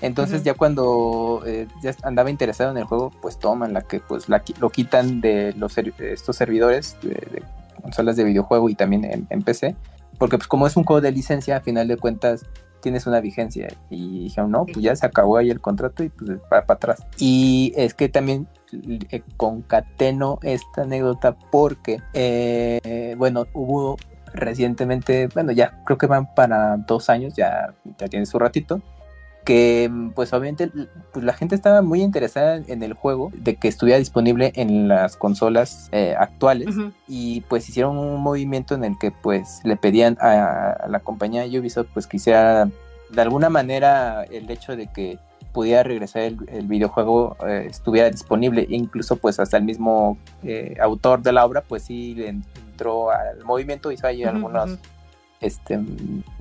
Entonces 0.00 0.42
ya 0.42 0.54
cuando 0.54 1.42
eh, 1.46 1.66
ya 1.82 1.94
andaba 2.02 2.30
interesado 2.30 2.70
en 2.70 2.78
el 2.78 2.84
juego, 2.84 3.10
pues 3.20 3.38
toman 3.38 3.72
la 3.72 3.82
que 3.82 4.00
pues 4.00 4.28
la, 4.28 4.42
lo 4.58 4.70
quitan 4.70 5.20
de 5.20 5.52
los 5.56 5.76
estos 5.76 6.36
servidores 6.36 6.96
de, 7.02 7.42
consolas 7.82 8.16
de 8.16 8.24
videojuego 8.24 8.68
y 8.68 8.74
también 8.74 9.26
en, 9.28 9.42
PC, 9.42 9.76
porque 10.18 10.38
pues 10.38 10.48
como 10.48 10.66
es 10.66 10.76
un 10.76 10.84
juego 10.84 11.00
de 11.00 11.12
licencia, 11.12 11.56
a 11.56 11.60
final 11.60 11.88
de 11.88 11.96
cuentas 11.96 12.46
tienes 12.80 13.06
una 13.06 13.20
vigencia 13.20 13.68
y 13.90 14.24
dijeron, 14.24 14.50
no, 14.50 14.64
pues 14.64 14.78
ya 14.78 14.96
se 14.96 15.04
acabó 15.04 15.36
ahí 15.36 15.50
el 15.50 15.60
contrato 15.60 16.02
y 16.02 16.08
pues 16.08 16.38
para, 16.48 16.64
para 16.64 16.76
atrás. 16.76 17.06
Y 17.18 17.74
es 17.76 17.92
que 17.92 18.08
también 18.08 18.48
eh, 18.72 19.22
concateno 19.36 20.38
esta 20.42 20.82
anécdota 20.82 21.36
porque, 21.50 22.00
eh, 22.14 23.14
bueno, 23.18 23.46
hubo 23.52 23.96
recientemente, 24.32 25.28
bueno, 25.34 25.52
ya 25.52 25.82
creo 25.84 25.98
que 25.98 26.06
van 26.06 26.34
para 26.34 26.76
dos 26.76 27.10
años, 27.10 27.34
ya, 27.34 27.74
ya 27.98 28.08
tiene 28.08 28.26
su 28.26 28.38
ratito, 28.38 28.80
que 29.44 29.90
pues 30.14 30.32
obviamente 30.32 30.70
pues, 31.12 31.24
la 31.24 31.32
gente 31.32 31.54
estaba 31.54 31.82
muy 31.82 32.02
interesada 32.02 32.56
en 32.56 32.82
el 32.82 32.94
juego, 32.94 33.30
de 33.34 33.56
que 33.56 33.68
estuviera 33.68 33.98
disponible 33.98 34.52
en 34.54 34.88
las 34.88 35.16
consolas 35.16 35.88
eh, 35.92 36.14
actuales. 36.18 36.68
Y 37.08 37.42
pues 37.42 37.68
hicieron 37.68 37.98
un 37.98 38.20
movimiento 38.20 38.74
en 38.74 38.84
el 38.84 38.98
que 38.98 39.10
pues 39.10 39.60
le 39.64 39.76
pedían 39.76 40.18
a, 40.20 40.86
la 40.88 41.00
compañía 41.00 41.44
Ubisoft 41.46 41.88
pues 41.92 42.06
que 42.06 42.18
hiciera 42.18 42.68
de 43.10 43.22
alguna 43.22 43.48
manera 43.48 44.24
el 44.24 44.50
hecho 44.50 44.76
de 44.76 44.86
que 44.86 45.18
pudiera 45.52 45.82
regresar 45.82 46.22
el, 46.22 46.66
videojuego 46.66 47.36
eh, 47.46 47.66
estuviera 47.68 48.10
disponible. 48.10 48.66
Incluso 48.68 49.16
pues 49.16 49.40
hasta 49.40 49.56
el 49.56 49.64
mismo 49.64 50.18
eh, 50.42 50.76
autor 50.80 51.22
de 51.22 51.32
la 51.32 51.44
obra 51.44 51.62
pues 51.62 51.84
sí 51.84 52.14
le 52.14 52.28
entró 52.28 53.10
al 53.10 53.44
movimiento 53.44 53.90
hizo 53.90 54.06
ahí 54.06 54.22
algunas 54.22 54.78
este, 55.40 55.80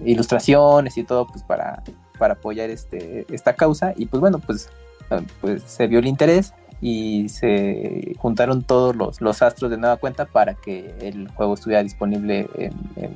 ilustraciones 0.05 0.97
y 0.97 1.03
todo 1.03 1.25
pues 1.27 1.43
para 1.43 1.81
para 2.19 2.35
apoyar 2.35 2.69
este, 2.69 3.25
esta 3.31 3.53
causa 3.53 3.93
y 3.95 4.05
pues 4.05 4.21
bueno, 4.21 4.37
pues, 4.37 4.69
ah, 5.09 5.21
pues 5.41 5.63
se 5.63 5.87
vio 5.87 5.97
el 5.97 6.05
interés 6.05 6.53
y 6.81 7.27
se 7.29 8.13
juntaron 8.19 8.63
todos 8.63 8.95
los, 8.95 9.19
los 9.19 9.41
astros 9.41 9.71
de 9.71 9.77
nueva 9.77 9.97
cuenta 9.97 10.25
para 10.25 10.53
que 10.53 10.93
el 11.01 11.27
juego 11.29 11.55
estuviera 11.55 11.83
disponible 11.83 12.47
en, 12.55 12.73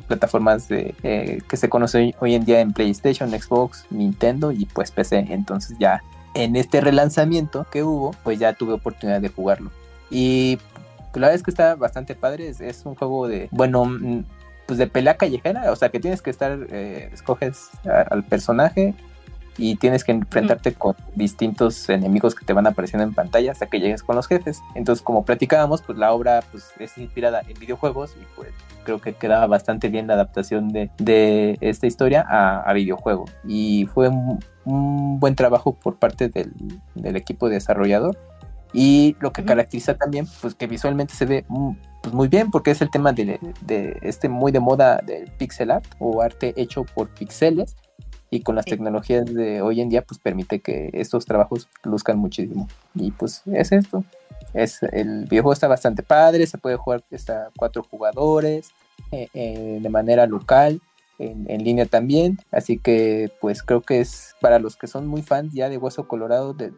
plataformas 0.07 0.67
de, 0.67 0.95
eh, 1.03 1.39
que 1.47 1.57
se 1.57 1.69
conocen 1.69 2.13
hoy 2.19 2.35
en 2.35 2.43
día 2.43 2.59
en 2.59 2.73
PlayStation, 2.73 3.29
Xbox, 3.29 3.85
Nintendo 3.89 4.51
y 4.51 4.65
pues 4.65 4.91
PC. 4.91 5.27
Entonces 5.29 5.77
ya 5.79 6.01
en 6.33 6.55
este 6.55 6.81
relanzamiento 6.81 7.65
que 7.71 7.83
hubo, 7.83 8.11
pues 8.23 8.39
ya 8.39 8.53
tuve 8.53 8.73
oportunidad 8.73 9.21
de 9.21 9.29
jugarlo. 9.29 9.71
Y 10.09 10.57
la 11.13 11.27
verdad 11.27 11.35
es 11.35 11.43
que 11.43 11.51
está 11.51 11.75
bastante 11.75 12.15
padre, 12.15 12.49
es, 12.49 12.85
un 12.85 12.95
juego 12.95 13.27
de, 13.27 13.47
bueno, 13.51 13.85
mm, 13.85 14.23
pues 14.73 14.79
de 14.79 14.87
pelea 14.87 15.17
callejera, 15.17 15.71
o 15.71 15.75
sea 15.75 15.89
que 15.89 15.99
tienes 15.99 16.23
que 16.23 16.31
estar, 16.31 16.57
eh, 16.71 17.11
escoges 17.13 17.69
al 17.85 18.23
personaje 18.23 18.95
y 19.55 19.75
tienes 19.75 20.03
que 20.03 20.11
enfrentarte 20.11 20.73
con 20.73 20.95
distintos 21.13 21.87
enemigos 21.89 22.33
que 22.33 22.43
te 22.43 22.53
van 22.53 22.65
apareciendo 22.65 23.03
en 23.03 23.13
pantalla 23.13 23.51
hasta 23.51 23.67
que 23.67 23.79
llegues 23.79 24.01
con 24.01 24.15
los 24.15 24.25
jefes. 24.27 24.63
Entonces, 24.73 25.03
como 25.03 25.25
platicábamos, 25.25 25.83
pues 25.83 25.99
la 25.99 26.11
obra 26.11 26.43
pues, 26.51 26.71
es 26.79 26.97
inspirada 26.97 27.43
en 27.47 27.53
videojuegos 27.59 28.15
y 28.19 28.25
pues 28.35 28.49
creo 28.83 28.99
que 28.99 29.13
quedaba 29.13 29.45
bastante 29.45 29.89
bien 29.89 30.07
la 30.07 30.15
adaptación 30.15 30.69
de, 30.69 30.89
de 30.97 31.59
esta 31.61 31.85
historia 31.85 32.25
a, 32.27 32.67
a, 32.67 32.73
videojuego. 32.73 33.25
Y 33.47 33.87
fue 33.93 34.09
un, 34.09 35.19
buen 35.19 35.35
trabajo 35.35 35.75
por 35.75 35.97
parte 35.97 36.29
del, 36.29 36.51
del 36.95 37.15
equipo 37.15 37.47
desarrollador. 37.47 38.17
Y 38.73 39.15
lo 39.19 39.33
que 39.33 39.45
caracteriza 39.45 39.93
también, 39.93 40.25
pues 40.41 40.55
que 40.55 40.65
visualmente 40.65 41.13
se 41.13 41.27
ve 41.27 41.45
pues 42.03 42.13
muy 42.13 42.27
bien 42.27 42.51
porque 42.51 42.71
es 42.71 42.81
el 42.81 42.91
tema 42.91 43.13
de, 43.13 43.39
este 44.01 44.27
muy 44.27 44.51
de 44.51 44.59
moda 44.59 44.97
del 44.97 45.31
pixel 45.31 45.71
art 45.71 45.85
o 45.99 46.21
arte 46.21 46.53
hecho 46.57 46.83
por 46.83 47.07
pixeles 47.07 47.77
y 48.29 48.41
con 48.41 48.55
las 48.55 48.65
tecnologías 48.65 49.25
de 49.25 49.61
hoy 49.61 49.79
en 49.79 49.87
día 49.87 50.01
pues 50.01 50.19
permite 50.19 50.59
que 50.59 50.89
estos 50.91 51.25
trabajos 51.25 51.69
luzcan 51.83 52.17
muchísimo. 52.17 52.67
Y 52.93 53.11
pues 53.11 53.43
es 53.45 53.71
esto. 53.71 54.03
Es 54.53 54.83
el 54.83 55.27
videojuego 55.29 55.53
está 55.53 55.67
bastante 55.67 56.03
padre 56.03 56.45
se 56.45 56.57
puede 56.57 56.75
jugar 56.75 57.03
hasta 57.13 57.51
cuatro 57.57 57.83
jugadores 57.83 58.71
eh, 59.11 59.29
eh, 59.33 59.79
de 59.81 59.89
manera 59.89 60.27
local 60.27 60.81
en, 61.19 61.63
línea 61.63 61.85
también. 61.85 62.37
Así 62.51 62.79
que 62.79 63.31
pues 63.39 63.63
creo 63.63 63.81
que 63.81 64.01
es 64.01 64.35
para 64.41 64.59
los 64.59 64.75
que 64.75 64.87
son 64.87 65.07
muy 65.07 65.21
fans 65.21 65.53
ya 65.53 65.69
de 65.69 65.77
Hueso 65.77 66.09
Colorado 66.09 66.53
de, 66.53 66.73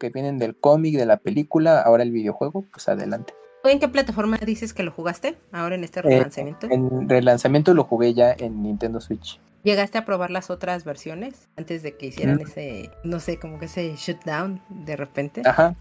que 0.00 0.10
vienen 0.10 0.38
del 0.38 0.56
cómic 0.56 0.96
de 0.96 1.06
la 1.06 1.18
película 1.18 1.82
ahora 1.82 2.02
el 2.02 2.10
videojuego 2.10 2.64
pues 2.72 2.88
adelante 2.88 3.32
¿En 3.68 3.80
qué 3.80 3.88
plataforma 3.88 4.38
dices 4.38 4.72
que 4.72 4.82
lo 4.82 4.90
jugaste 4.90 5.36
ahora 5.52 5.74
en 5.74 5.84
este 5.84 6.00
eh, 6.00 6.02
relanzamiento? 6.02 6.68
en 6.70 7.08
relanzamiento 7.08 7.74
lo 7.74 7.84
jugué 7.84 8.14
ya 8.14 8.32
en 8.32 8.62
Nintendo 8.62 9.00
Switch. 9.00 9.40
¿Llegaste 9.62 9.98
a 9.98 10.04
probar 10.04 10.30
las 10.30 10.50
otras 10.50 10.84
versiones 10.84 11.48
antes 11.56 11.82
de 11.82 11.96
que 11.96 12.06
hicieran 12.06 12.40
ese, 12.40 12.90
no 13.02 13.18
sé, 13.18 13.38
como 13.38 13.58
que 13.58 13.64
ese 13.64 13.94
shutdown 13.96 14.62
de 14.68 14.94
repente? 14.94 15.42
Ajá, 15.44 15.74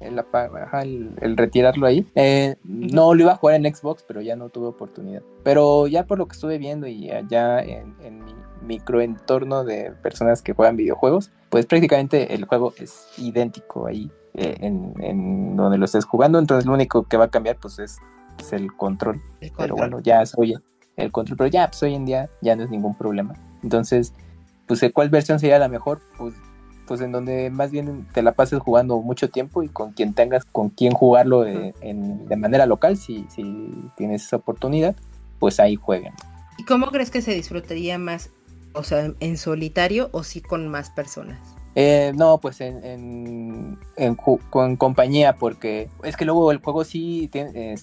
el, 0.00 1.14
el, 1.20 1.36
retirarlo 1.36 1.86
ahí. 1.86 2.06
Eh, 2.14 2.56
no 2.64 3.14
lo 3.14 3.22
iba 3.22 3.32
a 3.32 3.36
jugar 3.36 3.56
en 3.56 3.74
Xbox, 3.74 4.04
pero 4.06 4.20
ya 4.20 4.34
no 4.36 4.48
tuve 4.48 4.68
oportunidad. 4.68 5.22
Pero 5.44 5.86
ya 5.86 6.06
por 6.06 6.18
lo 6.18 6.26
que 6.26 6.34
estuve 6.34 6.58
viendo 6.58 6.86
y 6.86 7.10
allá 7.10 7.60
en, 7.60 7.94
en 8.02 8.24
mi 8.24 8.34
microentorno 8.62 9.64
de 9.64 9.92
personas 10.02 10.42
que 10.42 10.52
juegan 10.52 10.76
videojuegos, 10.76 11.30
pues 11.48 11.66
prácticamente 11.66 12.34
el 12.34 12.44
juego 12.44 12.72
es 12.78 13.08
idéntico 13.18 13.86
ahí 13.86 14.10
eh, 14.34 14.56
en, 14.60 15.56
donde 15.56 15.78
lo 15.78 15.84
estés 15.84 16.04
jugando, 16.04 16.38
entonces 16.38 16.66
lo 16.66 16.74
único 16.74 17.02
que 17.04 17.16
va 17.16 17.24
a 17.24 17.30
cambiar 17.30 17.56
pues 17.56 17.78
es, 17.78 17.98
el, 18.52 18.72
control. 18.74 19.20
Pero 19.58 19.74
bueno, 19.74 20.00
ya 20.00 20.24
soy 20.24 20.54
el 20.96 21.12
control, 21.12 21.36
pero 21.36 21.48
ya 21.48 21.68
pues 21.68 21.82
hoy 21.82 21.94
en 21.94 22.06
día 22.06 22.30
ya 22.40 22.56
no 22.56 22.62
es 22.62 22.70
ningún 22.70 22.96
problema. 22.96 23.34
Entonces, 23.62 24.14
pues 24.66 24.80
¿cuál 24.94 25.10
versión 25.10 25.38
sería 25.38 25.58
la 25.58 25.68
mejor? 25.68 26.00
Pues 26.16 26.34
pues 26.90 27.02
en 27.02 27.12
donde 27.12 27.50
más 27.50 27.70
bien 27.70 28.04
te 28.12 28.20
la 28.20 28.32
pases 28.32 28.58
jugando 28.58 28.98
mucho 29.00 29.30
tiempo 29.30 29.62
y 29.62 29.68
con 29.68 29.92
quien 29.92 30.12
tengas 30.12 30.44
con 30.44 30.70
quien 30.70 30.92
jugarlo 30.92 31.42
de, 31.42 31.72
de 31.80 32.36
manera 32.36 32.66
local, 32.66 32.96
si, 32.96 33.24
si 33.28 33.72
tienes 33.96 34.24
esa 34.24 34.38
oportunidad, 34.38 34.96
pues 35.38 35.60
ahí 35.60 35.76
jueguen. 35.76 36.14
¿Y 36.58 36.64
cómo 36.64 36.88
crees 36.88 37.12
que 37.12 37.22
se 37.22 37.32
disfrutaría 37.32 37.96
más, 37.96 38.30
o 38.72 38.82
sea, 38.82 39.12
en 39.20 39.36
solitario 39.36 40.08
o 40.10 40.24
si 40.24 40.40
con 40.40 40.66
más 40.66 40.90
personas? 40.90 41.38
Eh, 41.76 42.10
no, 42.16 42.38
pues 42.38 42.60
en, 42.60 43.78
en, 43.94 44.16
con 44.16 44.74
compañía, 44.74 45.36
porque 45.36 45.88
es 46.02 46.16
que 46.16 46.24
luego 46.24 46.50
el 46.50 46.58
juego 46.58 46.82
sí 46.82 47.28
tiene, 47.30 47.76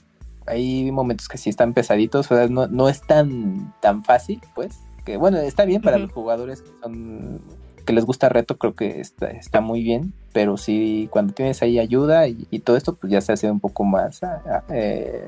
hay 0.47 0.91
momentos 0.91 1.29
que 1.29 1.37
sí 1.37 1.49
están 1.49 1.73
pesaditos, 1.73 2.29
o 2.29 2.35
sea, 2.35 2.49
no, 2.49 2.67
no 2.67 2.89
es 2.89 2.99
tan, 3.03 3.73
tan 3.79 4.03
fácil, 4.03 4.41
pues, 4.53 4.81
que 5.05 5.15
bueno, 5.15 5.37
está 5.37 5.63
bien 5.63 5.81
para 5.81 5.97
los 5.97 6.11
jugadores 6.11 6.61
que 6.61 6.71
son 6.83 7.39
que 7.87 7.93
les 7.93 8.05
gusta 8.05 8.27
reto, 8.27 8.57
creo 8.57 8.75
que 8.75 8.99
está, 8.99 9.27
está 9.31 9.61
muy 9.61 9.81
bien, 9.81 10.13
pero 10.33 10.57
sí, 10.57 11.07
cuando 11.09 11.33
tienes 11.33 11.61
ahí 11.61 11.79
ayuda 11.79 12.27
y, 12.27 12.59
todo 12.59 12.75
esto, 12.75 12.95
pues 12.95 13.11
ya 13.11 13.21
se 13.21 13.31
hace 13.31 13.49
un 13.49 13.61
poco 13.61 13.85
más, 13.85 14.21
ah, 14.23 14.41
ah, 14.45 14.63
eh, 14.69 15.25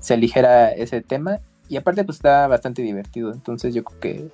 se 0.00 0.14
aligera 0.14 0.70
ese 0.70 1.02
tema 1.02 1.40
y 1.68 1.76
aparte 1.76 2.02
pues 2.02 2.16
está 2.16 2.46
bastante 2.48 2.80
divertido, 2.80 3.30
entonces 3.30 3.74
yo 3.74 3.84
creo 3.84 4.00
que 4.00 4.30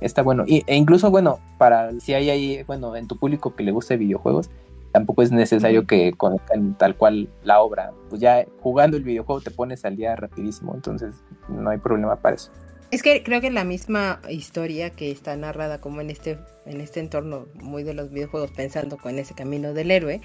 está 0.00 0.22
bueno. 0.22 0.44
Y, 0.46 0.64
e 0.66 0.74
incluso, 0.74 1.10
bueno, 1.10 1.38
para 1.58 1.92
si 2.00 2.14
hay 2.14 2.30
ahí, 2.30 2.62
bueno, 2.64 2.96
en 2.96 3.06
tu 3.06 3.18
público 3.18 3.54
que 3.54 3.62
le 3.62 3.72
guste 3.72 3.98
videojuegos, 3.98 4.48
tampoco 4.90 5.22
es 5.22 5.30
necesario 5.30 5.86
que 5.86 6.12
conozcan 6.14 6.78
tal 6.78 6.96
cual 6.96 7.28
la 7.44 7.60
obra. 7.60 7.92
Pues 8.08 8.22
ya 8.22 8.46
jugando 8.62 8.96
el 8.96 9.04
videojuego 9.04 9.42
te 9.42 9.50
pones 9.50 9.84
al 9.84 9.96
día 9.96 10.16
rapidísimo, 10.16 10.74
entonces 10.74 11.14
no 11.48 11.68
hay 11.68 11.78
problema 11.78 12.16
para 12.16 12.36
eso. 12.36 12.50
Es 12.92 13.02
que 13.02 13.22
creo 13.22 13.40
que 13.40 13.50
la 13.50 13.64
misma 13.64 14.20
historia 14.28 14.90
que 14.90 15.10
está 15.10 15.34
narrada 15.34 15.80
como 15.80 16.02
en 16.02 16.10
este, 16.10 16.36
en 16.66 16.82
este 16.82 17.00
entorno 17.00 17.48
muy 17.54 17.84
de 17.84 17.94
los 17.94 18.10
videojuegos, 18.10 18.50
pensando 18.50 18.98
con 18.98 19.18
ese 19.18 19.34
camino 19.34 19.72
del 19.72 19.90
héroe 19.90 20.20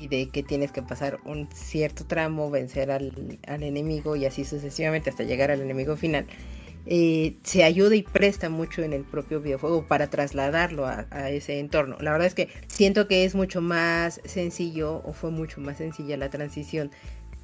y 0.00 0.08
de 0.08 0.28
que 0.28 0.42
tienes 0.42 0.72
que 0.72 0.82
pasar 0.82 1.20
un 1.24 1.48
cierto 1.54 2.06
tramo, 2.06 2.50
vencer 2.50 2.90
al, 2.90 3.38
al 3.46 3.62
enemigo 3.62 4.16
y 4.16 4.26
así 4.26 4.44
sucesivamente 4.44 5.10
hasta 5.10 5.22
llegar 5.22 5.52
al 5.52 5.60
enemigo 5.60 5.96
final 5.96 6.26
eh, 6.90 7.36
se 7.42 7.64
ayuda 7.64 7.94
y 7.96 8.02
presta 8.02 8.48
mucho 8.48 8.82
en 8.82 8.94
el 8.94 9.04
propio 9.04 9.42
videojuego 9.42 9.86
para 9.86 10.08
trasladarlo 10.08 10.86
a, 10.86 11.04
ese 11.28 11.58
entorno. 11.58 11.98
La 12.00 12.12
verdad 12.12 12.26
es 12.26 12.34
que 12.34 12.48
siento 12.66 13.06
que 13.06 13.24
es 13.24 13.34
mucho 13.34 13.60
más 13.60 14.22
sencillo 14.24 15.02
o 15.04 15.12
fue 15.12 15.30
mucho 15.30 15.60
más 15.60 15.76
sencilla 15.76 16.16
la 16.16 16.30
transición 16.30 16.90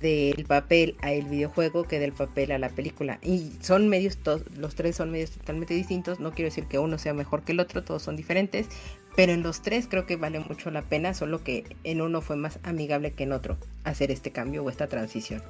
del 0.05 0.45
papel 0.45 0.97
a 1.01 1.13
el 1.13 1.25
videojuego 1.25 1.85
que 1.85 1.99
del 1.99 2.13
papel 2.13 2.53
a 2.53 2.59
la 2.59 2.69
película. 2.69 3.19
Y 3.23 3.53
son 3.61 3.89
medios, 3.89 4.19
los 4.55 4.75
tres 4.75 4.97
son 4.97 5.11
medios 5.11 5.31
totalmente 5.31 5.73
distintos. 5.73 6.21
No 6.21 6.33
quiero 6.33 6.51
decir 6.51 6.67
que 6.67 6.79
uno 6.79 6.99
sea 6.99 7.15
mejor 7.15 7.43
que 7.43 7.53
el 7.53 7.61
otro, 7.61 7.83
todos 7.83 8.03
son 8.03 8.15
diferentes. 8.15 8.67
Pero 9.17 9.33
en 9.33 9.43
los 9.43 9.63
tres 9.63 9.87
creo 9.89 10.05
que 10.05 10.17
vale 10.17 10.41
mucho 10.41 10.71
la 10.71 10.83
pena, 10.83 11.15
solo 11.15 11.43
que 11.43 11.65
en 11.85 12.03
uno 12.03 12.21
fue 12.21 12.37
más 12.37 12.59
amigable 12.65 13.13
que 13.13 13.23
en 13.23 13.33
otro 13.33 13.57
hacer 13.85 14.11
este 14.11 14.31
cambio 14.31 14.63
o 14.63 14.69
esta 14.69 14.89
transición. 14.89 15.43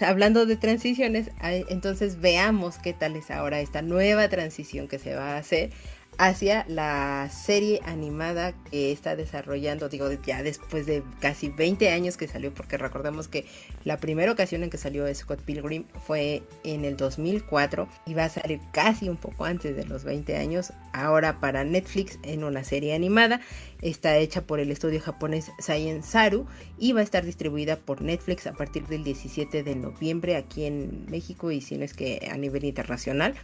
Hablando 0.00 0.46
de 0.46 0.56
transiciones, 0.56 1.30
entonces 1.42 2.20
veamos 2.20 2.78
qué 2.78 2.92
tal 2.92 3.16
es 3.16 3.32
ahora 3.32 3.58
esta 3.58 3.82
nueva 3.82 4.28
transición 4.28 4.86
que 4.86 5.00
se 5.00 5.16
va 5.16 5.34
a 5.34 5.38
hacer 5.38 5.70
hacia 6.18 6.64
la 6.68 7.30
serie 7.30 7.80
animada 7.84 8.52
que 8.70 8.90
está 8.90 9.14
desarrollando, 9.14 9.88
digo, 9.88 10.10
ya 10.26 10.42
después 10.42 10.84
de 10.84 11.04
casi 11.20 11.48
20 11.48 11.90
años 11.90 12.16
que 12.16 12.26
salió, 12.26 12.52
porque 12.52 12.76
recordemos 12.76 13.28
que 13.28 13.46
la 13.84 13.98
primera 13.98 14.32
ocasión 14.32 14.64
en 14.64 14.70
que 14.70 14.78
salió 14.78 15.12
Scott 15.14 15.40
Pilgrim 15.42 15.84
fue 16.06 16.42
en 16.64 16.84
el 16.84 16.96
2004 16.96 17.88
y 18.04 18.14
va 18.14 18.24
a 18.24 18.28
salir 18.28 18.60
casi 18.72 19.08
un 19.08 19.16
poco 19.16 19.44
antes 19.44 19.76
de 19.76 19.84
los 19.84 20.02
20 20.02 20.36
años, 20.36 20.72
ahora 20.92 21.38
para 21.40 21.62
Netflix 21.62 22.18
en 22.24 22.42
una 22.42 22.64
serie 22.64 22.94
animada 22.94 23.40
Está 23.82 24.16
hecha 24.16 24.42
por 24.42 24.60
el 24.60 24.70
estudio 24.70 25.00
japonés 25.00 25.50
Saru 26.02 26.46
y 26.78 26.92
va 26.92 27.00
a 27.00 27.04
estar 27.04 27.24
distribuida 27.24 27.76
por 27.76 28.02
Netflix 28.02 28.46
a 28.46 28.52
partir 28.52 28.86
del 28.86 29.04
17 29.04 29.62
de 29.62 29.76
noviembre 29.76 30.36
aquí 30.36 30.64
en 30.64 31.06
México 31.08 31.50
y 31.50 31.60
si 31.60 31.76
no 31.76 31.84
es 31.84 31.94
que 31.94 32.28
a 32.30 32.36
nivel 32.36 32.64
internacional. 32.64 33.34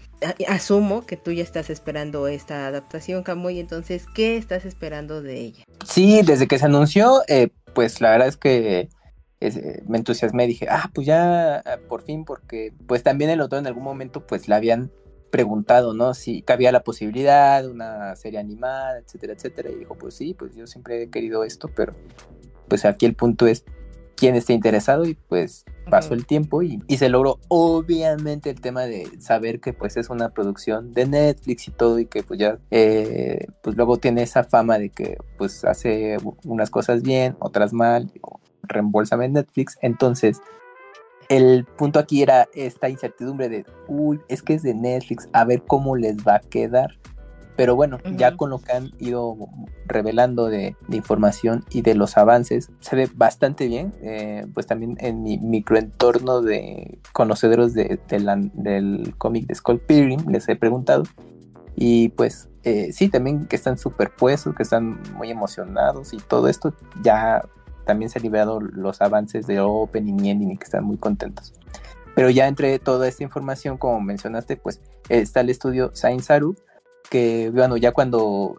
Asumo 0.49 1.07
que 1.07 1.17
tú 1.17 1.33
ya 1.33 1.43
estás 1.43 1.71
esperando 1.71 2.27
esta 2.29 2.67
adaptación, 2.67 3.23
Camuy, 3.23 3.61
entonces, 3.61 4.07
¿qué 4.15 4.37
estás 4.37 4.65
esperando 4.65 5.23
de 5.23 5.41
ella? 5.41 5.65
Sí, 5.85 6.23
desde 6.23 6.49
que 6.49 6.59
se 6.59 6.65
anunció, 6.65 7.23
eh, 7.29 7.49
pues 7.75 8.01
la 8.01 8.11
verdad 8.11 8.29
es 8.29 8.37
que 8.37 8.89
eh, 9.41 9.83
me 9.87 9.99
entusiasmé, 9.99 10.47
dije, 10.47 10.67
ah, 10.71 10.91
pues 10.95 11.07
ya 11.07 11.63
por 11.89 12.03
fin, 12.03 12.25
porque 12.25 12.73
pues 12.87 13.03
también 13.03 13.31
el 13.31 13.41
otro 13.41 13.59
en 13.59 13.67
algún 13.67 13.85
momento 13.85 14.27
pues 14.27 14.49
la 14.49 14.57
habían 14.57 14.91
preguntado, 15.31 15.95
¿no? 15.95 16.15
Si 16.15 16.43
cabía 16.43 16.73
la 16.73 16.85
posibilidad 16.85 17.67
una 17.69 18.15
serie 18.17 18.39
animada, 18.39 18.99
etcétera, 18.99 19.33
etcétera. 19.33 19.71
Y 19.71 19.77
dijo, 19.77 19.95
pues 19.97 20.15
sí, 20.15 20.35
pues 20.35 20.55
yo 20.55 20.67
siempre 20.67 21.03
he 21.03 21.11
querido 21.11 21.45
esto, 21.45 21.69
pero 21.75 21.95
pues 22.69 22.85
aquí 22.85 23.07
el 23.07 23.15
punto 23.15 23.47
es 23.47 23.65
quién 24.17 24.37
está 24.37 24.53
interesado 24.53 25.05
y 25.05 25.15
pues 25.15 25.65
pasó 25.91 26.15
el 26.15 26.27
tiempo 26.27 26.63
y, 26.63 26.81
se 26.97 27.09
logró 27.09 27.41
obviamente 27.49 28.51
el 28.51 28.61
tema 28.61 28.83
de 28.83 29.11
saber 29.21 29.61
que 29.61 29.73
pues 29.73 29.97
es 29.97 30.09
una 30.09 30.31
producción 30.31 30.93
de 30.93 31.07
Netflix 31.07 31.69
y 31.69 31.71
todo 31.73 31.99
y 31.99 32.07
que 32.07 32.23
pues 32.23 32.41
ya 32.41 32.59
eh, 32.71 33.47
pues 33.63 33.77
luego 33.77 33.99
tiene 33.99 34.23
esa 34.23 34.45
fama 34.45 34.79
de 34.79 34.91
que 34.91 35.19
pues 35.37 35.65
hace 35.65 36.17
unas 36.45 36.71
cosas 36.71 37.03
bien, 37.03 37.37
otras 37.41 37.73
mal, 37.73 38.11
reembolsame 38.63 39.29
Netflix, 39.29 39.77
entonces 39.83 40.41
el 41.29 41.65
punto 41.65 41.99
aquí 41.99 42.23
era 42.23 42.49
esta 42.55 42.89
incertidumbre 42.89 43.49
de, 43.49 43.67
uy, 43.89 44.21
es 44.29 44.43
que 44.43 44.55
es 44.55 44.63
de 44.63 44.75
Netflix, 44.75 45.29
a 45.33 45.45
ver 45.45 45.63
cómo 45.63 45.97
les 45.97 46.17
va 46.19 46.37
a 46.37 46.41
quedar. 46.41 46.99
Pero 47.57 47.77
bueno, 47.77 47.99
ya 48.17 48.37
con 48.37 48.51
lo 48.51 48.59
que 48.59 48.73
han 48.73 48.91
ido 48.99 49.37
revelando 49.87 50.47
de, 50.47 50.77
información 50.91 51.65
y 51.71 51.83
de 51.83 51.95
los 51.95 52.17
avances, 52.17 52.73
se 52.81 52.97
ve 52.97 53.09
bastante 53.15 53.69
bien. 53.69 53.93
Eh, 54.03 54.45
pues 54.53 54.67
también 54.67 54.97
en 54.99 55.23
mi 55.23 55.39
microentorno 55.39 56.41
de 56.41 56.99
conocedores 57.13 57.73
de, 57.75 58.01
del 58.09 59.15
cómic 59.19 59.47
de 59.47 59.55
Skull 59.55 59.79
Pilgrim 59.79 60.29
les 60.29 60.49
he 60.49 60.57
preguntado. 60.57 61.05
Y 61.77 62.09
pues 62.11 62.49
eh, 62.65 62.93
sí, 62.93 63.09
también 63.09 63.47
que 63.47 63.57
están 63.57 63.79
superpuestos, 63.79 64.55
que 64.57 64.65
están 64.65 65.01
muy 65.15 65.31
emocionados 65.31 66.13
y 66.13 66.17
todo 66.17 66.49
esto 66.49 66.75
ya 67.03 67.47
también 67.85 68.11
se 68.11 68.19
han 68.19 68.23
liberado 68.23 68.61
los 68.61 69.01
avances 69.01 69.47
de 69.47 69.61
Open 69.61 70.09
y 70.09 70.31
Ending 70.31 70.51
y 70.51 70.57
que 70.57 70.65
están 70.65 70.85
muy 70.85 70.97
contentos. 70.97 71.55
Pero 72.15 72.31
ya 72.31 72.47
entre 72.47 72.79
toda 72.79 73.09
esta 73.09 73.25
información, 73.25 73.77
como 73.77 74.01
mencionaste, 74.01 74.57
pues 74.57 74.81
está 75.09 75.41
el 75.41 75.51
estudio 75.51 75.91
Sainzaru, 75.95 76.57
que 77.11 77.51
bueno, 77.53 77.77
ya 77.77 77.93
cuando 77.93 78.57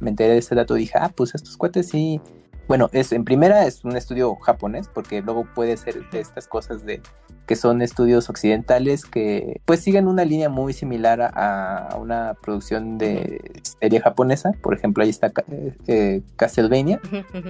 me 0.00 0.10
enteré 0.10 0.34
de 0.34 0.38
ese 0.38 0.54
dato 0.54 0.74
dije, 0.74 0.98
ah, 0.98 1.10
pues 1.14 1.34
estos 1.34 1.56
cuates 1.56 1.88
sí 1.88 2.20
bueno, 2.68 2.88
es 2.92 3.12
en 3.12 3.24
primera 3.24 3.66
es 3.66 3.84
un 3.84 3.96
estudio 3.96 4.34
japonés, 4.36 4.88
porque 4.88 5.22
luego 5.22 5.46
puede 5.54 5.76
ser 5.76 6.08
de 6.10 6.20
estas 6.20 6.46
cosas 6.46 6.84
de 6.84 7.02
que 7.50 7.56
son 7.56 7.82
estudios 7.82 8.30
occidentales 8.30 9.04
que 9.04 9.60
pues 9.64 9.80
siguen 9.80 10.06
una 10.06 10.24
línea 10.24 10.48
muy 10.48 10.72
similar 10.72 11.32
a, 11.34 11.96
una 11.98 12.34
producción 12.34 12.96
de 12.96 13.60
serie 13.80 14.00
japonesa. 14.00 14.52
Por 14.62 14.72
ejemplo, 14.72 15.02
ahí 15.02 15.10
está 15.10 15.32
eh, 15.50 15.74
eh, 15.88 16.22
Castlevania 16.36 17.00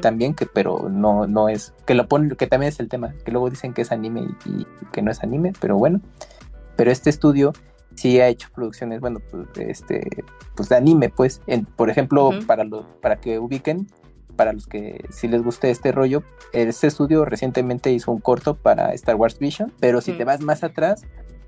también, 0.00 0.32
que 0.32 0.46
pero 0.46 0.88
no, 0.88 1.26
no 1.26 1.50
es, 1.50 1.74
que 1.84 1.94
lo 1.94 2.08
ponen, 2.08 2.30
que 2.30 2.46
también 2.46 2.70
es 2.72 2.80
el 2.80 2.88
tema, 2.88 3.12
que 3.26 3.30
luego 3.30 3.50
dicen 3.50 3.74
que 3.74 3.82
es 3.82 3.92
anime 3.92 4.22
y, 4.46 4.66
que 4.90 5.02
no 5.02 5.10
es 5.10 5.22
anime, 5.22 5.52
pero 5.60 5.76
bueno. 5.76 6.00
Pero 6.76 6.90
este 6.90 7.10
estudio 7.10 7.52
sí 7.94 8.20
ha 8.20 8.28
hecho 8.28 8.48
producciones, 8.54 9.00
bueno, 9.00 9.20
pues, 9.30 9.48
este, 9.58 10.24
pues 10.54 10.70
de 10.70 10.76
anime, 10.76 11.10
pues, 11.10 11.42
en, 11.46 11.66
por 11.66 11.90
ejemplo, 11.90 12.30
para, 12.46 12.64
lo, 12.64 12.86
para 13.02 13.16
que 13.16 13.38
ubiquen, 13.38 13.86
para 14.40 14.54
los 14.54 14.66
que 14.66 15.04
si 15.10 15.28
les 15.28 15.42
guste 15.42 15.70
este 15.70 15.92
rollo, 15.92 16.22
este 16.54 16.86
estudio 16.86 17.26
recientemente 17.26 17.92
hizo 17.92 18.10
un 18.10 18.20
corto 18.20 18.54
para 18.54 18.94
Star 18.94 19.16
Wars 19.16 19.38
Vision, 19.38 19.70
pero 19.80 20.00
si 20.00 20.14
te 20.14 20.24
vas 20.24 20.40
más 20.40 20.64
atrás, 20.64 21.02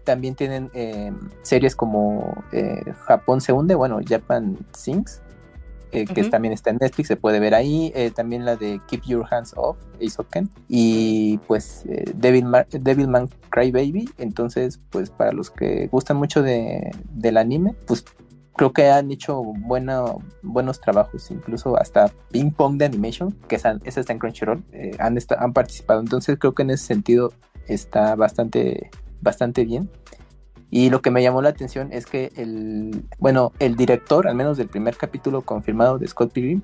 también 0.05 0.35
tienen 0.35 0.71
em, 0.75 1.19
series 1.41 1.75
como 1.75 2.45
eh, 2.53 2.85
Japón 3.07 3.41
se 3.41 3.55
hunde, 3.55 3.75
bueno, 3.75 3.99
Japan 4.07 4.59
Sings, 4.75 5.23
eh, 5.91 6.05
que 6.05 6.23
también 6.25 6.53
está 6.53 6.69
en 6.69 6.77
Netflix, 6.83 7.09
se 7.09 7.17
puede 7.17 7.41
ver 7.41 7.55
ahí, 7.55 7.93
eh, 7.95 8.11
también 8.11 8.45
la 8.45 8.57
de 8.57 8.79
Keep 8.89 9.05
Your 9.05 9.27
Hands 9.31 9.55
Off, 9.57 9.79
Isoken, 9.99 10.51
y 10.69 11.39
pues 11.47 11.87
Devil, 12.15 12.45
Man 12.45 13.31
Cry 13.49 13.71
Baby, 13.71 14.07
entonces 14.19 14.81
pues 14.91 15.09
para 15.09 15.33
los 15.33 15.51
que 15.51 15.87
gustan 15.87 16.19
mucho 16.19 16.43
de, 16.43 16.91
del 17.15 17.39
anime, 17.39 17.75
pues 17.87 18.05
creo 18.57 18.73
que 18.73 18.91
han 18.91 19.11
hecho 19.11 19.43
buenos 19.43 20.81
trabajos, 20.81 21.31
incluso 21.31 21.77
hasta 21.79 22.11
Ping 22.31 22.51
Pong 22.51 22.77
de 22.77 22.87
Animation, 22.87 23.33
que 23.49 23.57
esa, 23.57 23.79
está 23.85 24.13
en 24.13 24.19
Crunchyroll, 24.19 24.63
eh, 24.73 24.97
han, 24.99 25.19
han 25.39 25.53
participado. 25.53 26.01
Entonces 26.01 26.39
creo 26.39 26.53
que 26.53 26.63
en 26.63 26.71
ese 26.71 26.87
sentido 26.87 27.33
está 27.67 28.15
bastante, 28.15 28.91
bastante 29.21 29.65
bien. 29.65 29.91
Y 30.71 30.89
lo 30.89 31.03
que 31.03 31.11
me 31.11 31.23
llamó 31.23 31.43
la 31.43 31.51
atención 31.51 31.93
es 31.93 32.07
que 32.07 32.33
el, 32.37 33.05
bueno, 33.19 33.53
el 33.59 33.77
director, 33.77 34.27
al 34.27 34.35
menos 34.35 34.57
del 34.57 34.69
primer 34.69 34.97
capítulo 34.97 35.43
confirmado 35.43 35.99
de 35.99 36.09
Scott 36.09 36.33
Pilgrim, 36.33 36.63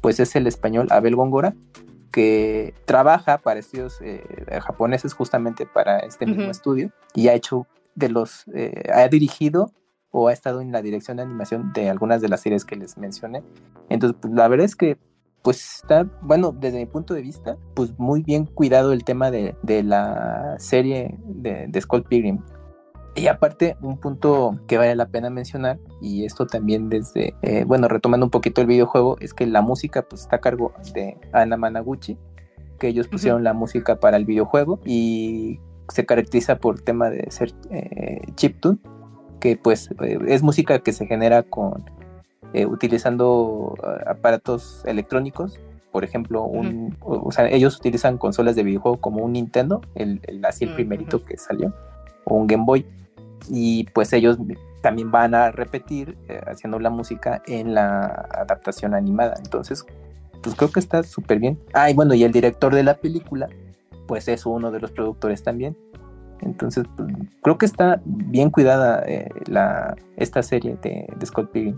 pues 0.00 0.18
es 0.20 0.34
el 0.34 0.46
español 0.46 0.88
Abel 0.90 1.14
Góngora, 1.14 1.54
que 2.10 2.74
trabaja 2.84 3.38
para 3.38 3.60
estudios 3.60 4.00
eh, 4.00 4.22
japoneses 4.60 5.14
justamente 5.14 5.66
para 5.66 5.98
este 6.00 6.26
mismo 6.26 6.50
estudio 6.50 6.92
y 7.12 7.28
ha 7.28 7.34
hecho 7.34 7.66
de 7.94 8.08
los, 8.08 8.44
eh, 8.54 8.88
ha 8.92 9.08
dirigido 9.08 9.72
o 10.16 10.28
ha 10.28 10.32
estado 10.32 10.60
en 10.60 10.70
la 10.70 10.80
dirección 10.80 11.16
de 11.16 11.24
animación 11.24 11.72
de 11.72 11.90
algunas 11.90 12.20
de 12.22 12.28
las 12.28 12.40
series 12.40 12.64
que 12.64 12.76
les 12.76 12.96
mencioné. 12.96 13.42
Entonces, 13.88 14.16
pues, 14.22 14.32
la 14.32 14.46
verdad 14.46 14.64
es 14.64 14.76
que 14.76 14.96
pues 15.42 15.82
está, 15.82 16.06
bueno, 16.22 16.52
desde 16.58 16.78
mi 16.78 16.86
punto 16.86 17.12
de 17.12 17.20
vista, 17.20 17.58
pues 17.74 17.98
muy 17.98 18.22
bien 18.22 18.46
cuidado 18.46 18.94
el 18.94 19.04
tema 19.04 19.30
de, 19.30 19.54
la 19.82 20.54
serie 20.58 21.18
de, 21.26 21.66
de 21.68 21.80
Skull 21.82 22.04
Pilgrim. 22.04 22.38
Y 23.14 23.26
aparte, 23.26 23.76
un 23.82 23.98
punto 23.98 24.58
que 24.66 24.78
vale 24.78 24.94
la 24.96 25.06
pena 25.06 25.28
mencionar, 25.28 25.78
y 26.00 26.24
esto 26.24 26.46
también 26.46 26.88
desde, 26.88 27.34
eh, 27.42 27.64
bueno, 27.66 27.88
retomando 27.88 28.24
un 28.24 28.30
poquito 28.30 28.62
el 28.62 28.66
videojuego, 28.68 29.18
es 29.20 29.34
que 29.34 29.46
la 29.46 29.60
música 29.60 30.02
pues 30.02 30.22
está 30.22 30.36
a 30.36 30.40
cargo 30.40 30.72
de 30.94 31.18
Ana 31.32 31.58
Managuchi, 31.58 32.16
que 32.78 32.88
ellos 32.88 33.08
pusieron 33.08 33.44
la 33.44 33.52
música 33.52 34.00
para 34.00 34.16
el 34.16 34.24
videojuego 34.24 34.80
y 34.86 35.60
se 35.88 36.06
caracteriza 36.06 36.56
por 36.56 36.80
tema 36.80 37.10
de 37.10 37.30
ser 37.30 37.52
eh, 37.70 38.22
chiptune, 38.34 38.78
que 39.40 39.56
pues 39.56 39.90
eh, 40.02 40.18
es 40.28 40.42
música 40.42 40.78
que 40.78 40.92
se 40.92 41.06
genera 41.06 41.42
con 41.42 41.84
eh, 42.52 42.66
utilizando 42.66 43.74
eh, 43.82 44.04
aparatos 44.06 44.82
electrónicos 44.86 45.58
por 45.92 46.02
ejemplo, 46.02 46.42
un, 46.42 46.96
o, 47.02 47.30
sea, 47.30 47.46
ellos 47.48 47.76
utilizan 47.76 48.18
consolas 48.18 48.56
de 48.56 48.64
videojuego 48.64 48.96
como 48.96 49.24
un 49.24 49.34
Nintendo, 49.34 49.80
el, 49.94 50.20
así 50.44 50.64
el 50.64 50.74
primerito 50.74 51.24
que 51.24 51.36
salió, 51.36 51.72
o 52.24 52.34
un 52.34 52.48
Game 52.48 52.64
Boy, 52.66 52.84
y 53.48 53.84
pues 53.94 54.12
ellos 54.12 54.36
también 54.82 55.12
van 55.12 55.36
a 55.36 55.52
repetir 55.52 56.18
haciendo 56.48 56.80
la 56.80 56.90
música 56.90 57.42
en 57.46 57.74
la 57.74 58.06
adaptación 58.32 58.92
animada. 58.92 59.34
Entonces, 59.38 59.86
pues 60.44 60.54
creo 60.56 60.70
que 60.70 60.80
está 60.80 61.02
súper 61.02 61.38
bien. 61.38 61.58
Ah, 61.72 61.90
y 61.90 61.94
bueno, 61.94 62.12
y 62.14 62.22
el 62.22 62.32
director 62.32 62.74
de 62.74 62.82
la 62.82 62.94
película, 62.94 63.48
pues 64.06 64.28
es 64.28 64.44
uno 64.44 64.70
de 64.70 64.80
los 64.80 64.90
productores 64.90 65.42
también. 65.42 65.76
Entonces, 66.42 66.84
pues, 66.96 67.12
creo 67.42 67.58
que 67.58 67.66
está 67.66 68.00
bien 68.04 68.50
cuidada 68.50 69.02
eh, 69.06 69.28
la, 69.46 69.96
esta 70.16 70.42
serie 70.42 70.76
de, 70.82 71.06
Scott 71.24 71.50
Pilgrim. 71.52 71.76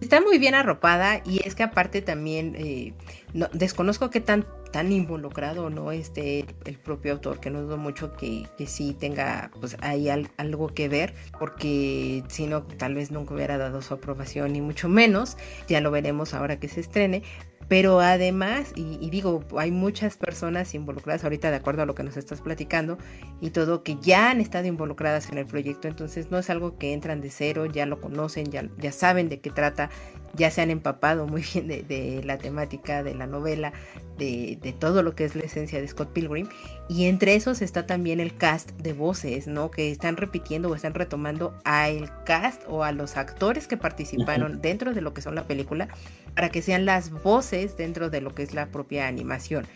Está 0.00 0.20
muy 0.20 0.38
bien 0.38 0.54
arropada 0.54 1.22
y 1.24 1.40
es 1.46 1.54
que 1.54 1.62
aparte 1.62 2.02
también 2.02 2.54
eh, 2.58 2.92
no, 3.32 3.48
desconozco 3.54 4.10
qué 4.10 4.20
tan, 4.20 4.44
tan 4.70 4.92
involucrado 4.92 5.70
no 5.70 5.90
esté 5.90 6.44
el 6.66 6.76
propio 6.76 7.12
autor, 7.14 7.40
que 7.40 7.48
no 7.48 7.62
dudo 7.62 7.78
mucho 7.78 8.14
que, 8.14 8.46
que 8.58 8.66
sí 8.66 8.92
tenga 8.92 9.50
pues 9.58 9.78
ahí 9.80 10.10
algo 10.10 10.68
que 10.68 10.88
ver, 10.90 11.14
porque 11.38 12.22
si 12.28 12.46
no 12.46 12.62
tal 12.62 12.94
vez 12.94 13.10
nunca 13.10 13.32
hubiera 13.32 13.56
dado 13.56 13.80
su 13.80 13.94
aprobación 13.94 14.52
ni 14.52 14.60
mucho 14.60 14.90
menos, 14.90 15.38
ya 15.66 15.80
lo 15.80 15.90
veremos 15.90 16.34
ahora 16.34 16.60
que 16.60 16.68
se 16.68 16.80
estrene, 16.80 17.22
pero 17.68 18.00
además, 18.00 18.72
y, 18.76 19.10
digo, 19.10 19.42
hay 19.58 19.72
muchas 19.72 20.16
personas 20.16 20.74
involucradas 20.74 21.24
ahorita 21.24 21.50
de 21.50 21.56
acuerdo 21.56 21.82
a 21.82 21.86
lo 21.86 21.94
que 21.94 22.04
nos 22.04 22.16
estás 22.16 22.40
platicando 22.40 22.96
y 23.40 23.50
todo, 23.50 23.82
que 23.82 23.96
ya 24.00 24.30
han 24.30 24.40
estado 24.40 24.66
involucradas 24.66 25.30
en 25.30 25.38
el 25.38 25.46
proyecto, 25.46 25.88
entonces 25.88 26.30
no 26.30 26.38
es 26.38 26.48
algo 26.48 26.78
que 26.78 26.92
entran 26.92 27.20
de 27.20 27.30
cero, 27.30 27.66
ya 27.66 27.86
lo 27.86 28.00
conocen, 28.00 28.46
ya, 28.46 28.68
ya 28.78 28.92
saben 28.92 29.28
de 29.28 29.40
qué 29.40 29.50
trata, 29.50 29.90
ya 30.34 30.50
se 30.50 30.62
han 30.62 30.70
empapado 30.70 31.26
muy 31.26 31.42
bien 31.52 31.68
de, 31.68 32.22
la 32.24 32.38
temática 32.38 33.02
de 33.02 33.14
la 33.14 33.26
novela, 33.26 33.72
de, 34.18 34.58
de, 34.60 34.72
todo 34.72 35.02
lo 35.02 35.14
que 35.14 35.24
es 35.24 35.34
la 35.34 35.42
esencia 35.42 35.80
de 35.80 35.88
Scott 35.88 36.12
Pilgrim. 36.12 36.48
Y 36.88 37.06
entre 37.06 37.34
esos 37.34 37.62
está 37.62 37.86
también 37.86 38.20
el 38.20 38.36
cast 38.36 38.70
de 38.72 38.92
voces, 38.92 39.46
¿no? 39.46 39.70
Que 39.70 39.90
están 39.90 40.16
repitiendo 40.16 40.70
o 40.70 40.74
están 40.74 40.94
retomando 40.94 41.54
a 41.64 41.88
el 41.88 42.10
cast 42.24 42.62
o 42.68 42.84
a 42.84 42.92
los 42.92 43.16
actores 43.16 43.66
que 43.66 43.76
participaron 43.76 44.60
dentro 44.60 44.92
de 44.92 45.00
lo 45.00 45.14
que 45.14 45.22
son 45.22 45.34
la 45.34 45.44
película 45.44 45.88
para 46.34 46.50
que 46.50 46.62
sean 46.62 46.84
las 46.84 47.10
voces 47.10 47.76
dentro 47.76 48.10
de 48.10 48.20
lo 48.20 48.34
que 48.34 48.42
es 48.42 48.54
la 48.54 48.66
propia 48.66 49.06
animación. 49.06 49.66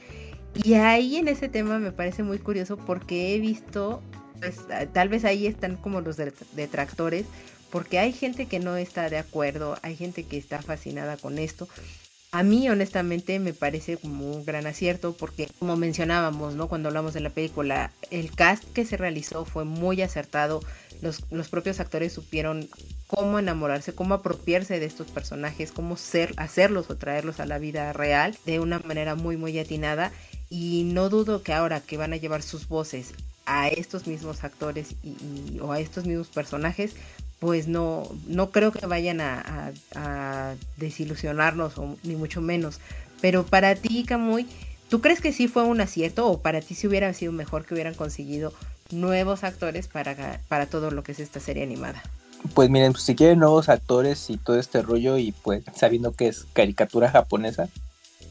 Y 0.55 0.75
ahí 0.75 1.17
en 1.17 1.29
ese 1.29 1.49
tema 1.49 1.79
me 1.79 1.93
parece 1.93 2.23
muy 2.23 2.39
curioso 2.39 2.77
porque 2.77 3.35
he 3.35 3.41
visto, 3.41 4.03
pues 4.41 4.61
tal 4.93 5.09
vez 5.09 5.25
ahí 5.25 5.47
están 5.47 5.77
como 5.77 6.01
los 6.01 6.17
detractores, 6.17 7.27
porque 7.71 7.99
hay 7.99 8.13
gente 8.13 8.47
que 8.47 8.59
no 8.59 8.77
está 8.77 9.09
de 9.09 9.19
acuerdo, 9.19 9.79
hay 9.83 9.97
gente 9.97 10.25
que 10.25 10.37
está 10.37 10.63
fascinada 10.63 11.17
con 11.17 11.39
esto. 11.39 11.69
A 12.33 12.45
mí 12.45 12.69
honestamente 12.69 13.41
me 13.41 13.53
parece 13.53 13.97
como 13.97 14.31
un 14.31 14.45
gran 14.45 14.67
acierto 14.67 15.17
porque 15.17 15.49
como 15.59 15.77
mencionábamos, 15.77 16.55
¿no? 16.55 16.69
Cuando 16.69 16.89
hablamos 16.89 17.13
de 17.13 17.21
la 17.21 17.31
película, 17.31 17.91
el 18.11 18.31
cast 18.31 18.63
que 18.73 18.85
se 18.85 18.97
realizó 18.97 19.45
fue 19.45 19.65
muy 19.65 20.01
acertado, 20.01 20.63
los, 21.03 21.25
los 21.33 21.49
propios 21.49 21.81
actores 21.81 22.13
supieron 22.13 22.69
cómo 23.09 23.41
enamorarse, 23.41 23.95
cómo 23.95 24.15
apropiarse 24.15 24.79
de 24.79 24.87
estos 24.87 25.09
personajes, 25.09 25.73
cómo 25.73 25.97
ser, 25.97 26.33
hacerlos 26.37 26.89
o 26.91 26.97
traerlos 26.97 27.41
a 27.41 27.47
la 27.47 27.59
vida 27.59 27.93
real 27.93 28.37
de 28.47 28.61
una 28.61 28.79
manera 28.79 29.17
muy 29.17 29.37
muy 29.37 29.59
atinada 29.59 30.13
y 30.49 30.85
no 30.85 31.09
dudo 31.09 31.43
que 31.43 31.53
ahora 31.53 31.81
que 31.81 31.97
van 31.97 32.13
a 32.13 32.17
llevar 32.17 32.43
sus 32.43 32.69
voces 32.69 33.13
a 33.47 33.69
estos 33.69 34.07
mismos 34.07 34.45
actores 34.45 34.95
y, 35.03 35.59
o 35.59 35.73
a 35.73 35.81
estos 35.81 36.07
mismos 36.07 36.29
personajes 36.29 36.95
pues 37.41 37.67
no, 37.67 38.07
no 38.27 38.51
creo 38.51 38.71
que 38.71 38.87
vayan 38.87 39.21
a, 39.21 39.73
desilusionarnos, 40.77 41.75
ni 42.05 42.15
mucho 42.15 42.41
menos. 42.41 42.79
Pero 43.21 43.45
para 43.45 43.75
ti, 43.75 44.05
Camuy, 44.05 44.47
¿tú 44.89 45.01
crees 45.01 45.21
que 45.21 45.33
sí 45.33 45.49
fue 45.49 45.65
un 45.65 45.81
acierto 45.81 46.27
o 46.29 46.41
para 46.41 46.61
ti 46.61 46.75
sí 46.75 46.87
hubiera 46.87 47.13
sido 47.15 47.33
mejor 47.33 47.65
que 47.65 47.75
hubieran 47.75 47.95
conseguido 47.95 48.53
nuevos 48.91 49.43
actores 49.43 49.89
para, 49.89 50.41
para 50.49 50.67
todo 50.67 50.91
lo 50.91 51.03
que 51.03 51.13
es 51.13 51.21
esta 51.21 51.41
serie 51.41 51.63
animada? 51.63 52.03
Pues 52.55 52.69
miren, 52.71 52.93
pues 52.93 53.05
si 53.05 53.15
quieren 53.15 53.39
nuevos 53.39 53.69
actores 53.69 54.29
y 54.31 54.37
todo 54.37 54.59
este 54.59 54.83
rollo 54.83 55.17
y 55.17 55.33
pues 55.33 55.65
sabiendo 55.75 56.13
que 56.13 56.29
es 56.29 56.47
caricatura 56.53 57.11
japonesa, 57.11 57.69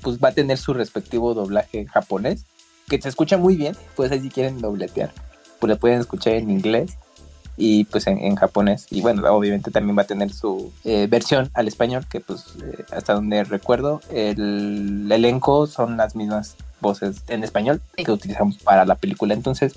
pues 0.02 0.20
va 0.20 0.30
a 0.30 0.34
tener 0.34 0.58
su 0.58 0.74
respectivo 0.74 1.34
doblaje 1.34 1.86
japonés, 1.86 2.46
que 2.88 3.02
se 3.02 3.10
escucha 3.10 3.38
muy 3.38 3.56
bien, 3.56 3.76
pues 3.96 4.12
ahí 4.12 4.22
si 4.22 4.30
quieren 4.30 4.62
dobletear, 4.62 5.14
pues 5.60 5.70
le 5.70 5.76
pueden 5.76 6.00
escuchar 6.00 6.34
en 6.34 6.50
inglés 6.50 6.98
y 7.60 7.84
pues 7.84 8.08
en, 8.08 8.36
japonés. 8.36 8.88
Y 8.90 9.02
bueno, 9.02 9.22
obviamente 9.34 9.70
también 9.70 9.98
va 9.98 10.04
a 10.04 10.08
tener 10.08 10.32
su 10.32 10.72
eh, 10.86 11.08
versión 11.10 11.52
al 11.54 11.68
español, 11.68 12.06
que 12.10 12.22
pues 12.22 12.46
eh, 12.64 12.86
hasta 12.92 13.14
donde 13.14 13.44
recuerdo, 13.44 14.02
el, 14.12 15.12
elenco 15.12 15.68
son 15.68 15.98
las 15.98 16.16
mismas 16.16 16.56
voces 16.80 17.22
en 17.28 17.44
español 17.44 17.82
que 17.98 18.12
utilizan 18.12 18.54
para 18.64 18.86
la 18.86 18.96
película. 18.96 19.34
Entonces, 19.34 19.74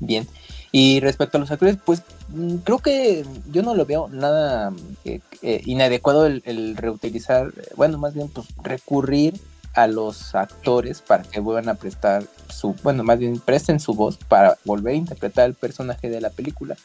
bien. 0.00 0.28
Y 0.70 1.00
respecto 1.00 1.38
a 1.38 1.40
los 1.40 1.50
actores, 1.50 1.78
pues 1.82 2.02
mm, 2.28 2.56
creo 2.56 2.78
que 2.78 3.24
yo 3.50 3.62
no 3.62 3.74
lo 3.74 3.86
veo 3.86 4.08
nada 4.08 4.70
eh, 5.06 5.20
inadecuado 5.64 6.26
el, 6.26 6.42
el, 6.44 6.76
reutilizar, 6.76 7.52
bueno, 7.74 7.96
más 7.96 8.12
bien 8.12 8.28
pues 8.28 8.48
recurrir 8.62 9.40
a 9.74 9.86
los 9.86 10.34
actores 10.34 11.00
para 11.00 11.22
que 11.22 11.40
vuelvan 11.40 11.68
a 11.68 11.74
prestar 11.74 12.24
su, 12.48 12.74
bueno, 12.82 13.02
más 13.04 13.18
bien 13.18 13.38
presten 13.40 13.80
su 13.80 13.94
voz 13.94 14.16
para 14.16 14.58
volver 14.64 14.94
a 14.94 14.96
interpretar 14.96 15.46
el 15.46 15.54
personaje 15.54 16.10
de 16.10 16.20
la 16.20 16.30
película. 16.30 16.76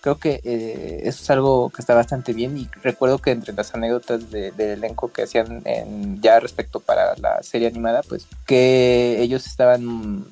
Creo 0.00 0.16
que 0.16 0.40
eh, 0.44 1.02
eso 1.04 1.22
es 1.22 1.30
algo 1.30 1.68
que 1.68 1.82
está 1.82 1.94
bastante 1.94 2.32
bien 2.32 2.56
y 2.56 2.68
recuerdo 2.82 3.18
que 3.18 3.32
entre 3.32 3.52
las 3.52 3.74
anécdotas 3.74 4.30
del 4.30 4.58
elenco 4.58 5.12
que 5.12 5.24
hacían 5.24 5.60
en, 5.66 6.22
ya 6.22 6.40
respecto 6.40 6.80
para 6.80 7.14
la 7.16 7.42
serie 7.42 7.68
animada, 7.68 8.00
pues 8.08 8.26
que 8.46 9.20
ellos 9.20 9.46
estaban, 9.46 10.24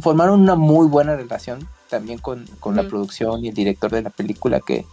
formaron 0.00 0.40
una 0.40 0.54
muy 0.54 0.86
buena 0.86 1.16
relación 1.16 1.68
también 1.90 2.18
con, 2.18 2.46
con 2.60 2.74
la 2.74 2.88
producción 2.88 3.44
y 3.44 3.48
el 3.48 3.54
director 3.54 3.90
de 3.90 4.00
la 4.00 4.08
película 4.10 4.60
que 4.60 4.86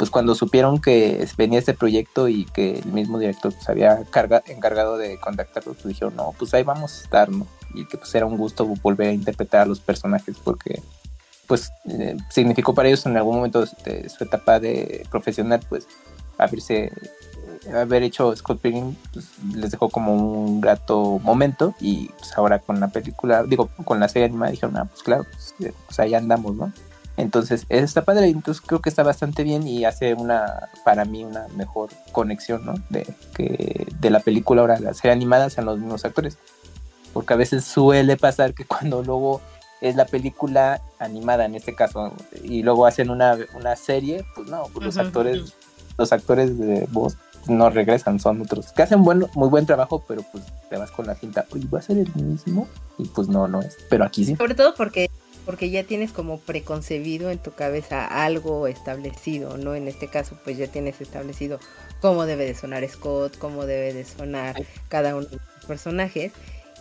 pues 0.00 0.08
cuando 0.10 0.34
supieron 0.34 0.80
que 0.80 1.28
venía 1.36 1.58
este 1.58 1.74
proyecto 1.74 2.26
y 2.26 2.46
que 2.46 2.78
el 2.78 2.90
mismo 2.90 3.18
director 3.18 3.52
pues 3.52 3.68
había 3.68 4.02
carga, 4.04 4.42
encargado 4.46 4.96
de 4.96 5.20
contactarlos, 5.20 5.76
pues 5.76 5.88
dijeron, 5.88 6.16
no, 6.16 6.34
pues 6.38 6.54
ahí 6.54 6.62
vamos 6.62 6.94
a 6.98 7.04
estar, 7.04 7.28
¿no? 7.28 7.46
Y 7.74 7.84
que 7.84 7.98
pues 7.98 8.14
era 8.14 8.24
un 8.24 8.38
gusto 8.38 8.64
volver 8.64 9.08
a 9.08 9.12
interpretar 9.12 9.60
a 9.60 9.66
los 9.66 9.78
personajes 9.78 10.36
porque 10.42 10.80
pues 11.46 11.70
eh, 11.84 12.16
significó 12.30 12.72
para 12.72 12.88
ellos 12.88 13.04
en 13.04 13.14
algún 13.18 13.36
momento 13.36 13.66
de 13.84 14.08
su 14.08 14.24
etapa 14.24 14.58
de 14.58 15.06
profesional 15.10 15.60
pues 15.68 15.86
haberse 16.38 16.90
haber 17.70 18.02
hecho 18.02 18.34
Scott 18.34 18.58
Pilgrim 18.58 18.96
pues, 19.12 19.26
les 19.54 19.70
dejó 19.70 19.90
como 19.90 20.14
un 20.14 20.62
grato 20.62 21.18
momento 21.18 21.74
y 21.78 22.08
pues 22.18 22.38
ahora 22.38 22.58
con 22.58 22.80
la 22.80 22.88
película 22.88 23.42
digo 23.42 23.68
con 23.84 24.00
la 24.00 24.08
serie 24.08 24.28
animada 24.28 24.52
dijeron 24.52 24.78
ah 24.78 24.86
pues 24.86 25.02
claro 25.02 25.26
pues, 25.30 25.54
eh, 25.60 25.74
pues 25.86 26.00
ahí 26.00 26.14
andamos 26.14 26.54
no 26.54 26.72
entonces, 27.20 27.66
está 27.68 28.04
padre, 28.04 28.28
entonces 28.28 28.62
creo 28.64 28.80
que 28.80 28.88
está 28.88 29.02
bastante 29.02 29.42
bien 29.42 29.66
y 29.66 29.84
hace 29.84 30.14
una, 30.14 30.68
para 30.84 31.04
mí, 31.04 31.24
una 31.24 31.48
mejor 31.56 31.90
conexión, 32.12 32.64
¿no? 32.64 32.74
De 32.88 33.06
que 33.34 33.86
de 34.00 34.10
la 34.10 34.20
película 34.20 34.62
ahora 34.62 34.78
la 34.80 34.94
serie 34.94 35.12
animada 35.12 35.50
sean 35.50 35.66
los 35.66 35.78
mismos 35.78 36.04
actores. 36.04 36.38
Porque 37.12 37.34
a 37.34 37.36
veces 37.36 37.64
suele 37.64 38.16
pasar 38.16 38.54
que 38.54 38.64
cuando 38.64 39.02
luego 39.02 39.40
es 39.80 39.96
la 39.96 40.06
película 40.06 40.80
animada 40.98 41.44
en 41.44 41.54
este 41.54 41.74
caso 41.74 42.12
y 42.42 42.62
luego 42.62 42.86
hacen 42.86 43.10
una, 43.10 43.36
serie, 43.76 44.24
pues 44.34 44.48
no, 44.48 44.64
pues 44.72 44.86
los 44.86 44.96
actores, 44.98 45.54
los 45.96 46.12
actores 46.12 46.58
de 46.58 46.86
voz 46.90 47.16
no 47.48 47.70
regresan, 47.70 48.20
son 48.20 48.42
otros 48.42 48.72
que 48.72 48.82
hacen 48.82 49.02
buen, 49.02 49.26
muy 49.34 49.48
buen 49.48 49.64
trabajo, 49.64 50.04
pero 50.06 50.22
pues 50.30 50.44
te 50.68 50.76
vas 50.76 50.90
con 50.90 51.06
la 51.06 51.14
cinta, 51.14 51.46
oye, 51.52 51.66
va 51.72 51.78
a 51.78 51.82
ser 51.82 51.98
el 51.98 52.14
mismo 52.14 52.68
y 52.98 53.06
pues 53.08 53.28
no, 53.28 53.48
no 53.48 53.60
es, 53.60 53.78
pero 53.88 54.04
aquí 54.04 54.24
sí. 54.24 54.36
Sobre 54.36 54.54
todo 54.54 54.74
porque 54.74 55.10
porque 55.44 55.70
ya 55.70 55.84
tienes 55.84 56.12
como 56.12 56.38
preconcebido 56.38 57.30
en 57.30 57.38
tu 57.38 57.52
cabeza 57.52 58.06
algo 58.24 58.66
establecido, 58.66 59.56
¿no? 59.56 59.74
En 59.74 59.88
este 59.88 60.08
caso, 60.08 60.38
pues 60.44 60.56
ya 60.56 60.66
tienes 60.66 61.00
establecido 61.00 61.58
cómo 62.00 62.26
debe 62.26 62.44
de 62.44 62.54
sonar 62.54 62.88
Scott, 62.88 63.38
cómo 63.38 63.66
debe 63.66 63.92
de 63.92 64.04
sonar 64.04 64.56
cada 64.88 65.16
uno 65.16 65.26
de 65.26 65.36
los 65.36 65.66
personajes 65.66 66.32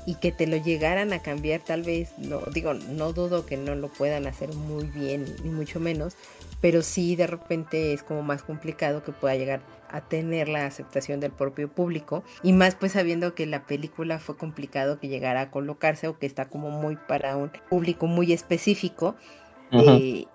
y 0.06 0.16
que 0.16 0.32
te 0.32 0.48
lo 0.48 0.58
llegaran 0.58 1.14
a 1.14 1.22
cambiar 1.22 1.62
tal 1.62 1.84
vez, 1.84 2.10
no 2.18 2.42
digo, 2.54 2.74
no 2.74 3.14
dudo 3.14 3.46
que 3.46 3.58
no 3.58 3.76
lo 3.76 3.90
puedan 3.90 4.28
hacer 4.28 4.54
muy 4.54 4.86
bien, 4.86 5.26
ni 5.44 5.50
mucho 5.50 5.80
menos, 5.80 6.16
pero 6.62 6.82
sí 6.82 7.16
de 7.16 7.28
repente 7.28 7.94
es 7.94 8.04
como 8.04 8.24
más 8.24 8.44
complicado 8.44 9.04
que 9.04 9.12
pueda 9.12 9.36
llegar 9.36 9.62
a 9.90 10.02
tener 10.02 10.50
la 10.50 10.66
aceptación 10.66 11.20
del 11.20 11.32
propio 11.32 11.68
público 11.68 12.24
y 12.44 12.54
más 12.54 12.76
pues 12.76 12.92
sabiendo 12.92 13.34
que 13.34 13.46
la 13.46 13.66
película 13.66 14.20
fue 14.20 14.38
complicado 14.38 15.00
que 15.00 15.08
llegara 15.08 15.42
a 15.42 15.52
colocarse 15.52 16.08
o 16.08 16.20
que 16.20 16.26
está 16.26 16.46
como 16.46 16.70
muy 16.70 16.96
para 16.96 17.38
un 17.38 17.52
público 17.70 18.08
muy 18.08 18.34
específico 18.34 19.16
eh, 19.72 20.26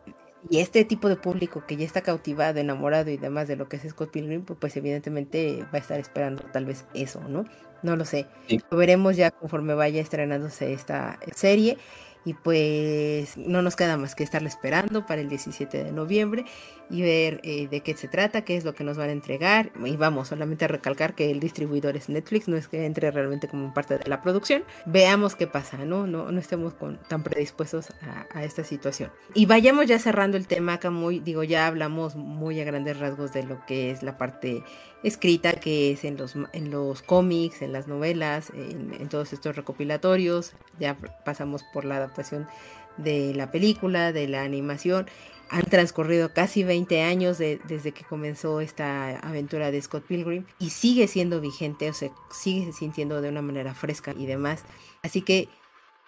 y 0.50 0.58
este 0.58 0.84
tipo 0.84 1.08
de 1.08 1.16
público 1.16 1.64
que 1.66 1.76
ya 1.76 1.86
está 1.86 2.02
cautivado, 2.02 2.60
enamorado 2.60 3.10
y 3.10 3.16
demás 3.16 3.48
de 3.48 3.56
lo 3.56 3.68
que 3.68 3.76
es 3.76 3.88
Scott 3.88 4.10
Pilgrim, 4.10 4.44
pues, 4.44 4.58
pues 4.60 4.76
evidentemente 4.76 5.64
va 5.72 5.78
a 5.78 5.78
estar 5.78 5.98
esperando 5.98 6.42
tal 6.52 6.66
vez 6.66 6.84
eso, 6.92 7.20
¿no? 7.28 7.46
No 7.82 7.96
lo 7.96 8.04
sé. 8.04 8.26
Lo 8.70 8.76
veremos 8.76 9.16
ya 9.16 9.30
conforme 9.30 9.74
vaya 9.74 10.00
estrenándose 10.00 10.72
esta 10.72 11.18
serie 11.34 11.78
y 12.24 12.34
pues 12.34 13.36
no 13.36 13.62
nos 13.62 13.76
queda 13.76 13.96
más 13.96 14.14
que 14.14 14.24
estarle 14.24 14.48
esperando 14.48 15.06
para 15.06 15.20
el 15.20 15.28
17 15.28 15.84
de 15.84 15.92
noviembre 15.92 16.44
y 16.90 17.02
ver 17.02 17.40
eh, 17.44 17.68
de 17.68 17.80
qué 17.80 17.96
se 17.96 18.08
trata, 18.08 18.42
qué 18.42 18.56
es 18.56 18.64
lo 18.64 18.74
que 18.74 18.84
nos 18.84 18.96
van 18.96 19.08
a 19.08 19.12
entregar. 19.12 19.72
Y 19.84 19.96
vamos, 19.96 20.28
solamente 20.28 20.64
a 20.64 20.68
recalcar 20.68 21.14
que 21.14 21.30
el 21.30 21.40
distribuidor 21.40 21.96
es 21.96 22.08
Netflix, 22.08 22.48
no 22.48 22.56
es 22.56 22.68
que 22.68 22.84
entre 22.84 23.10
realmente 23.10 23.48
como 23.48 23.72
parte 23.72 23.98
de 23.98 24.08
la 24.08 24.22
producción. 24.22 24.64
Veamos 24.86 25.34
qué 25.34 25.46
pasa, 25.46 25.78
¿no? 25.84 26.06
No, 26.06 26.30
no 26.30 26.40
estemos 26.40 26.74
tan 27.08 27.22
predispuestos 27.22 27.88
a, 28.34 28.44
esta 28.44 28.64
situación. 28.64 29.10
Y 29.34 29.46
vayamos 29.46 29.86
ya 29.86 29.98
cerrando 29.98 30.36
el 30.36 30.46
tema 30.46 30.74
acá 30.74 30.90
muy, 30.90 31.20
digo, 31.20 31.42
ya 31.44 31.66
hablamos 31.66 32.16
muy 32.16 32.60
a 32.60 32.64
grandes 32.64 32.98
rasgos 32.98 33.32
de 33.32 33.44
lo 33.44 33.64
que 33.66 33.90
es 33.90 34.02
la 34.02 34.16
parte 34.18 34.62
escrita, 35.04 35.52
que 35.52 35.92
es 35.92 36.04
en 36.04 36.16
los, 36.16 36.34
en 36.52 36.70
los 36.70 37.02
cómics, 37.02 37.62
en 37.62 37.72
las 37.72 37.86
novelas, 37.86 38.50
en, 38.54 39.08
todos 39.08 39.32
estos 39.32 39.54
recopilatorios. 39.54 40.54
Ya 40.80 40.96
pasamos 41.24 41.62
por 41.72 41.84
la 41.84 41.96
adaptación 41.96 42.48
de 42.96 43.34
la 43.34 43.50
película, 43.50 44.12
de 44.12 44.26
la 44.26 44.42
animación. 44.42 45.06
Han 45.50 45.66
transcurrido 45.66 46.32
casi 46.32 46.64
20 46.64 47.02
años 47.02 47.36
desde 47.38 47.92
que 47.92 48.02
comenzó 48.02 48.60
esta 48.60 49.18
aventura 49.18 49.70
de 49.70 49.82
Scott 49.82 50.04
Pilgrim 50.04 50.46
y 50.58 50.70
sigue 50.70 51.06
siendo 51.06 51.40
vigente, 51.40 51.90
o 51.90 51.92
sea, 51.92 52.10
sigue 52.30 52.72
sintiendo 52.72 53.20
de 53.20 53.28
una 53.28 53.42
manera 53.42 53.74
fresca 53.74 54.14
y 54.16 54.24
demás. 54.24 54.64
Así 55.02 55.20
que, 55.20 55.50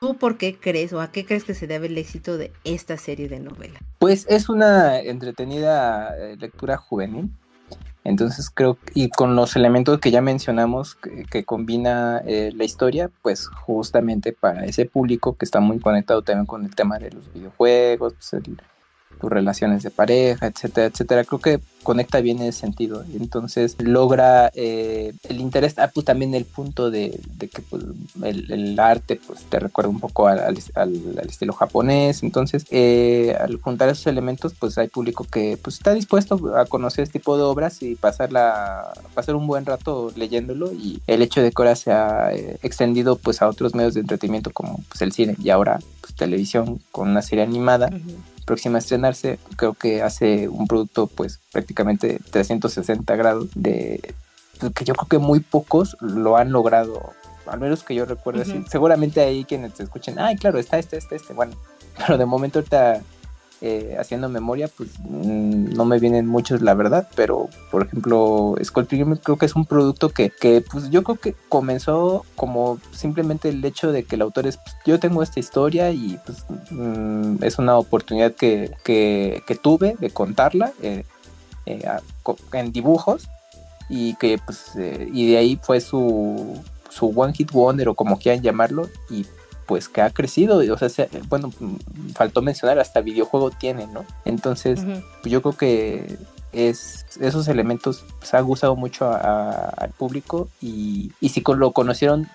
¿tú 0.00 0.16
por 0.16 0.38
qué 0.38 0.58
crees 0.58 0.94
o 0.94 1.02
a 1.02 1.12
qué 1.12 1.26
crees 1.26 1.44
que 1.44 1.54
se 1.54 1.66
debe 1.66 1.86
el 1.86 1.98
éxito 1.98 2.38
de 2.38 2.50
esta 2.64 2.96
serie 2.96 3.28
de 3.28 3.40
novela? 3.40 3.78
Pues 3.98 4.26
es 4.30 4.48
una 4.48 5.00
entretenida 5.00 6.16
eh, 6.18 6.36
lectura 6.38 6.78
juvenil 6.78 7.30
Entonces 8.06 8.50
creo, 8.50 8.78
y 8.94 9.10
con 9.10 9.34
los 9.34 9.56
elementos 9.56 9.98
que 9.98 10.12
ya 10.12 10.20
mencionamos 10.20 10.94
que, 10.94 11.44
combina 11.44 12.22
eh, 12.24 12.52
la 12.54 12.62
historia, 12.62 13.10
pues 13.22 13.48
justamente 13.48 14.32
para 14.32 14.64
ese 14.64 14.86
público 14.86 15.36
que 15.36 15.44
está 15.44 15.58
muy 15.58 15.80
conectado 15.80 16.22
también 16.22 16.46
con 16.46 16.64
el 16.64 16.74
tema 16.74 16.98
de 16.98 17.10
los 17.10 17.32
videojuegos, 17.32 18.14
pues 18.14 18.32
el, 18.34 18.56
tus 19.20 19.30
relaciones 19.30 19.82
de 19.82 19.90
pareja, 19.90 20.46
etcétera, 20.46 20.86
etcétera. 20.86 21.24
Creo 21.24 21.40
que 21.40 21.60
conecta 21.86 22.20
bien 22.20 22.38
en 22.38 22.48
ese 22.48 22.58
sentido. 22.62 23.04
Entonces 23.14 23.76
logra 23.78 24.50
eh, 24.54 25.12
el 25.28 25.40
interés, 25.40 25.78
ah, 25.78 25.88
pues 25.94 26.04
también 26.04 26.34
el 26.34 26.44
punto 26.44 26.90
de, 26.90 27.20
que 27.38 27.62
pues, 27.62 27.84
el, 28.24 28.76
arte 28.80 29.20
pues 29.24 29.44
te 29.44 29.60
recuerda 29.60 29.90
un 29.90 30.00
poco 30.00 30.26
al, 30.26 30.58
estilo 31.28 31.52
japonés. 31.52 32.24
Entonces 32.24 32.66
eh, 32.70 33.36
al 33.38 33.60
juntar 33.60 33.88
esos 33.88 34.08
elementos 34.08 34.52
pues 34.58 34.76
hay 34.78 34.88
público 34.88 35.24
que 35.30 35.56
pues 35.62 35.76
está 35.76 35.94
dispuesto 35.94 36.56
a 36.56 36.66
conocer 36.66 37.04
este 37.04 37.20
tipo 37.20 37.36
de 37.36 37.44
obras 37.44 37.80
y 37.82 37.94
pasarla, 37.94 38.92
pasar 39.14 39.36
un 39.36 39.46
buen 39.46 39.64
rato 39.64 40.12
leyéndolo 40.16 40.72
y 40.72 41.00
el 41.06 41.22
hecho 41.22 41.40
de 41.40 41.52
que 41.52 41.62
ahora 41.62 41.76
se 41.76 41.92
ha 41.92 42.34
eh, 42.34 42.58
extendido 42.64 43.14
pues 43.14 43.42
a 43.42 43.48
otros 43.48 43.76
medios 43.76 43.94
de 43.94 44.00
entretenimiento 44.00 44.50
como 44.50 44.80
pues 44.88 45.02
el 45.02 45.12
cine 45.12 45.36
y 45.40 45.50
ahora 45.50 45.78
pues 46.00 46.16
televisión 46.16 46.80
con 46.90 47.10
una 47.10 47.22
serie 47.22 47.44
animada 47.44 47.90
próxima 48.46 48.76
a 48.76 48.78
estrenarse, 48.78 49.38
creo 49.56 49.74
que 49.74 50.02
hace 50.02 50.48
un 50.48 50.66
producto 50.66 51.08
pues 51.08 51.40
prácticamente 51.52 52.18
360 52.30 53.16
grados 53.16 53.48
de 53.54 54.14
pues, 54.58 54.72
que 54.72 54.84
yo 54.84 54.94
creo 54.94 55.08
que 55.08 55.18
muy 55.18 55.40
pocos 55.40 55.96
lo 56.00 56.38
han 56.38 56.52
logrado, 56.52 57.12
al 57.46 57.60
menos 57.60 57.82
que 57.82 57.94
yo 57.94 58.06
recuerde 58.06 58.42
así. 58.42 58.64
Seguramente 58.70 59.20
hay 59.20 59.44
quienes 59.44 59.74
te 59.74 59.82
escuchen, 59.82 60.18
ay, 60.18 60.36
claro, 60.36 60.58
está 60.58 60.78
este, 60.78 60.96
este, 60.96 61.16
este, 61.16 61.34
bueno, 61.34 61.54
pero 61.98 62.16
de 62.16 62.24
momento 62.24 62.60
ahorita 62.60 63.02
eh, 63.62 63.96
haciendo 63.98 64.28
memoria, 64.28 64.68
pues 64.68 64.90
mm, 64.98 65.74
no 65.74 65.86
me 65.86 65.98
vienen 65.98 66.26
muchos, 66.26 66.60
la 66.60 66.74
verdad, 66.74 67.08
pero 67.16 67.48
por 67.70 67.86
ejemplo, 67.86 68.54
Skull 68.62 68.86
creo 68.86 69.38
que 69.38 69.46
es 69.46 69.56
un 69.56 69.64
producto 69.64 70.10
que, 70.10 70.30
que, 70.30 70.60
pues 70.60 70.90
yo 70.90 71.02
creo 71.02 71.16
que 71.16 71.34
comenzó 71.48 72.26
como 72.34 72.78
simplemente 72.92 73.48
el 73.48 73.64
hecho 73.64 73.92
de 73.92 74.04
que 74.04 74.16
el 74.16 74.22
autor 74.22 74.46
es, 74.46 74.58
pues, 74.58 74.76
yo 74.84 75.00
tengo 75.00 75.22
esta 75.22 75.40
historia 75.40 75.90
y 75.90 76.18
pues 76.26 76.44
mm, 76.70 77.42
es 77.42 77.58
una 77.58 77.78
oportunidad 77.78 78.34
que, 78.34 78.72
que, 78.84 79.58
tuve 79.62 79.96
de 79.98 80.10
contarla 80.10 80.72
eh, 80.82 81.04
eh, 81.64 81.82
en 82.52 82.72
dibujos 82.72 83.26
y 83.88 84.16
que 84.16 84.38
pues 84.44 84.72
y 84.76 85.30
de 85.30 85.38
ahí 85.38 85.58
fue 85.62 85.80
su 85.80 86.60
su 86.90 87.12
one 87.14 87.32
hit 87.32 87.52
wonder 87.52 87.88
o 87.88 87.94
como 87.94 88.18
quieran 88.18 88.42
llamarlo 88.42 88.88
y 89.08 89.24
pues 89.66 89.88
que 89.88 90.00
ha 90.00 90.10
crecido, 90.10 90.58
o 90.58 90.88
sea, 90.88 91.08
bueno, 91.28 91.52
faltó 92.14 92.42
mencionar, 92.42 92.78
hasta 92.78 93.00
videojuego 93.00 93.50
tiene, 93.50 93.86
¿no? 93.86 94.04
Entonces, 94.24 94.80
pues 95.22 95.32
yo 95.32 95.42
creo 95.42 95.56
que 95.56 96.18
es, 96.52 97.04
esos 97.20 97.48
elementos 97.48 98.04
pues, 98.18 98.32
ha 98.34 98.40
gustado 98.40 98.76
mucho 98.76 99.10
al 99.12 99.90
público 99.90 100.48
y, 100.60 101.12
y 101.20 101.28
si 101.30 101.42
lo 101.46 101.72
conocieron, 101.72 102.28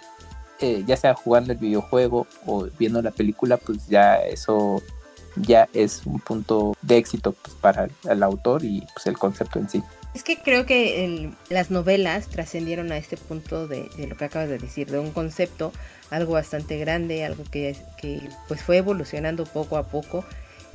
eh, 0.60 0.84
ya 0.86 0.96
sea 0.98 1.16
jugando 1.16 1.54
el 1.54 1.60
videojuego 1.60 2.28
o 2.46 2.68
viendo 2.78 3.02
la 3.02 3.12
película, 3.12 3.58
pues 3.58 3.88
ya 3.88 4.18
eso 4.18 4.82
ya 5.38 5.70
es 5.74 6.02
un 6.06 6.20
punto 6.20 6.76
de 6.82 6.98
éxito 6.98 7.34
pues, 7.34 7.56
para 7.56 7.88
el, 8.10 8.24
autor 8.24 8.64
y 8.64 8.84
pues 8.94 9.08
el 9.08 9.18
concepto 9.18 9.60
en 9.60 9.70
sí. 9.70 9.82
Es 10.14 10.24
que 10.24 10.38
creo 10.38 10.66
que 10.66 11.32
las 11.50 11.72
novelas 11.72 12.28
trascendieron 12.28 12.92
a 12.92 12.98
este 12.98 13.16
punto 13.16 13.68
de, 13.68 13.90
de, 13.96 14.08
lo 14.08 14.18
que 14.18 14.26
acabas 14.26 14.50
de 14.50 14.58
decir, 14.58 14.92
de 14.92 15.00
un 15.00 15.12
concepto 15.12 15.72
algo 16.12 16.34
bastante 16.34 16.78
grande, 16.78 17.26
algo 17.26 17.44
que, 17.50 17.76
que 17.98 18.22
pues 18.48 18.62
fue 18.62 18.78
evolucionando 18.78 19.46
poco 19.46 19.78
a 19.78 19.88
poco 19.88 20.24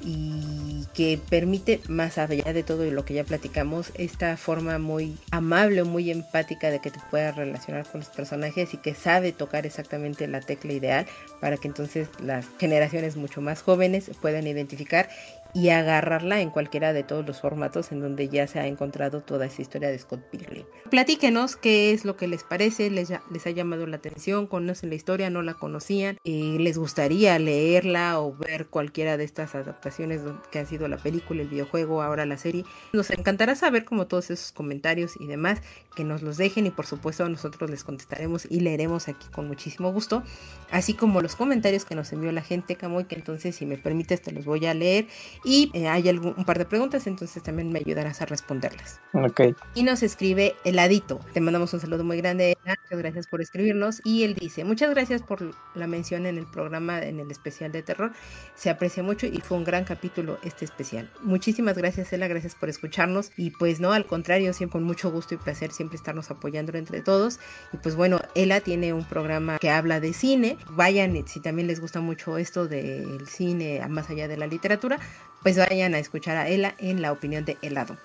y 0.03 0.85
que 0.95 1.19
permite 1.31 1.81
más 1.89 2.19
allá 2.19 2.53
de 2.53 2.63
todo 2.63 2.85
lo 2.91 3.05
que 3.05 3.15
ya 3.15 3.25
platicamos 3.25 3.93
esta 3.95 4.37
forma 4.37 4.79
muy 4.79 5.17
amable 5.31 5.85
muy 5.85 6.11
empática 6.11 6.71
de 6.71 6.81
que 6.81 6.91
te 6.91 7.01
puedas 7.11 7.35
relacionar 7.35 7.87
con 7.87 8.01
los 8.01 8.11
personajes 8.11 8.75
y 8.75 8.77
que 8.77 8.95
sabe 8.95 9.33
tocar 9.33 9.65
exactamente 9.65 10.27
la 10.27 10.41
tecla 10.41 10.75
ideal 10.75 11.07
para 11.41 11.57
que 11.57 11.69
entonces 11.69 12.09
las 12.21 12.47
generaciones 12.59 13.17
mucho 13.17 13.41
más 13.41 13.63
jóvenes 13.63 14.11
puedan 14.21 14.47
identificar 14.47 15.09
y 15.55 15.71
agarrarla 15.71 16.41
en 16.41 16.51
cualquiera 16.51 16.93
de 16.93 17.03
todos 17.03 17.27
los 17.27 17.41
formatos 17.41 17.93
en 17.93 18.01
donde 18.01 18.29
ya 18.29 18.47
se 18.47 18.61
ha 18.61 18.67
encontrado 18.67 19.23
toda 19.23 19.47
esa 19.47 19.63
historia 19.63 19.89
de 19.89 19.99
Scott 19.99 20.21
Pilgrim. 20.31 20.65
Platíquenos 20.91 21.57
qué 21.57 21.93
es 21.93 22.05
lo 22.05 22.17
que 22.17 22.29
les 22.29 22.45
parece, 22.45 22.91
les, 22.91 23.11
ha 23.11 23.51
llamado 23.51 23.87
la 23.87 23.97
atención, 23.97 24.47
conocen 24.47 24.91
la 24.91 24.97
historia, 24.97 25.31
no 25.31 25.43
la 25.43 25.55
conocían, 25.55 26.19
y 26.25 26.59
les 26.59 26.79
gustaría 26.79 27.39
leerla 27.39 28.21
o 28.21 28.37
ver 28.37 28.67
cualquiera 28.67 29.17
de 29.17 29.25
estas 29.25 29.55
adaptaciones 29.55 30.21
que 30.51 30.59
han 30.59 30.67
sido 30.67 30.89
la 30.89 30.99
película, 30.99 31.43
el 31.43 31.49
videojuego, 31.49 32.03
ahora 32.03 32.27
la 32.27 32.39
serie. 32.39 32.65
Nos 32.93 33.11
encantará 33.11 33.55
saber 33.55 33.85
como 33.85 34.07
todos 34.07 34.31
esos 34.31 34.53
comentarios 34.53 35.15
y 35.19 35.27
demás, 35.27 35.63
que 35.95 36.05
nos 36.05 36.23
los 36.23 36.37
dejen 36.37 36.67
y 36.67 36.71
por 36.71 36.87
supuesto 36.87 37.29
nosotros 37.29 37.71
les 37.71 37.85
contestaremos 37.85 38.47
y 38.51 38.61
leeremos 38.61 39.09
aquí 39.09 39.27
con 39.33 39.49
muchísimo 39.49 39.93
gusto, 39.93 40.23
así 40.71 40.95
como 40.95 41.21
los 41.23 41.37
comentarios 41.37 41.85
que 41.85 41.95
nos 41.95 42.13
envió 42.13 42.33
la 42.33 42.43
gente, 42.43 42.77
Camoy, 42.77 43.05
que 43.05 43.17
entonces 43.17 43.57
si 43.57 43.67
me 43.67 43.79
permites 43.79 44.23
te 44.23 44.33
los 44.33 44.45
voy 44.45 44.67
a 44.67 44.75
leer 44.75 45.07
y 45.45 45.71
eh, 45.75 45.89
hay 45.89 46.09
algún, 46.09 46.35
un 46.37 46.45
par 46.45 46.59
de 46.59 46.65
preguntas, 46.65 47.07
entonces 47.07 47.43
también 47.43 47.73
me 47.73 47.79
ayudarás 47.79 48.23
a 48.23 48.27
responderlas. 48.27 49.01
Ok. 49.13 49.41
Y 49.75 49.83
nos 49.83 50.03
escribe 50.03 50.55
Heladito. 50.65 51.21
Te 51.33 51.41
mandamos 51.41 51.73
un 51.75 51.81
saludo 51.81 52.05
muy 52.05 52.19
grande. 52.19 52.57
Muchas 52.65 52.99
gracias 52.99 53.27
por 53.27 53.41
escribirnos. 53.41 54.01
Y 54.05 54.25
él 54.25 54.35
dice, 54.35 54.65
muchas 54.65 54.91
gracias 54.91 55.23
por 55.23 55.55
la 55.75 55.87
mención 55.87 56.27
en 56.27 56.39
el 56.39 56.47
programa, 56.47 57.03
en 57.03 57.21
el 57.21 57.31
especial 57.31 57.73
de 57.73 57.83
terror. 57.83 58.13
Se 58.55 58.71
aprecia 58.71 59.03
mucho 59.03 59.27
y 59.27 59.41
fue 59.41 59.57
un 59.57 59.65
gran 59.65 59.85
capítulo 59.85 60.39
este 60.43 60.65
especial. 60.65 61.11
Muchísimas 61.23 61.77
gracias, 61.77 62.13
Ela. 62.13 62.29
Gracias 62.29 62.55
por 62.55 62.69
escucharnos. 62.69 63.31
Y 63.37 63.51
pues 63.51 63.81
no, 63.81 63.93
al 63.93 64.07
contrario, 64.07 64.53
siempre 64.53 64.67
con 64.77 64.83
mucho 64.83 65.11
gusto 65.11 65.35
y 65.35 65.39
placer 65.39 65.73
siempre 65.73 65.97
estarnos 65.97 66.31
apoyando 66.31 66.77
entre 66.77 67.01
todos. 67.01 67.39
Y 67.73 67.79
pues 67.79 67.97
bueno, 67.97 68.21
Ela 68.35 68.61
tiene 68.61 68.93
un 68.93 69.05
programa 69.05 69.59
que 69.59 69.71
habla 69.71 70.01
de 70.01 70.13
cine. 70.13 70.59
Vayan, 70.71 71.27
si 71.27 71.41
también 71.41 71.69
les 71.69 71.81
gusta 71.81 72.01
mucho 72.01 72.37
esto 72.37 72.67
del 72.67 73.27
cine, 73.27 73.81
más 73.89 74.11
allá 74.11 74.29
de 74.29 74.37
la 74.37 74.47
literatura, 74.47 74.99
pues 75.43 75.57
vayan 75.57 75.95
a 75.95 75.99
escuchar 75.99 76.37
a 76.37 76.49
Ela 76.49 76.75
en 76.79 77.03
la 77.03 77.13
opinión 77.13 77.45
de 77.45 77.57
helado. 77.63 77.97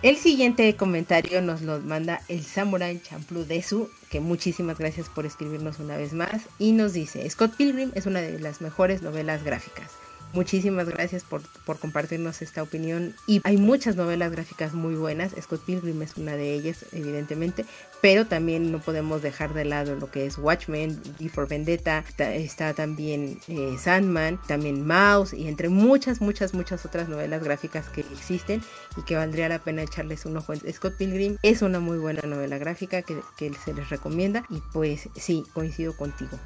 El 0.00 0.16
siguiente 0.16 0.76
comentario 0.76 1.42
nos 1.42 1.62
lo 1.62 1.80
manda 1.80 2.20
el 2.28 2.44
Samurai 2.44 3.00
Champloo 3.02 3.44
Desu, 3.44 3.90
que 4.10 4.20
muchísimas 4.20 4.78
gracias 4.78 5.08
por 5.08 5.26
escribirnos 5.26 5.80
una 5.80 5.96
vez 5.96 6.12
más, 6.12 6.42
y 6.58 6.70
nos 6.70 6.92
dice, 6.92 7.28
Scott 7.28 7.56
Pilgrim 7.56 7.90
es 7.96 8.06
una 8.06 8.20
de 8.20 8.38
las 8.38 8.60
mejores 8.60 9.02
novelas 9.02 9.42
gráficas. 9.42 9.90
Muchísimas 10.34 10.86
gracias 10.88 11.24
por, 11.24 11.42
compartirnos 11.78 12.42
esta 12.42 12.62
opinión. 12.62 13.14
Y 13.26 13.40
hay 13.44 13.56
muchas 13.56 13.96
novelas 13.96 14.30
gráficas 14.30 14.74
muy 14.74 14.94
buenas. 14.94 15.32
Scott 15.40 15.64
Pilgrim 15.64 16.02
es 16.02 16.16
una 16.16 16.36
de 16.36 16.52
ellas, 16.52 16.84
evidentemente. 16.92 17.64
Pero 18.02 18.26
también 18.26 18.70
no 18.70 18.78
podemos 18.78 19.22
dejar 19.22 19.54
de 19.54 19.64
lado 19.64 19.96
lo 19.96 20.10
que 20.10 20.26
es 20.26 20.36
Watchmen, 20.36 21.00
y 21.18 21.28
for 21.30 21.48
Vendetta. 21.48 22.04
Está, 22.18 22.74
también 22.74 23.40
eh, 23.48 23.76
Sandman, 23.78 24.38
también 24.46 24.86
Mouse. 24.86 25.32
Y 25.32 25.48
entre 25.48 25.70
muchas, 25.70 26.20
muchas, 26.20 26.52
muchas 26.52 26.84
otras 26.84 27.08
novelas 27.08 27.42
gráficas 27.42 27.88
que 27.88 28.02
existen 28.02 28.62
y 28.98 29.02
que 29.02 29.16
valdría 29.16 29.48
la 29.48 29.60
pena 29.60 29.82
echarles 29.82 30.26
un 30.26 30.36
ojo. 30.36 30.52
Scott 30.72 30.96
Pilgrim 30.98 31.38
es 31.42 31.62
una 31.62 31.80
muy 31.80 31.96
buena 31.96 32.20
novela 32.22 32.58
gráfica 32.58 33.00
que, 33.00 33.18
que 33.38 33.52
se 33.54 33.72
les 33.72 33.88
recomienda. 33.88 34.44
Y 34.50 34.60
pues 34.72 35.08
sí, 35.16 35.44
coincido 35.54 35.96
contigo. 35.96 36.38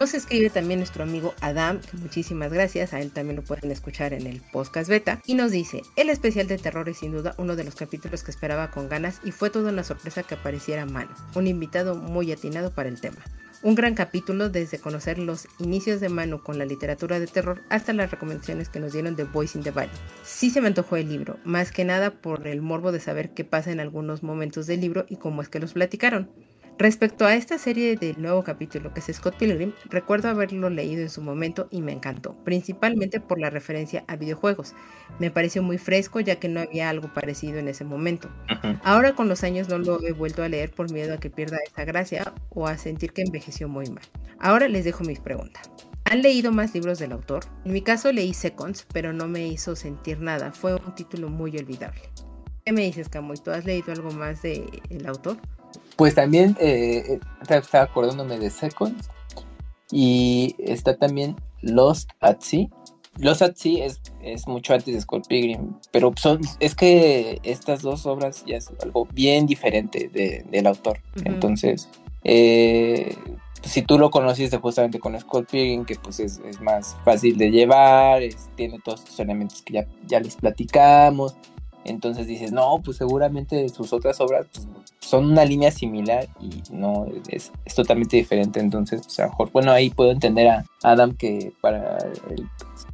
Nos 0.00 0.12
escribe 0.12 0.50
también 0.50 0.80
nuestro 0.80 1.04
amigo 1.04 1.34
Adam, 1.40 1.80
que 1.80 1.96
muchísimas 1.96 2.52
gracias, 2.52 2.92
a 2.92 3.00
él 3.00 3.12
también 3.12 3.36
lo 3.36 3.42
pueden 3.42 3.70
escuchar 3.70 4.12
en 4.12 4.26
el 4.26 4.42
podcast 4.52 4.90
beta, 4.90 5.22
y 5.24 5.34
nos 5.34 5.52
dice, 5.52 5.82
el 5.96 6.10
especial 6.10 6.48
de 6.48 6.58
terror 6.58 6.88
es 6.88 6.98
sin 6.98 7.12
duda 7.12 7.34
uno 7.38 7.54
de 7.54 7.62
los 7.62 7.76
capítulos 7.76 8.24
que 8.24 8.32
esperaba 8.32 8.72
con 8.72 8.88
ganas 8.88 9.20
y 9.24 9.30
fue 9.30 9.50
toda 9.50 9.70
una 9.70 9.84
sorpresa 9.84 10.24
que 10.24 10.34
apareciera 10.34 10.84
Manu, 10.84 11.12
un 11.36 11.46
invitado 11.46 11.94
muy 11.94 12.32
atinado 12.32 12.74
para 12.74 12.88
el 12.88 13.00
tema. 13.00 13.18
Un 13.62 13.76
gran 13.76 13.94
capítulo 13.94 14.50
desde 14.50 14.78
conocer 14.78 15.18
los 15.18 15.46
inicios 15.58 16.00
de 16.00 16.10
Manu 16.10 16.42
con 16.42 16.58
la 16.58 16.66
literatura 16.66 17.18
de 17.18 17.26
terror 17.28 17.62
hasta 17.70 17.94
las 17.94 18.10
recomendaciones 18.10 18.68
que 18.68 18.80
nos 18.80 18.92
dieron 18.92 19.16
de 19.16 19.24
Voice 19.24 19.56
in 19.56 19.64
the 19.64 19.70
Valley. 19.70 19.96
Sí 20.22 20.50
se 20.50 20.60
me 20.60 20.66
antojó 20.66 20.96
el 20.96 21.08
libro, 21.08 21.38
más 21.44 21.72
que 21.72 21.84
nada 21.86 22.10
por 22.10 22.46
el 22.46 22.60
morbo 22.60 22.92
de 22.92 23.00
saber 23.00 23.32
qué 23.32 23.44
pasa 23.44 23.70
en 23.70 23.80
algunos 23.80 24.22
momentos 24.22 24.66
del 24.66 24.82
libro 24.82 25.06
y 25.08 25.16
cómo 25.16 25.40
es 25.40 25.48
que 25.48 25.60
los 25.60 25.72
platicaron. 25.72 26.28
Respecto 26.76 27.24
a 27.24 27.36
esta 27.36 27.56
serie 27.56 27.94
del 27.96 28.20
nuevo 28.20 28.42
capítulo 28.42 28.92
que 28.92 28.98
es 28.98 29.06
Scott 29.06 29.36
Pilgrim, 29.38 29.72
recuerdo 29.90 30.28
haberlo 30.28 30.70
leído 30.70 31.02
en 31.02 31.08
su 31.08 31.22
momento 31.22 31.68
y 31.70 31.82
me 31.82 31.92
encantó, 31.92 32.34
principalmente 32.42 33.20
por 33.20 33.38
la 33.38 33.48
referencia 33.48 34.04
a 34.08 34.16
videojuegos. 34.16 34.74
Me 35.20 35.30
pareció 35.30 35.62
muy 35.62 35.78
fresco 35.78 36.18
ya 36.18 36.40
que 36.40 36.48
no 36.48 36.60
había 36.60 36.90
algo 36.90 37.12
parecido 37.14 37.58
en 37.58 37.68
ese 37.68 37.84
momento. 37.84 38.28
Ahora 38.82 39.14
con 39.14 39.28
los 39.28 39.44
años 39.44 39.68
no 39.68 39.78
lo 39.78 40.04
he 40.04 40.10
vuelto 40.10 40.42
a 40.42 40.48
leer 40.48 40.72
por 40.72 40.90
miedo 40.90 41.14
a 41.14 41.18
que 41.18 41.30
pierda 41.30 41.58
esa 41.64 41.84
gracia 41.84 42.34
o 42.50 42.66
a 42.66 42.76
sentir 42.76 43.12
que 43.12 43.22
envejeció 43.22 43.68
muy 43.68 43.88
mal. 43.88 44.04
Ahora 44.40 44.66
les 44.66 44.84
dejo 44.84 45.04
mis 45.04 45.20
preguntas. 45.20 45.70
¿Han 46.06 46.22
leído 46.22 46.50
más 46.50 46.74
libros 46.74 46.98
del 46.98 47.12
autor? 47.12 47.44
En 47.64 47.72
mi 47.72 47.82
caso 47.82 48.12
leí 48.12 48.34
Seconds, 48.34 48.84
pero 48.92 49.12
no 49.12 49.28
me 49.28 49.46
hizo 49.46 49.76
sentir 49.76 50.18
nada. 50.18 50.50
Fue 50.50 50.74
un 50.74 50.94
título 50.96 51.28
muy 51.28 51.56
olvidable. 51.56 52.00
¿Qué 52.64 52.72
me 52.72 52.82
dices, 52.82 53.08
Camoy? 53.08 53.36
¿Tú 53.36 53.52
has 53.52 53.64
leído 53.64 53.92
algo 53.92 54.10
más 54.10 54.42
del 54.42 54.82
el 54.90 55.06
autor? 55.06 55.36
Pues 55.96 56.14
también 56.14 56.56
eh, 56.60 57.04
eh, 57.08 57.20
estaba 57.48 57.84
acordándome 57.84 58.38
de 58.38 58.50
Seconds 58.50 59.08
y 59.90 60.56
está 60.58 60.96
también 60.96 61.36
Lost 61.62 62.10
at 62.20 62.40
Sea. 62.40 62.66
Lost 63.18 63.42
at 63.42 63.54
Sea 63.54 63.84
es 63.84 64.00
es 64.24 64.48
mucho 64.48 64.74
antes 64.74 64.94
de 64.94 65.00
Scott 65.00 65.26
Pilgrim, 65.28 65.74
pero 65.92 66.12
son, 66.16 66.40
es 66.60 66.74
que 66.74 67.40
estas 67.42 67.82
dos 67.82 68.06
obras 68.06 68.44
ya 68.46 68.56
es 68.56 68.72
algo 68.82 69.06
bien 69.12 69.46
diferente 69.46 70.08
del 70.08 70.66
autor. 70.66 71.00
Entonces, 71.24 71.88
eh, 72.24 73.14
si 73.62 73.82
tú 73.82 73.98
lo 73.98 74.10
conociste 74.10 74.56
justamente 74.58 74.98
con 74.98 75.18
Scott 75.20 75.50
Pilgrim, 75.50 75.84
que 75.84 75.96
pues 75.96 76.20
es, 76.20 76.40
más 76.60 76.96
fácil 77.04 77.36
de 77.36 77.50
llevar, 77.50 78.22
tiene 78.56 78.78
todos 78.82 79.00
estos 79.00 79.20
elementos 79.20 79.62
que 79.62 79.74
ya, 79.74 79.86
ya 80.06 80.20
les 80.20 80.36
platicamos, 80.36 81.36
entonces 81.84 82.26
dices, 82.26 82.52
no, 82.52 82.80
pues 82.84 82.96
seguramente 82.96 83.68
sus 83.68 83.92
otras 83.92 84.20
obras 84.20 84.46
pues, 84.52 84.66
son 85.00 85.30
una 85.30 85.44
línea 85.44 85.70
similar 85.70 86.26
y 86.40 86.62
no, 86.72 87.06
es, 87.28 87.52
totalmente 87.74 88.16
diferente. 88.16 88.60
Entonces, 88.60 89.02
pues 89.02 89.18
a 89.20 89.24
lo 89.24 89.28
mejor, 89.30 89.50
bueno, 89.52 89.72
ahí 89.72 89.90
puedo 89.90 90.10
entender 90.10 90.48
a 90.48 90.64
Adam 90.82 91.14
que 91.14 91.52
para 91.60 91.98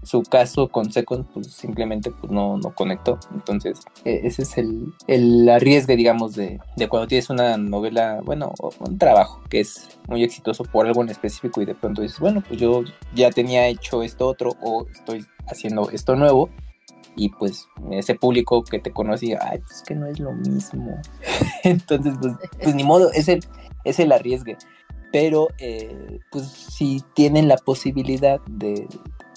su 0.02 0.22
caso 0.22 0.68
con 0.68 0.90
Second, 0.90 1.26
pues 1.32 1.48
simplemente 1.48 2.10
pues, 2.10 2.32
no, 2.32 2.56
no 2.56 2.74
conectó. 2.74 3.18
Entonces, 3.32 3.80
e, 4.04 4.20
ese 4.24 4.42
es 4.42 4.58
el, 4.58 4.92
el 5.06 5.48
arriesgue, 5.48 5.96
digamos, 5.96 6.34
de, 6.34 6.58
de 6.76 6.88
cuando 6.88 7.06
tienes 7.06 7.30
una 7.30 7.56
novela, 7.56 8.20
bueno, 8.24 8.52
un 8.80 8.98
trabajo 8.98 9.40
que 9.48 9.60
es 9.60 9.88
muy 10.08 10.24
exitoso 10.24 10.64
por 10.64 10.86
algo 10.86 11.02
en 11.02 11.10
específico 11.10 11.62
y 11.62 11.64
de 11.64 11.74
pronto 11.74 12.02
dices, 12.02 12.18
bueno, 12.18 12.42
pues 12.46 12.60
yo 12.60 12.82
ya 13.14 13.30
tenía 13.30 13.68
hecho 13.68 14.02
esto 14.02 14.26
otro 14.26 14.56
o 14.60 14.86
estoy 14.92 15.24
haciendo 15.46 15.90
esto 15.90 16.16
nuevo 16.16 16.50
y 17.16 17.28
pues 17.30 17.68
ese 17.90 18.14
público 18.14 18.62
que 18.62 18.78
te 18.78 18.92
conocía, 18.92 19.38
ay, 19.42 19.58
pues 19.58 19.82
que 19.86 19.94
no 19.94 20.06
es 20.06 20.18
lo 20.18 20.32
mismo. 20.32 21.00
Entonces, 21.64 22.14
pues, 22.20 22.34
pues, 22.62 22.74
ni 22.74 22.84
modo, 22.84 23.10
es 23.12 23.28
el, 23.28 23.44
es 23.84 23.98
el 23.98 24.12
arriesgue. 24.12 24.56
Pero, 25.12 25.48
eh, 25.58 26.20
pues 26.30 26.46
si 26.46 27.02
tienen 27.14 27.48
la 27.48 27.56
posibilidad 27.56 28.40
de 28.46 28.86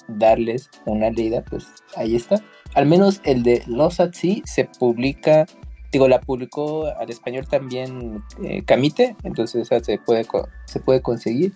darles 0.08 0.70
una 0.86 1.10
leída, 1.10 1.44
pues 1.50 1.68
ahí 1.96 2.16
está. 2.16 2.44
Al 2.76 2.86
menos 2.86 3.22
el 3.24 3.44
de 3.44 3.64
Los 3.68 4.00
At 4.00 4.14
se 4.14 4.70
publica, 4.80 5.46
digo, 5.92 6.08
la 6.08 6.20
publicó 6.20 6.86
al 6.86 7.10
español 7.10 7.48
también 7.48 8.24
eh, 8.44 8.64
Camite, 8.66 9.16
entonces 9.24 9.64
esa 9.64 9.84
se 9.84 9.98
puede, 9.98 10.26
se 10.66 10.80
puede 10.80 11.02
conseguir. 11.02 11.54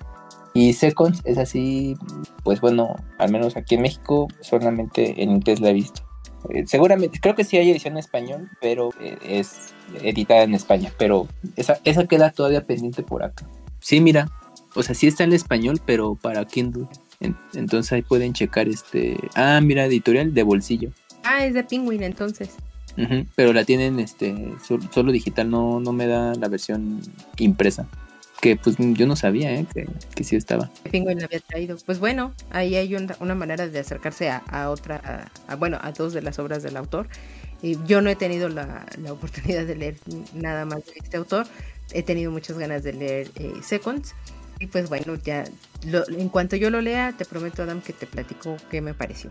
Y 0.54 0.74
Seconds 0.74 1.22
es 1.24 1.38
así, 1.38 1.96
pues 2.44 2.62
bueno, 2.62 2.96
al 3.20 3.32
menos 3.32 3.56
aquí 3.56 3.76
en 3.76 3.84
México 3.84 4.28
solamente 4.42 5.22
en 5.22 5.30
inglés 5.30 5.60
la 5.60 5.70
he 5.70 5.74
visto. 5.74 6.07
Eh, 6.50 6.64
seguramente, 6.68 7.20
creo 7.22 7.36
que 7.36 7.44
sí 7.44 7.58
hay 7.58 7.72
edición 7.72 7.94
en 7.94 8.00
español, 8.00 8.50
pero 8.62 8.90
eh, 9.00 9.18
es 9.22 9.74
editada 10.02 10.44
en 10.44 10.54
España. 10.54 10.92
Pero 10.98 11.28
esa, 11.56 11.80
esa 11.84 12.06
queda 12.06 12.32
todavía 12.32 12.66
pendiente 12.66 13.04
por 13.04 13.24
acá. 13.24 13.48
Sí, 13.80 14.02
mira, 14.02 14.30
o 14.76 14.84
sea, 14.84 14.96
sí 14.96 15.08
está 15.08 15.24
en 15.24 15.34
español, 15.34 15.80
pero 15.86 16.16
para 16.16 16.46
Kindle. 16.46 16.88
entonces 17.54 17.92
ahí 17.94 18.02
pueden 18.02 18.34
checar 18.34 18.68
este. 18.68 19.18
Ah, 19.36 19.60
mira, 19.62 19.86
editorial 19.86 20.34
de 20.34 20.44
bolsillo. 20.44 20.92
Ah, 21.24 21.46
es 21.46 21.54
de 21.54 21.64
Penguin 21.64 22.04
entonces. 22.04 22.56
pero 23.36 23.54
la 23.54 23.64
tienen 23.64 24.00
este 24.00 24.36
solo, 24.92 25.12
digital, 25.12 25.50
no, 25.50 25.80
no 25.80 25.94
me 25.94 26.08
da 26.08 26.34
la 26.34 26.48
versión 26.48 27.00
impresa 27.38 27.88
que 28.42 28.56
pues 28.56 28.76
yo 28.78 29.08
no 29.08 29.16
sabía 29.16 29.54
¿eh? 29.54 29.66
que, 29.74 29.88
que, 30.16 30.24
sí 30.24 30.36
estaba. 30.36 30.70
Penguin 30.92 31.24
había 31.24 31.40
traído. 31.40 31.78
Pues 31.86 32.00
bueno, 32.00 32.34
ahí 32.52 32.76
hay 32.76 32.96
una, 32.96 33.36
manera 33.36 33.68
de 33.68 33.80
acercarse 33.80 34.30
a, 34.30 34.70
otra, 34.70 35.32
a, 35.48 35.56
bueno, 35.56 35.80
a 35.82 35.92
dos 35.92 36.14
de 36.14 36.22
las 36.22 36.40
obras 36.40 36.64
del 36.64 36.78
autor. 36.78 37.08
Y 37.62 37.78
yo 37.86 38.02
no 38.02 38.10
he 38.10 38.16
tenido 38.16 38.50
la, 38.50 38.86
oportunidad 39.10 39.66
de 39.66 39.76
leer 39.76 39.96
nada 40.34 40.66
más 40.66 40.86
de 40.86 40.94
este 41.04 41.18
autor. 41.18 41.48
He 41.92 42.04
tenido 42.04 42.32
muchas 42.32 42.58
ganas 42.58 42.84
de 42.84 42.94
leer 42.94 43.32
eh, 43.36 43.54
Seconds. 43.62 44.14
Y 44.60 44.68
pues 44.68 44.90
bueno, 44.90 45.16
ya 45.16 45.44
en 45.84 46.30
cuanto 46.30 46.56
yo 46.56 46.70
lo 46.70 46.82
lea, 46.82 47.14
te 47.18 47.26
prometo, 47.26 47.64
Adam, 47.64 47.82
que 47.82 47.94
te 47.94 48.08
platico 48.08 48.58
qué 48.70 48.82
me 48.82 48.94
pareció. 48.94 49.30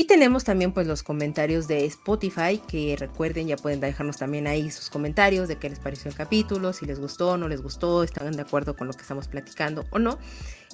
Y 0.00 0.04
tenemos 0.04 0.44
también 0.44 0.70
pues 0.70 0.86
los 0.86 1.02
comentarios 1.02 1.66
de 1.66 1.84
Spotify, 1.86 2.62
que 2.68 2.94
recuerden, 2.96 3.48
ya 3.48 3.56
pueden 3.56 3.80
dejarnos 3.80 4.16
también 4.16 4.46
ahí 4.46 4.70
sus 4.70 4.90
comentarios 4.90 5.48
de 5.48 5.56
qué 5.56 5.68
les 5.68 5.80
pareció 5.80 6.08
el 6.08 6.16
capítulo, 6.16 6.72
si 6.72 6.86
les 6.86 7.00
gustó, 7.00 7.36
no 7.36 7.48
les 7.48 7.60
gustó, 7.60 8.04
están 8.04 8.30
de 8.30 8.42
acuerdo 8.42 8.76
con 8.76 8.86
lo 8.86 8.92
que 8.92 9.02
estamos 9.02 9.26
platicando 9.26 9.86
o 9.90 9.98
no. 9.98 10.20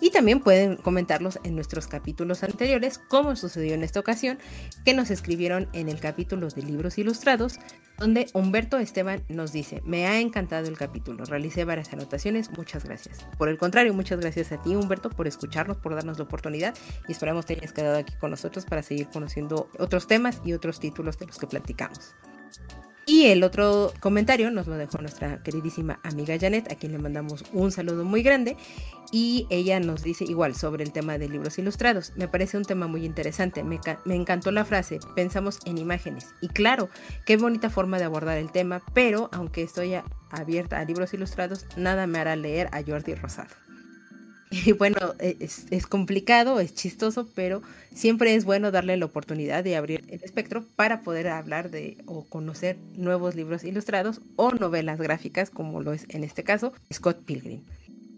Y 0.05 0.11
también 0.11 0.41
pueden 0.41 0.77
comentarlos 0.77 1.39
en 1.45 1.55
nuestros 1.55 1.87
capítulos 1.87 2.43
anteriores, 2.43 2.99
como 2.99 3.37
sucedió 3.37 3.73
en 3.73 3.83
esta 3.83 4.01
ocasión, 4.01 4.39
que 4.85 4.93
nos 4.93 5.11
escribieron 5.11 5.67
en 5.73 5.89
el 5.89 5.99
capítulo 5.99 6.47
de 6.49 6.61
libros 6.61 6.99
ilustrados, 6.99 7.59
donde 7.97 8.27
Humberto 8.35 8.77
Esteban 8.77 9.25
nos 9.31 9.51
dice, 9.53 9.81
me 9.87 10.07
ha 10.07 10.21
encantado 10.21 10.69
el 10.69 10.77
capítulo, 10.77 11.25
realicé 11.25 11.65
varias 11.65 11.91
anotaciones, 11.95 12.51
muchas 12.51 12.85
gracias. 12.85 13.27
Por 13.39 13.49
el 13.49 13.57
contrario, 13.57 13.95
muchas 13.95 14.21
gracias 14.21 14.53
a 14.53 14.61
ti 14.61 14.77
Humberto 14.77 15.09
por 15.09 15.27
escucharnos, 15.27 15.79
por 15.79 15.95
darnos 15.95 16.19
la 16.19 16.25
oportunidad 16.25 16.75
y 17.09 17.13
esperamos 17.13 17.47
te 17.47 17.55
hayas 17.55 17.73
quedado 17.73 17.97
aquí 17.97 18.13
con 18.21 18.31
nosotros 18.31 18.67
para 18.67 18.83
seguir 18.83 19.09
conociendo 19.09 19.71
otros 19.79 20.07
temas 20.07 20.43
y 20.45 20.53
otros 20.53 20.81
títulos 20.81 21.19
de 21.19 21.29
los 21.29 21.39
que 21.39 21.47
platicamos. 21.47 22.15
Y 23.07 23.27
el 23.27 23.43
otro 23.43 23.93
comentario 24.01 24.51
nos 24.51 24.67
lo 24.67 24.77
dejó 24.77 24.99
nuestra 24.99 25.43
queridísima 25.43 26.01
amiga 26.03 26.39
Janet, 26.41 26.71
a 26.73 26.77
quien 26.77 26.93
le 26.93 26.99
mandamos 26.99 27.45
un 27.53 27.71
saludo 27.71 28.05
muy 28.05 28.23
grande. 28.23 28.57
Y 29.13 29.47
ella 29.51 29.79
nos 29.79 30.03
dice 30.03 30.25
igual 30.25 30.55
sobre 30.55 30.83
el 30.83 30.93
tema 30.93 31.19
de 31.19 31.29
libros 31.29 31.59
ilustrados. 31.59 32.13
Me 32.17 32.29
parece 32.29 32.57
un 32.57 32.65
tema 32.65 32.87
muy 32.87 33.05
interesante. 33.05 33.63
Me, 33.63 33.79
me 34.05 34.15
encantó 34.15 34.51
la 34.51 34.65
frase, 34.65 34.99
pensamos 35.15 35.59
en 35.67 35.79
imágenes. 35.79 36.35
Y 36.41 36.49
claro, 36.49 36.89
qué 37.27 37.37
bonita 37.37 37.71
forma 37.71 37.99
de 37.99 38.05
abordar 38.05 38.39
el 38.39 38.51
tema, 38.51 38.83
pero 38.95 39.29
aunque 39.33 39.63
estoy 39.63 39.95
abierta 40.31 40.79
a 40.79 40.85
libros 40.85 41.13
ilustrados, 41.15 41.67
nada 41.77 42.07
me 42.07 42.19
hará 42.19 42.37
leer 42.37 42.69
a 42.73 42.83
Jordi 42.83 43.15
Rosado. 43.15 43.64
Y 44.55 44.73
bueno, 44.73 45.15
e, 45.19 45.37
es, 45.41 45.87
complicado, 45.87 46.61
es 46.61 46.75
chistoso, 46.75 47.29
pero 47.35 47.63
siempre 47.93 48.35
es 48.35 48.45
bueno 48.45 48.71
darle 48.71 48.97
la 48.97 49.07
oportunidad 49.07 49.65
de 49.65 49.77
abrir 49.77 50.05
el 50.09 50.23
espectro 50.23 50.65
para 50.77 51.01
poder 51.01 51.29
hablar 51.29 51.71
de 51.71 51.97
o 52.07 52.25
conocer 52.25 52.77
nuevos 52.97 53.35
libros 53.35 53.65
ilustrados 53.65 54.21
o 54.37 54.53
novelas 54.53 55.01
gráficas, 55.01 55.51
como 55.51 55.83
lo 55.83 55.93
es 55.93 56.07
en 56.09 56.23
este 56.23 56.45
caso 56.45 56.73
Scott 56.93 57.25
Pilgrim. 57.25 57.63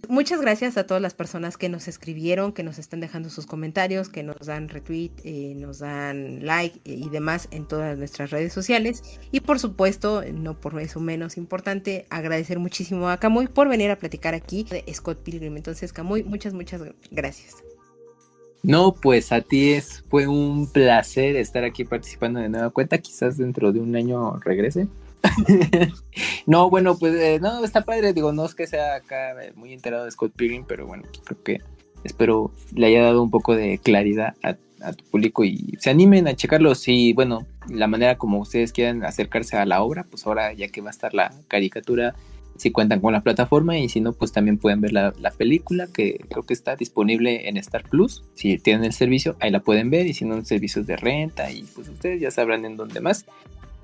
Muchas 0.09 0.41
gracias 0.41 0.77
a 0.77 0.87
todas 0.87 1.03
las 1.03 1.15
personas 1.15 1.57
que 1.57 1.69
nos 1.69 1.89
escribieron, 1.89 2.53
que 2.53 2.63
nos 2.63 2.79
están 2.79 3.01
dejando 3.01 3.31
sus 3.31 3.47
comentarios, 3.47 4.09
que 4.09 4.23
nos 4.23 4.47
dan 4.47 4.69
retweet, 4.69 5.11
eh, 5.25 5.55
nos 5.57 5.81
dan 5.81 6.45
like 6.45 6.79
eh, 6.85 6.95
y 6.95 7.09
demás 7.09 7.49
en 7.51 7.67
todas 7.67 7.97
nuestras 7.99 8.31
redes 8.31 8.53
sociales. 8.53 9.03
Y 9.33 9.41
por 9.41 9.59
supuesto, 9.59 10.23
no 10.33 10.61
por 10.61 10.81
eso 10.81 11.01
menos 11.01 11.37
importante, 11.37 12.07
agradecer 12.11 12.59
muchísimo 12.59 13.09
a 13.09 13.19
Camuy 13.19 13.49
por 13.49 13.69
venir 13.69 13.91
a 13.91 13.97
platicar 13.97 14.35
aquí 14.35 14.65
de 14.65 14.85
Scott 14.93 15.23
Pilgrim. 15.23 15.57
Entonces, 15.57 15.93
Camuy, 15.93 16.23
muchas, 16.23 16.55
muchas 16.55 16.83
gracias. 17.11 17.55
No, 18.63 18.95
pues 18.95 19.31
a 19.31 19.43
ti 19.43 19.75
es, 19.75 20.05
fue 20.09 20.27
un 20.27 20.71
placer 20.73 21.37
estar 21.37 21.63
aquí 21.63 21.85
participando 21.85 22.41
de 22.41 22.49
nueva 22.49 22.71
cuenta. 22.71 22.99
Quizás 22.99 23.37
dentro 23.37 23.73
de 23.73 23.81
un 23.81 23.95
año 23.95 24.39
regrese. 24.41 24.89
no, 26.47 26.71
bueno, 26.71 26.99
pues 26.99 27.15
eh, 27.15 27.39
no, 27.41 27.65
está 27.65 27.83
padre, 27.83 28.13
digo, 28.13 28.33
no 28.33 28.45
es 28.45 28.55
que 28.55 28.67
sea 28.67 28.97
acá 28.97 29.43
eh, 29.43 29.53
muy 29.55 29.73
enterado 29.73 30.05
de 30.05 30.11
Scott 30.11 30.33
Pilgrim, 30.35 30.65
pero 30.67 30.87
bueno, 30.87 31.05
pues, 31.07 31.21
creo 31.25 31.43
que 31.43 31.61
espero 32.05 32.53
le 32.75 32.87
haya 32.87 33.03
dado 33.03 33.23
un 33.23 33.31
poco 33.31 33.55
de 33.57 33.79
claridad 33.79 34.35
a, 34.43 34.55
tu 34.93 35.05
público 35.05 35.43
y 35.43 35.75
se 35.81 35.91
animen 35.91 36.29
a 36.29 36.37
checarlo. 36.37 36.75
Si, 36.75 37.13
bueno, 37.13 37.47
la 37.69 37.89
manera 37.89 38.19
como 38.19 38.39
ustedes 38.39 38.73
quieran 38.73 39.05
acercarse 39.05 39.57
a 39.57 39.65
la 39.65 39.83
obra, 39.83 40.05
pues 40.09 40.27
ahora 40.27 40.53
ya 40.53 40.69
que 40.69 40.81
va 40.81 40.89
a 40.89 40.93
estar 40.93 41.13
la 41.13 41.33
caricatura, 41.49 42.15
si 42.57 42.71
cuentan 42.71 43.01
con 43.01 43.13
la 43.13 43.23
plataforma 43.23 43.79
y 43.79 43.89
si 43.89 44.01
no, 44.01 44.13
pues 44.13 44.33
también 44.33 44.59
pueden 44.59 44.81
ver 44.81 44.93
la, 44.93 45.13
la, 45.19 45.31
película 45.31 45.89
que 45.93 46.21
creo 46.29 46.45
que 46.45 46.55
está 46.55 46.77
disponible 46.77 47.49
en 47.49 47.57
Star 47.57 47.85
Plus. 47.85 48.23
Si 48.35 48.59
tienen 48.59 48.85
el 48.85 48.93
servicio, 48.93 49.37
ahí 49.41 49.51
la 49.51 49.61
pueden 49.61 49.91
ver 49.91 50.07
y 50.07 50.15
si 50.15 50.25
no, 50.25 50.37
en 50.37 50.47
servicios 50.47 50.87
de 50.87 50.97
renta 50.97 51.51
y 51.51 51.65
pues 51.75 51.89
ustedes 51.89 52.21
ya 52.21 52.31
sabrán 52.31 52.65
en 52.65 52.77
dónde 52.77 53.01
más. 53.01 53.27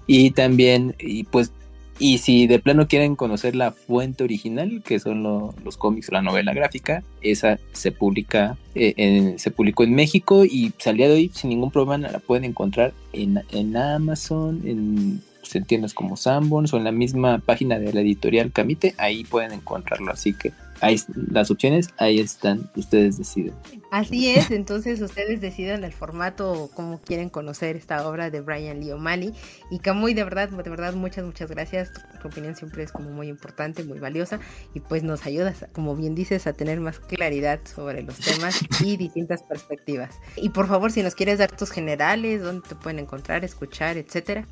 Y 0.06 0.32
también, 0.32 0.94
y 0.98 1.24
pues, 1.24 1.52
y 1.98 2.18
si 2.18 2.46
de 2.46 2.58
plano 2.58 2.88
quieren 2.88 3.14
conocer 3.14 3.54
la 3.54 3.70
fuente 3.70 4.24
original, 4.24 4.82
que 4.84 4.98
son 4.98 5.22
los 5.22 5.76
cómics 5.76 6.08
o 6.08 6.12
la 6.12 6.22
novela 6.22 6.52
gráfica, 6.52 7.02
esa 7.20 7.58
se 7.72 7.92
publica, 7.92 8.56
eh, 8.74 9.34
se 9.36 9.50
publicó 9.50 9.84
en 9.84 9.94
México 9.94 10.44
y 10.44 10.72
salía 10.78 11.08
de 11.08 11.14
hoy 11.14 11.30
sin 11.32 11.50
ningún 11.50 11.70
problema 11.70 12.08
la 12.08 12.18
pueden 12.18 12.44
encontrar 12.44 12.92
en, 13.12 13.42
en 13.52 13.76
Amazon, 13.76 14.62
en 14.64 15.22
pues, 15.40 15.94
como 15.94 16.16
Sanborns 16.16 16.72
o 16.72 16.78
en 16.78 16.84
la 16.84 16.92
misma 16.92 17.38
página 17.38 17.78
de 17.78 17.92
la 17.92 18.00
editorial 18.00 18.52
Camite, 18.52 18.94
ahí 18.98 19.24
pueden 19.24 19.52
encontrarlo. 19.52 20.12
Así 20.12 20.32
que 20.32 20.52
ahí 20.82 21.00
las 21.30 21.50
opciones, 21.50 21.88
ahí 21.96 22.18
están, 22.18 22.70
ustedes 22.76 23.16
deciden. 23.16 23.54
Así 23.90 24.30
es, 24.30 24.50
entonces 24.50 25.00
ustedes 25.00 25.40
decidan 25.40 25.84
el 25.84 25.92
formato, 25.92 26.70
como 26.74 27.00
quieren 27.00 27.28
conocer 27.30 27.76
esta 27.76 28.06
obra 28.06 28.30
de 28.30 28.40
Brian 28.40 28.80
Lee 28.80 28.92
O'Malley. 28.92 29.32
Y 29.70 29.78
Camuy, 29.78 30.12
de 30.12 30.24
verdad, 30.24 30.48
de 30.48 30.70
verdad, 30.70 30.94
muchas, 30.94 31.24
muchas 31.24 31.50
gracias. 31.50 31.92
Tu, 32.20 32.28
opinión 32.28 32.56
siempre 32.56 32.82
es 32.82 32.92
como 32.92 33.10
muy 33.10 33.28
importante, 33.28 33.84
muy 33.84 33.98
valiosa 33.98 34.40
y 34.74 34.80
pues 34.80 35.02
nos 35.02 35.24
ayudas, 35.24 35.66
como 35.72 35.96
bien 35.96 36.14
dices, 36.14 36.46
a 36.46 36.52
tener 36.52 36.80
más 36.80 36.98
claridad 36.98 37.60
sobre 37.64 38.02
los 38.02 38.18
temas 38.18 38.60
y 38.80 38.96
distintas 38.96 39.42
perspectivas. 39.42 40.18
Y 40.36 40.50
por 40.50 40.66
favor, 40.66 40.90
si 40.90 41.02
nos 41.02 41.14
quieres 41.14 41.38
dar 41.38 41.54
tus 41.56 41.70
generales, 41.70 42.42
dónde 42.42 42.68
te 42.68 42.74
pueden 42.74 42.98
encontrar, 42.98 43.44
escuchar, 43.44 43.96
etcétera. 43.96 44.46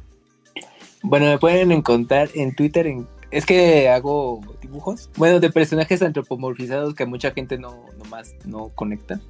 Bueno, 1.03 1.27
me 1.27 1.39
pueden 1.39 1.73
encontrar 1.73 2.29
en 2.35 2.55
Twitter 2.55 2.87
en 2.87 3.07
es 3.31 3.47
que 3.47 3.89
hago 3.89 4.41
dibujos, 4.61 5.11
bueno, 5.17 5.41
de 5.41 5.51
personajes 5.51 6.03
antropomorfizados 6.03 6.95
que 6.95 7.07
mucha 7.07 7.31
gente 7.33 7.59
no 7.59 7.85
más 8.11 8.35
no 8.45 8.71
conecta. 8.75 9.21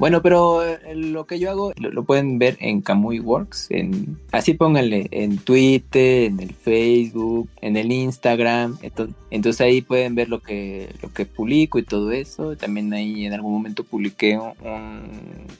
Bueno, 0.00 0.22
pero 0.22 0.64
eh, 0.64 0.94
lo 0.94 1.26
que 1.26 1.38
yo 1.38 1.50
hago 1.50 1.72
lo, 1.76 2.04
pueden 2.04 2.38
ver 2.38 2.56
en 2.60 2.80
Kamui 2.80 3.20
Works, 3.20 3.66
en, 3.68 4.18
así 4.32 4.54
pónganle 4.54 5.08
en 5.10 5.36
Twitter, 5.36 6.22
en 6.22 6.40
el 6.40 6.54
Facebook, 6.54 7.50
en 7.60 7.76
el 7.76 7.92
Instagram, 7.92 8.78
entonces, 8.80 9.14
entonces, 9.30 9.60
ahí 9.60 9.82
pueden 9.82 10.14
ver 10.14 10.30
lo 10.30 10.40
que, 10.40 10.88
lo 11.02 11.12
que 11.12 11.26
publico 11.26 11.78
y 11.78 11.82
todo 11.82 12.12
eso. 12.12 12.56
También 12.56 12.90
ahí 12.94 13.26
en 13.26 13.34
algún 13.34 13.52
momento 13.52 13.84
publiqué 13.84 14.38
un, 14.38 14.54
un 14.66 15.02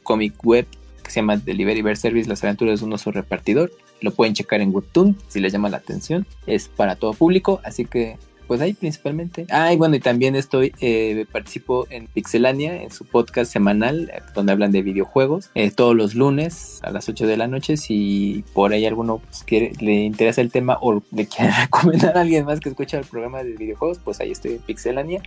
cómic 0.02 0.42
web 0.42 0.66
que 1.02 1.10
se 1.10 1.20
llama 1.20 1.36
Delivery 1.36 1.82
Bear 1.82 1.98
Service, 1.98 2.26
las 2.26 2.42
aventuras 2.42 2.80
de 2.80 2.86
un 2.86 2.94
oso 2.94 3.12
repartidor. 3.12 3.70
Lo 4.00 4.12
pueden 4.12 4.34
checar 4.34 4.60
en 4.60 4.74
Webtoon 4.74 5.16
si 5.28 5.40
les 5.40 5.52
llama 5.52 5.68
la 5.68 5.78
atención. 5.78 6.26
Es 6.46 6.68
para 6.68 6.96
todo 6.96 7.14
público, 7.14 7.60
así 7.64 7.84
que 7.84 8.16
pues 8.50 8.60
ahí 8.60 8.72
principalmente. 8.72 9.46
Ah, 9.48 9.72
y 9.72 9.76
bueno, 9.76 9.94
y 9.94 10.00
también 10.00 10.34
estoy, 10.34 10.74
eh, 10.80 11.24
participo 11.30 11.86
en 11.88 12.08
Pixelania, 12.08 12.82
en 12.82 12.90
su 12.90 13.04
podcast 13.04 13.52
semanal, 13.52 14.10
eh, 14.12 14.22
donde 14.34 14.50
hablan 14.50 14.72
de 14.72 14.82
videojuegos, 14.82 15.50
eh, 15.54 15.70
todos 15.70 15.94
los 15.94 16.16
lunes 16.16 16.80
a 16.82 16.90
las 16.90 17.08
8 17.08 17.28
de 17.28 17.36
la 17.36 17.46
noche. 17.46 17.76
Si 17.76 18.44
por 18.52 18.72
ahí 18.72 18.86
alguno 18.86 19.18
pues, 19.18 19.44
quiere, 19.44 19.70
le 19.78 20.00
interesa 20.00 20.40
el 20.40 20.50
tema 20.50 20.78
o 20.80 21.00
le 21.12 21.26
quiere 21.28 21.52
recomendar 21.60 22.18
a 22.18 22.22
alguien 22.22 22.44
más 22.44 22.58
que 22.58 22.70
escuche 22.70 22.96
el 22.96 23.04
programa 23.04 23.44
de 23.44 23.52
videojuegos, 23.52 24.00
pues 24.02 24.18
ahí 24.18 24.32
estoy 24.32 24.54
en 24.54 24.58
Pixelania. 24.62 25.22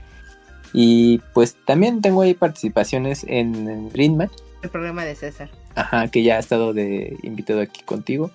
Y 0.74 1.22
pues 1.34 1.56
también 1.66 2.02
tengo 2.02 2.24
ahí 2.24 2.34
participaciones 2.34 3.24
en, 3.24 3.70
en 3.70 3.90
El 3.94 4.70
programa 4.70 5.06
de 5.06 5.16
César. 5.16 5.50
Ajá, 5.76 6.10
que 6.10 6.24
ya 6.24 6.36
ha 6.36 6.40
estado 6.40 6.74
de 6.74 7.16
invitado 7.24 7.62
aquí 7.62 7.84
contigo. 7.84 8.32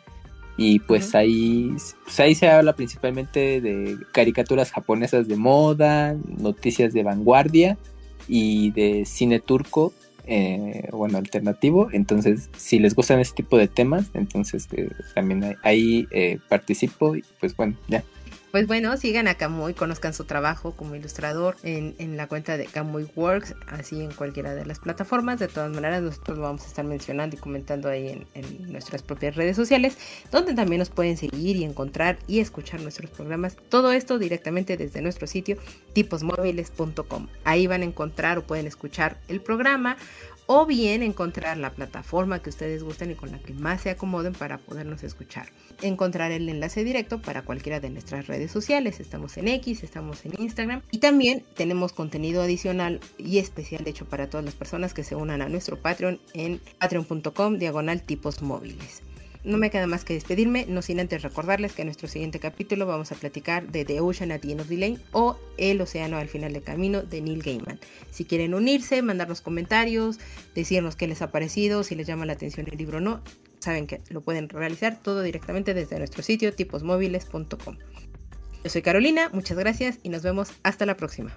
Y 0.60 0.80
pues 0.80 1.14
ahí, 1.14 1.72
pues 2.02 2.18
ahí 2.18 2.34
se 2.34 2.48
habla 2.48 2.74
principalmente 2.74 3.60
de 3.60 3.96
caricaturas 4.12 4.72
japonesas 4.72 5.28
de 5.28 5.36
moda, 5.36 6.16
noticias 6.26 6.92
de 6.92 7.04
vanguardia 7.04 7.78
y 8.26 8.72
de 8.72 9.04
cine 9.06 9.38
turco, 9.38 9.92
eh, 10.26 10.88
bueno, 10.90 11.16
alternativo. 11.16 11.88
Entonces, 11.92 12.50
si 12.56 12.80
les 12.80 12.96
gustan 12.96 13.20
ese 13.20 13.34
tipo 13.34 13.56
de 13.56 13.68
temas, 13.68 14.10
entonces 14.14 14.66
eh, 14.72 14.90
también 15.14 15.56
ahí 15.62 16.08
eh, 16.10 16.40
participo 16.48 17.14
y 17.14 17.24
pues 17.38 17.56
bueno, 17.56 17.76
ya. 17.86 18.02
Pues 18.50 18.66
bueno, 18.66 18.96
sigan 18.96 19.28
a 19.28 19.34
Kamui, 19.34 19.74
conozcan 19.74 20.14
su 20.14 20.24
trabajo 20.24 20.72
como 20.72 20.94
ilustrador 20.94 21.56
en, 21.62 21.94
en, 21.98 22.16
la 22.16 22.28
cuenta 22.28 22.56
de 22.56 22.64
Kamui 22.64 23.06
Works, 23.14 23.54
así 23.66 24.00
en 24.00 24.10
cualquiera 24.10 24.54
de 24.54 24.64
las 24.64 24.78
plataformas. 24.78 25.38
De 25.38 25.48
todas 25.48 25.70
maneras, 25.70 26.02
nosotros 26.02 26.38
lo 26.38 26.44
vamos 26.44 26.64
a 26.64 26.66
estar 26.66 26.84
mencionando 26.86 27.36
y 27.36 27.38
comentando 27.38 27.90
ahí 27.90 28.08
en, 28.08 28.26
en, 28.32 28.72
nuestras 28.72 29.02
propias 29.02 29.36
redes 29.36 29.54
sociales, 29.54 29.98
donde 30.32 30.54
también 30.54 30.78
nos 30.78 30.88
pueden 30.88 31.18
seguir 31.18 31.56
y 31.56 31.64
encontrar 31.64 32.18
y 32.26 32.40
escuchar 32.40 32.80
nuestros 32.80 33.10
programas. 33.10 33.56
Todo 33.68 33.92
esto 33.92 34.18
directamente 34.18 34.78
desde 34.78 35.02
nuestro 35.02 35.26
sitio 35.26 35.58
tiposmóviles.com. 35.92 37.28
Ahí 37.44 37.66
van 37.66 37.82
a 37.82 37.84
encontrar 37.84 38.38
o 38.38 38.46
pueden 38.46 38.66
escuchar 38.66 39.18
el 39.28 39.42
programa 39.42 39.98
o 40.50 40.64
bien 40.64 41.02
encontrar 41.02 41.58
la 41.58 41.74
plataforma 41.74 42.40
que 42.40 42.48
ustedes 42.48 42.82
gusten 42.82 43.10
y 43.10 43.14
con 43.14 43.30
la 43.30 43.38
que 43.38 43.52
más 43.52 43.82
se 43.82 43.90
acomoden 43.90 44.32
para 44.32 44.56
podernos 44.56 45.04
escuchar. 45.04 45.46
Encontrar 45.82 46.32
el 46.32 46.48
enlace 46.48 46.84
directo 46.84 47.20
para 47.20 47.42
cualquiera 47.42 47.80
de 47.80 47.90
nuestras 47.90 48.26
redes 48.26 48.50
sociales. 48.50 48.98
Estamos 48.98 49.36
en 49.36 49.46
X, 49.48 49.84
estamos 49.84 50.24
en 50.24 50.40
Instagram 50.40 50.80
y 50.90 50.98
también 50.98 51.44
tenemos 51.54 51.92
contenido 51.92 52.42
adicional 52.42 52.98
y 53.18 53.38
especial 53.38 53.86
hecho 53.86 54.06
para 54.06 54.30
todas 54.30 54.44
las 54.44 54.54
personas 54.54 54.94
que 54.94 55.04
se 55.04 55.14
unan 55.14 55.42
a 55.42 55.50
nuestro 55.50 55.78
Patreon 55.80 56.18
en 56.32 56.62
patreon.com 56.78 57.58
diagonal 57.58 58.02
tipos 58.02 58.40
móviles. 58.40 59.02
No 59.48 59.56
me 59.56 59.70
queda 59.70 59.86
más 59.86 60.04
que 60.04 60.12
despedirme, 60.12 60.66
no 60.68 60.82
sin 60.82 61.00
antes 61.00 61.22
recordarles 61.22 61.72
que 61.72 61.80
en 61.80 61.86
nuestro 61.86 62.06
siguiente 62.06 62.38
capítulo 62.38 62.84
vamos 62.84 63.12
a 63.12 63.14
platicar 63.14 63.66
de 63.66 63.86
The 63.86 64.02
Ocean 64.02 64.30
at 64.30 64.42
the 64.42 64.52
End 64.52 64.60
of 64.60 64.68
the 64.68 64.76
Lane 64.76 64.98
o 65.12 65.38
El 65.56 65.80
Océano 65.80 66.18
al 66.18 66.28
final 66.28 66.52
del 66.52 66.62
camino 66.62 67.00
de 67.00 67.22
Neil 67.22 67.42
Gaiman. 67.42 67.80
Si 68.10 68.26
quieren 68.26 68.52
unirse, 68.52 69.00
mandarnos 69.00 69.40
comentarios, 69.40 70.18
decirnos 70.54 70.96
qué 70.96 71.08
les 71.08 71.22
ha 71.22 71.30
parecido, 71.30 71.82
si 71.82 71.94
les 71.94 72.06
llama 72.06 72.26
la 72.26 72.34
atención 72.34 72.66
el 72.70 72.76
libro 72.76 72.98
o 72.98 73.00
no, 73.00 73.22
saben 73.58 73.86
que 73.86 74.02
lo 74.10 74.20
pueden 74.20 74.50
realizar 74.50 75.00
todo 75.00 75.22
directamente 75.22 75.72
desde 75.72 75.96
nuestro 75.96 76.22
sitio 76.22 76.52
tiposmóviles.com. 76.52 77.78
Yo 78.64 78.70
soy 78.70 78.82
Carolina, 78.82 79.30
muchas 79.32 79.56
gracias 79.56 79.98
y 80.02 80.10
nos 80.10 80.22
vemos 80.22 80.50
hasta 80.62 80.84
la 80.84 80.98
próxima. 80.98 81.34